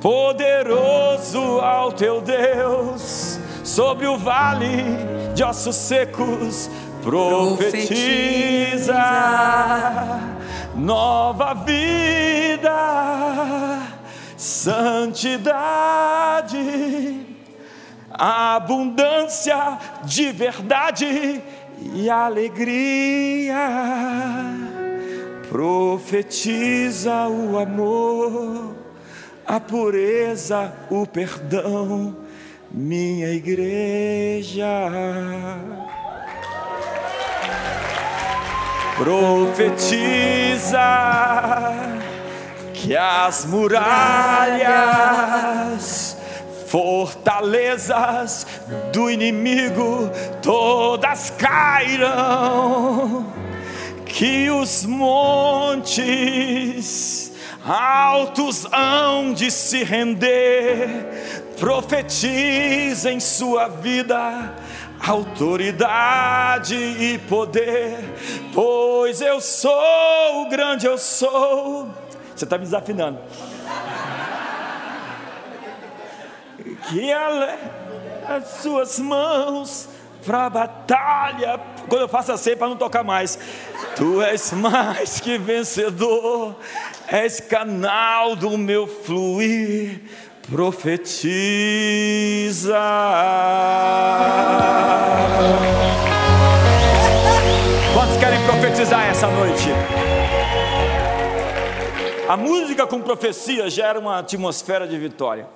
poderoso 0.00 1.60
ao 1.60 1.92
teu 1.92 2.20
Deus 2.20 3.38
sobre 3.64 4.06
o 4.06 4.16
vale 4.16 4.84
de 5.34 5.44
ossos 5.44 5.76
secos 5.76 6.70
profetiza 7.02 8.94
nova 10.74 11.54
vida, 11.54 12.70
santidade, 14.42 15.38
abundância 18.10 19.78
de 20.02 20.32
verdade 20.32 21.40
e 21.94 22.10
alegria. 22.10 23.56
Profetiza 25.48 27.28
o 27.28 27.56
amor, 27.56 28.74
a 29.46 29.60
pureza, 29.60 30.72
o 30.90 31.06
perdão, 31.06 32.16
minha 32.72 33.28
igreja. 33.28 34.66
profetiza 38.96 40.78
que 42.82 42.96
as 42.96 43.44
muralhas, 43.44 43.86
fortalezas 46.66 48.44
do 48.92 49.08
inimigo 49.08 50.10
todas 50.42 51.30
cairão, 51.30 53.24
que 54.04 54.50
os 54.50 54.84
montes 54.84 56.02
altos 57.64 58.66
hão 58.72 59.32
de 59.32 59.48
se 59.48 59.84
render, 59.84 61.44
profetiza 61.60 63.12
em 63.12 63.20
sua 63.20 63.68
vida 63.68 64.56
autoridade 65.04 66.74
e 66.74 67.18
poder, 67.28 67.98
pois 68.52 69.20
eu 69.20 69.40
sou 69.40 70.42
o 70.42 70.48
grande, 70.48 70.86
eu 70.86 70.96
sou. 70.96 72.01
Você 72.42 72.46
está 72.46 72.58
me 72.58 72.64
desafinando. 72.64 73.20
Que 76.88 77.12
as 78.26 78.48
suas 78.60 78.98
mãos 78.98 79.88
para 80.26 80.50
batalha. 80.50 81.60
Quando 81.88 82.00
eu 82.02 82.08
faço 82.08 82.32
assim 82.32 82.56
para 82.56 82.66
não 82.66 82.76
tocar 82.76 83.04
mais. 83.04 83.38
Tu 83.94 84.20
és 84.22 84.50
mais 84.54 85.20
que 85.20 85.38
vencedor, 85.38 86.56
és 87.06 87.38
canal 87.38 88.34
do 88.34 88.58
meu 88.58 88.88
fluir 88.88 90.00
profetiza. 90.50 91.22
Quantos 97.94 98.16
querem 98.16 98.44
profetizar 98.44 99.06
essa 99.06 99.28
noite? 99.28 99.68
A 102.28 102.36
música 102.36 102.86
com 102.86 103.00
profecia 103.00 103.68
gera 103.68 103.98
uma 103.98 104.18
atmosfera 104.18 104.86
de 104.86 104.96
vitória. 104.98 105.48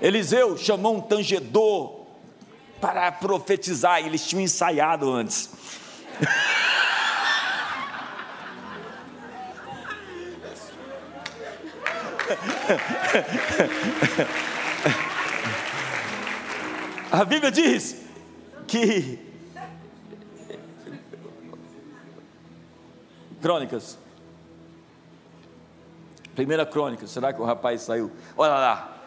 Eliseu 0.00 0.56
chamou 0.56 0.96
um 0.96 1.00
tangedor 1.00 2.06
para 2.80 3.12
profetizar, 3.12 4.04
eles 4.04 4.26
tinham 4.26 4.42
ensaiado 4.42 5.10
antes. 5.12 5.50
A 17.12 17.24
Bíblia 17.24 17.50
diz 17.50 17.96
que 18.66 19.32
Crônicas. 23.42 23.98
Primeira 26.34 26.64
crônica, 26.64 27.06
será 27.06 27.32
que 27.32 27.40
o 27.40 27.44
rapaz 27.44 27.82
saiu? 27.82 28.10
Olha 28.36 28.52
lá. 28.52 29.02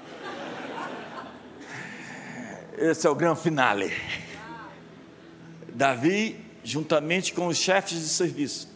Esse 2.78 3.08
é 3.08 3.10
o 3.10 3.16
grande 3.16 3.40
finale. 3.40 3.92
Davi, 5.74 6.40
juntamente 6.64 7.34
com 7.34 7.48
os 7.48 7.58
chefes 7.58 8.00
de 8.00 8.10
serviço, 8.10 8.70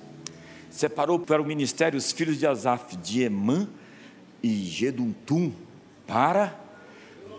separou 0.70 1.20
para 1.20 1.42
o 1.42 1.46
ministério 1.46 1.98
os 1.98 2.12
filhos 2.12 2.38
de 2.38 2.48
Asaf, 2.48 2.96
de 2.98 3.22
Emã 3.24 3.68
e 4.42 4.50
Geduntum 4.66 5.52
para 6.08 6.58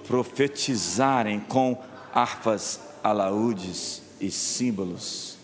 profetizarem 0.07 1.41
com 1.41 1.83
harpas, 2.13 2.81
alaúdes 3.03 4.03
e 4.21 4.31
símbolos. 4.31 5.39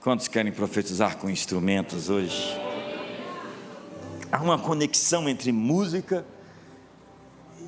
Quantos 0.00 0.26
querem 0.26 0.52
profetizar 0.52 1.16
com 1.18 1.28
instrumentos 1.28 2.08
hoje? 2.08 2.71
Há 4.32 4.40
uma 4.40 4.58
conexão 4.58 5.28
entre 5.28 5.52
música 5.52 6.24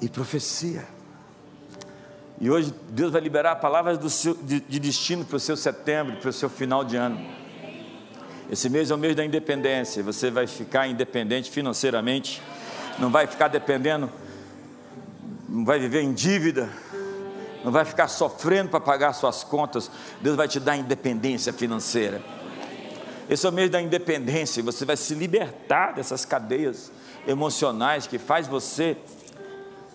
e 0.01 0.09
profecia. 0.09 0.87
E 2.41 2.51
hoje 2.51 2.73
Deus 2.89 3.12
vai 3.12 3.21
liberar 3.21 3.57
palavras 3.57 3.99
seu, 4.11 4.35
de, 4.35 4.61
de 4.61 4.79
destino 4.81 5.27
para 5.27 5.37
o 5.37 5.41
seu 5.41 5.59
setembro, 5.59 6.17
para 6.17 6.31
o 6.31 6.33
seu 6.33 6.49
final 6.49 6.83
de 6.83 6.97
ano. 6.97 7.21
Esse 8.51 8.71
mês 8.71 8.91
é 8.91 8.95
o 8.95 8.99
mês 8.99 9.15
da 9.15 9.23
independência. 9.23 10.03
Você 10.03 10.31
vai 10.31 10.47
ficar 10.47 10.89
independente 10.89 11.51
financeiramente, 11.51 12.41
não 12.99 13.11
vai 13.11 13.27
ficar 13.27 13.49
dependendo, 13.49 14.11
não 15.47 15.67
vai 15.67 15.79
viver 15.79 16.01
em 16.01 16.15
dívida, 16.15 16.71
não 17.62 17.73
vai 17.73 17.85
ficar 17.85 18.09
sofrendo 18.09 18.71
para 18.71 18.81
pagar 18.81 19.12
suas 19.12 19.45
contas. 19.45 19.91
Deus 20.23 20.35
vai 20.35 20.49
te 20.49 20.59
dar 20.59 20.79
independência 20.79 21.53
financeira. 21.53 22.23
Esse 23.29 23.47
é 23.47 23.49
o 23.49 23.53
mês 23.53 23.70
da 23.70 23.81
independência. 23.81 24.62
Você 24.62 24.85
vai 24.85 24.97
se 24.97 25.14
libertar 25.14 25.93
dessas 25.93 26.27
cadeias 26.27 26.93
emocionais 27.27 28.07
que 28.07 28.18
faz 28.18 28.47
você 28.47 28.97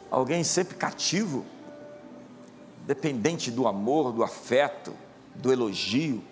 alguém 0.10 0.44
sempre 0.44 0.76
cativo, 0.76 1.46
dependente 2.88 3.52
do 3.52 3.68
amor, 3.68 4.12
do 4.12 4.24
afeto, 4.24 4.94
do 5.36 5.52
elogio. 5.52 6.24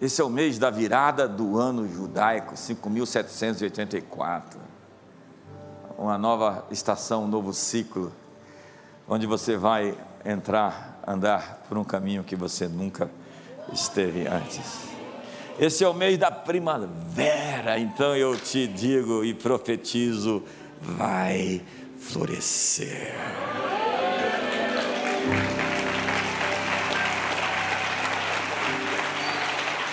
Esse 0.00 0.20
é 0.20 0.24
o 0.24 0.30
mês 0.30 0.58
da 0.58 0.70
virada 0.70 1.26
do 1.26 1.58
ano 1.58 1.88
judaico, 1.88 2.56
5784. 2.56 4.60
Uma 5.98 6.16
nova 6.16 6.64
estação, 6.70 7.24
um 7.24 7.28
novo 7.28 7.52
ciclo, 7.52 8.12
onde 9.08 9.26
você 9.26 9.56
vai 9.56 9.98
entrar, 10.24 11.00
andar 11.06 11.64
por 11.68 11.76
um 11.76 11.84
caminho 11.84 12.22
que 12.22 12.36
você 12.36 12.68
nunca 12.68 13.10
esteve 13.72 14.26
antes. 14.26 14.84
Esse 15.58 15.84
é 15.84 15.88
o 15.88 15.94
mês 15.94 16.18
da 16.18 16.30
primavera, 16.30 17.78
então 17.78 18.16
eu 18.16 18.36
te 18.36 18.66
digo 18.66 19.24
e 19.24 19.32
profetizo: 19.32 20.42
vai 20.80 21.62
florescer. 21.96 23.14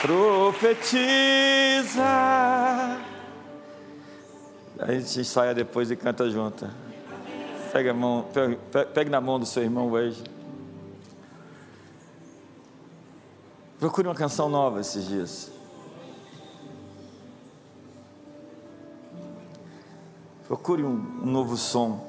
Profetiza. 0.01 2.01
A 4.79 4.91
gente 4.93 5.19
ensaia 5.19 5.53
depois 5.53 5.91
e 5.91 5.95
canta 5.95 6.27
junto. 6.27 6.67
Pegue, 7.71 7.89
a 7.89 7.93
mão, 7.93 8.25
pegue, 8.33 8.57
pegue 8.95 9.11
na 9.11 9.21
mão 9.21 9.39
do 9.39 9.45
seu 9.45 9.61
irmão 9.61 9.91
hoje. 9.91 10.23
Procure 13.81 14.07
uma 14.07 14.13
canção 14.13 14.47
nova 14.47 14.79
esses 14.79 15.07
dias. 15.07 15.49
Procure 20.47 20.83
um, 20.83 21.21
um 21.23 21.25
novo 21.25 21.57
som. 21.57 21.99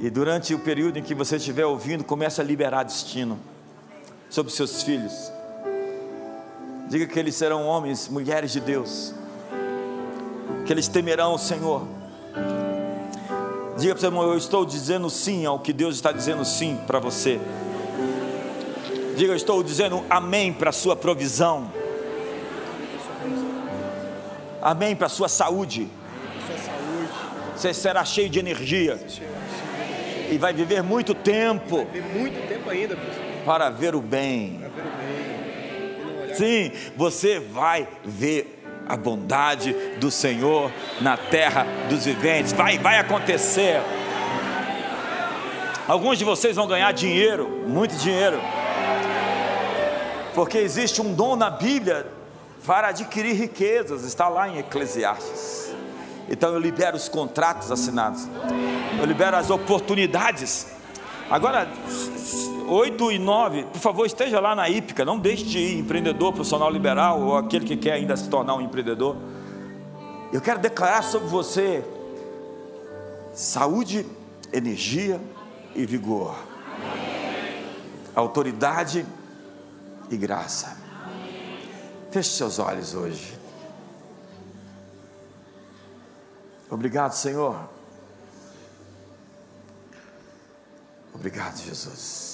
E 0.00 0.08
durante 0.08 0.54
o 0.54 0.58
período 0.58 0.98
em 0.98 1.02
que 1.02 1.14
você 1.14 1.36
estiver 1.36 1.66
ouvindo, 1.66 2.02
comece 2.02 2.40
a 2.40 2.44
liberar 2.44 2.84
destino 2.84 3.38
sobre 4.30 4.50
seus 4.50 4.82
filhos. 4.82 5.30
Diga 6.88 7.06
que 7.06 7.18
eles 7.18 7.34
serão 7.34 7.66
homens, 7.66 8.08
mulheres 8.08 8.50
de 8.52 8.60
Deus. 8.60 9.12
Que 10.64 10.72
eles 10.72 10.88
temerão 10.88 11.34
o 11.34 11.38
Senhor. 11.38 11.86
Diga 13.76 13.92
para 13.92 13.98
o 13.98 14.00
seu 14.00 14.08
irmão, 14.08 14.22
eu 14.22 14.38
estou 14.38 14.64
dizendo 14.64 15.10
sim 15.10 15.44
ao 15.44 15.58
que 15.58 15.74
Deus 15.74 15.96
está 15.96 16.10
dizendo 16.10 16.42
sim 16.42 16.78
para 16.86 16.98
você. 16.98 17.38
Diga, 19.16 19.32
eu 19.32 19.36
estou 19.36 19.62
dizendo 19.62 20.04
amém 20.10 20.52
para 20.52 20.68
a 20.68 20.72
sua 20.72 20.94
provisão. 20.94 21.72
Amém 24.60 24.94
para 24.94 25.06
a 25.06 25.08
sua 25.08 25.26
saúde. 25.26 25.88
Você 27.56 27.72
será 27.72 28.04
cheio 28.04 28.28
de 28.28 28.38
energia. 28.38 29.00
E 30.30 30.36
vai 30.36 30.52
viver 30.52 30.82
muito 30.82 31.14
tempo. 31.14 31.86
muito 32.14 32.46
tempo 32.46 32.68
ainda, 32.68 32.98
Para 33.46 33.70
ver 33.70 33.94
o 33.94 34.02
bem. 34.02 34.60
Sim, 36.34 36.70
você 36.94 37.40
vai 37.40 37.88
ver 38.04 38.62
a 38.86 38.98
bondade 38.98 39.72
do 39.98 40.10
Senhor 40.10 40.70
na 41.00 41.16
terra 41.16 41.66
dos 41.88 42.04
viventes. 42.04 42.52
Vai, 42.52 42.76
vai 42.76 42.98
acontecer. 42.98 43.80
Alguns 45.88 46.18
de 46.18 46.24
vocês 46.24 46.54
vão 46.54 46.66
ganhar 46.66 46.92
dinheiro, 46.92 47.64
muito 47.66 47.96
dinheiro 47.96 48.38
porque 50.36 50.58
existe 50.58 51.00
um 51.00 51.14
dom 51.14 51.34
na 51.34 51.48
Bíblia 51.48 52.06
para 52.66 52.88
adquirir 52.88 53.32
riquezas, 53.32 54.04
está 54.04 54.28
lá 54.28 54.46
em 54.46 54.58
Eclesiastes. 54.58 55.74
Então 56.28 56.52
eu 56.52 56.60
libero 56.60 56.94
os 56.94 57.08
contratos 57.08 57.72
assinados, 57.72 58.28
eu 58.98 59.06
libero 59.06 59.34
as 59.34 59.48
oportunidades. 59.48 60.66
Agora, 61.30 61.66
8 62.68 63.12
e 63.12 63.18
9, 63.18 63.62
por 63.64 63.78
favor, 63.78 64.04
esteja 64.04 64.38
lá 64.38 64.54
na 64.54 64.68
hípica, 64.68 65.06
não 65.06 65.18
deixe 65.18 65.42
de 65.42 65.58
ir, 65.58 65.78
empreendedor 65.78 66.34
profissional 66.34 66.70
liberal 66.70 67.22
ou 67.22 67.36
aquele 67.38 67.64
que 67.64 67.76
quer 67.76 67.92
ainda 67.92 68.14
se 68.14 68.28
tornar 68.28 68.56
um 68.56 68.60
empreendedor. 68.60 69.16
Eu 70.30 70.42
quero 70.42 70.58
declarar 70.58 71.02
sobre 71.02 71.28
você 71.28 71.82
saúde, 73.32 74.04
energia 74.52 75.18
e 75.74 75.86
vigor, 75.86 76.36
autoridade 78.14 79.06
e 80.10 80.16
graça. 80.16 80.76
Feche 82.10 82.30
seus 82.30 82.58
olhos 82.58 82.94
hoje. 82.94 83.38
Obrigado, 86.70 87.12
Senhor. 87.12 87.68
Obrigado, 91.14 91.56
Jesus. 91.58 92.26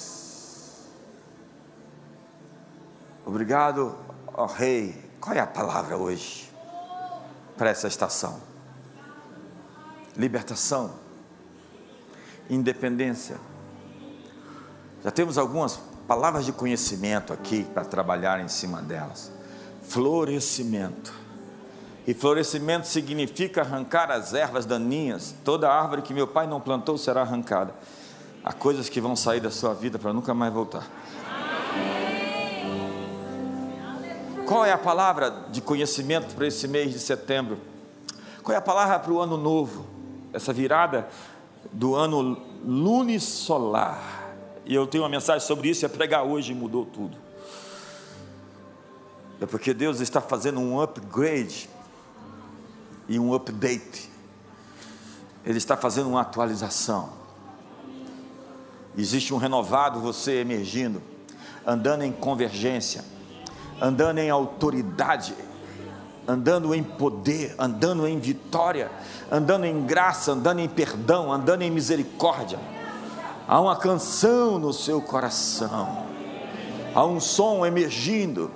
Obrigado, 3.25 3.95
ó 4.33 4.45
Rei. 4.45 5.11
Qual 5.21 5.35
é 5.35 5.39
a 5.39 5.47
palavra 5.47 5.97
hoje 5.97 6.51
para 7.57 7.69
essa 7.69 7.87
estação? 7.87 8.41
Libertação, 10.15 10.93
independência. 12.49 13.39
Já 15.03 15.11
temos 15.11 15.37
algumas 15.37 15.79
palavras 16.07 16.45
de 16.45 16.51
conhecimento 16.51 17.31
aqui 17.31 17.63
para 17.63 17.85
trabalhar 17.85 18.39
em 18.39 18.47
cima 18.47 18.81
delas. 18.81 19.31
Florescimento. 19.83 21.13
E 22.05 22.13
florescimento 22.13 22.87
significa 22.87 23.61
arrancar 23.61 24.11
as 24.11 24.33
ervas 24.33 24.65
daninhas. 24.65 25.33
Toda 25.43 25.71
árvore 25.71 26.01
que 26.01 26.13
meu 26.13 26.27
pai 26.27 26.45
não 26.45 26.59
plantou 26.59 26.97
será 26.97 27.21
arrancada. 27.21 27.73
Há 28.43 28.51
coisas 28.51 28.89
que 28.89 28.99
vão 28.99 29.15
sair 29.15 29.39
da 29.39 29.49
sua 29.49 29.73
vida 29.73 29.97
para 29.97 30.11
nunca 30.11 30.33
mais 30.33 30.53
voltar. 30.53 30.85
Qual 34.45 34.65
é 34.65 34.73
a 34.73 34.77
palavra 34.77 35.45
de 35.49 35.61
conhecimento 35.61 36.35
para 36.35 36.45
esse 36.45 36.67
mês 36.67 36.91
de 36.91 36.99
setembro? 36.99 37.57
Qual 38.43 38.53
é 38.53 38.57
a 38.57 38.61
palavra 38.61 38.99
para 38.99 39.13
o 39.13 39.19
ano 39.21 39.37
novo? 39.37 39.87
Essa 40.33 40.51
virada 40.51 41.07
do 41.71 41.95
ano 41.95 42.37
lunisolar 42.65 44.22
e 44.65 44.73
eu 44.73 44.87
tenho 44.87 45.03
uma 45.03 45.09
mensagem 45.09 45.45
sobre 45.45 45.69
isso, 45.69 45.85
é 45.85 45.89
pregar 45.89 46.23
hoje 46.23 46.51
e 46.53 46.55
mudou 46.55 46.85
tudo. 46.85 47.17
É 49.41 49.45
porque 49.45 49.73
Deus 49.73 49.99
está 49.99 50.21
fazendo 50.21 50.59
um 50.59 50.79
upgrade 50.79 51.69
e 53.09 53.19
um 53.19 53.33
update. 53.33 54.09
Ele 55.45 55.57
está 55.57 55.75
fazendo 55.75 56.07
uma 56.07 56.21
atualização. 56.21 57.09
Existe 58.97 59.33
um 59.33 59.37
renovado 59.37 59.99
você 59.99 60.39
emergindo, 60.39 61.01
andando 61.65 62.03
em 62.03 62.11
convergência, 62.11 63.03
andando 63.81 64.19
em 64.19 64.29
autoridade, 64.29 65.35
andando 66.25 66.73
em 66.73 66.81
poder, 66.81 67.53
andando 67.59 68.07
em 68.07 68.17
vitória, 68.17 68.89
andando 69.29 69.65
em 69.65 69.85
graça, 69.85 70.31
andando 70.31 70.59
em 70.59 70.69
perdão, 70.69 71.33
andando 71.33 71.63
em 71.63 71.71
misericórdia 71.71 72.59
há 73.47 73.59
uma 73.59 73.75
canção 73.75 74.57
no 74.57 74.73
seu 74.73 75.01
coração, 75.01 76.05
há 76.93 77.05
um 77.05 77.19
som 77.19 77.65
emergindo. 77.65 78.51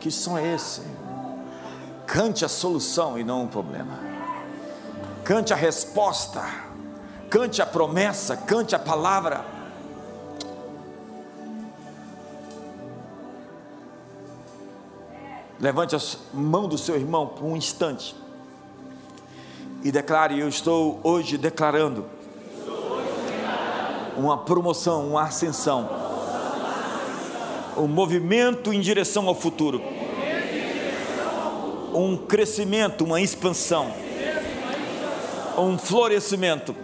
Que 0.00 0.10
som 0.10 0.38
é 0.38 0.54
esse? 0.54 0.82
Cante 2.06 2.44
a 2.44 2.48
solução 2.48 3.18
e 3.18 3.24
não 3.24 3.44
o 3.44 3.48
problema, 3.48 3.98
cante 5.24 5.52
a 5.52 5.56
resposta, 5.56 6.42
cante 7.28 7.60
a 7.60 7.66
promessa, 7.66 8.36
cante 8.36 8.74
a 8.74 8.78
palavra. 8.78 9.44
Levante 15.60 15.96
a 15.96 15.98
mão 16.32 16.68
do 16.68 16.78
seu 16.78 16.94
irmão 16.94 17.26
por 17.26 17.44
um 17.44 17.56
instante 17.56 18.14
e 19.82 19.90
declare: 19.90 20.38
Eu 20.38 20.48
estou 20.48 21.00
hoje 21.02 21.36
declarando 21.36 22.17
uma 24.18 24.36
promoção, 24.36 25.06
uma 25.06 25.22
ascensão, 25.22 25.88
um 27.76 27.86
movimento 27.86 28.72
em 28.72 28.80
direção 28.80 29.28
ao 29.28 29.34
futuro, 29.34 29.80
um 31.94 32.16
crescimento, 32.16 33.04
uma 33.04 33.20
expansão, 33.20 33.92
um 35.56 35.78
florescimento, 35.78 36.74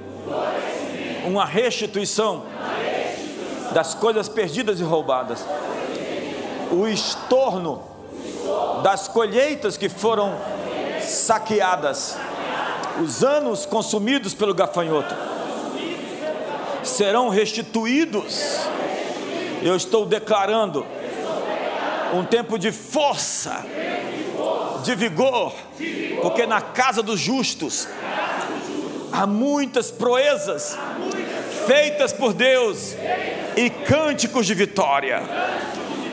uma 1.27 1.45
restituição 1.45 2.45
das 3.73 3.95
coisas 3.95 4.29
perdidas 4.29 4.79
e 4.79 4.85
roubadas, 4.85 5.45
o 6.71 6.87
estorno 6.87 7.83
das 8.85 9.09
colheitas 9.09 9.77
que 9.77 9.89
foram 9.89 10.37
saqueadas, 11.03 12.17
os 13.03 13.25
anos 13.25 13.67
consumidos 13.67 14.35
pelo 14.35 14.55
gafanhoto 14.55 15.34
serão 16.85 17.29
restituídos. 17.29 18.59
Eu 19.63 19.75
estou 19.75 20.05
declarando 20.05 20.87
um 22.13 22.25
tempo 22.25 22.59
de 22.59 22.71
força, 22.71 23.65
de 24.85 24.95
vigor, 24.95 25.53
porque 26.23 26.47
na 26.47 26.61
casa 26.61 27.03
dos 27.03 27.19
justos 27.19 27.89
há 29.11 29.27
muitas 29.27 29.91
proezas 29.91 30.79
feitas 31.67 32.13
por 32.13 32.35
Deus 32.35 32.95
e 33.57 33.71
cânticos 33.71 34.47
de 34.47 34.55
vitória. 34.55 35.23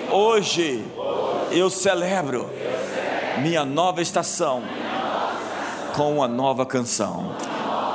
Hoje 0.09 0.83
eu 1.51 1.69
celebro 1.69 2.49
minha 3.39 3.65
nova 3.65 4.01
estação 4.01 4.63
com 5.95 6.15
uma 6.15 6.27
nova 6.27 6.65
canção. 6.65 7.35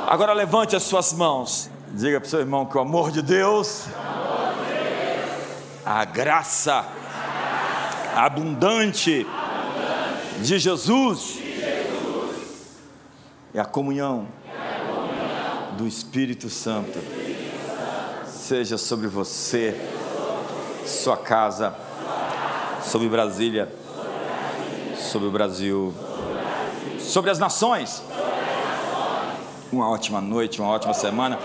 Agora 0.07 0.33
levante 0.33 0.75
as 0.75 0.83
suas 0.83 1.11
mãos. 1.13 1.69
Diga 1.93 2.19
para 2.19 2.27
o 2.27 2.29
seu 2.29 2.39
irmão 2.39 2.65
que 2.65 2.77
o 2.77 2.81
amor 2.81 3.11
de 3.11 3.21
Deus, 3.21 3.85
a 5.85 6.03
graça 6.05 6.85
abundante 8.15 9.25
de 10.41 10.59
Jesus 10.59 11.39
e 13.53 13.59
a 13.59 13.65
comunhão 13.65 14.27
do 15.77 15.87
Espírito 15.87 16.49
Santo 16.49 16.99
seja 18.27 18.77
sobre 18.77 19.07
você, 19.07 19.79
sua 20.85 21.15
casa, 21.15 21.73
sobre 22.83 23.07
Brasília, 23.07 23.73
sobre 24.97 25.27
o 25.27 25.31
Brasil, 25.31 25.93
sobre 26.99 27.31
as 27.31 27.39
nações. 27.39 28.03
Uma 29.71 29.89
ótima 29.89 30.21
noite, 30.21 30.61
uma 30.61 30.69
ótima 30.69 30.93
semana. 30.93 31.39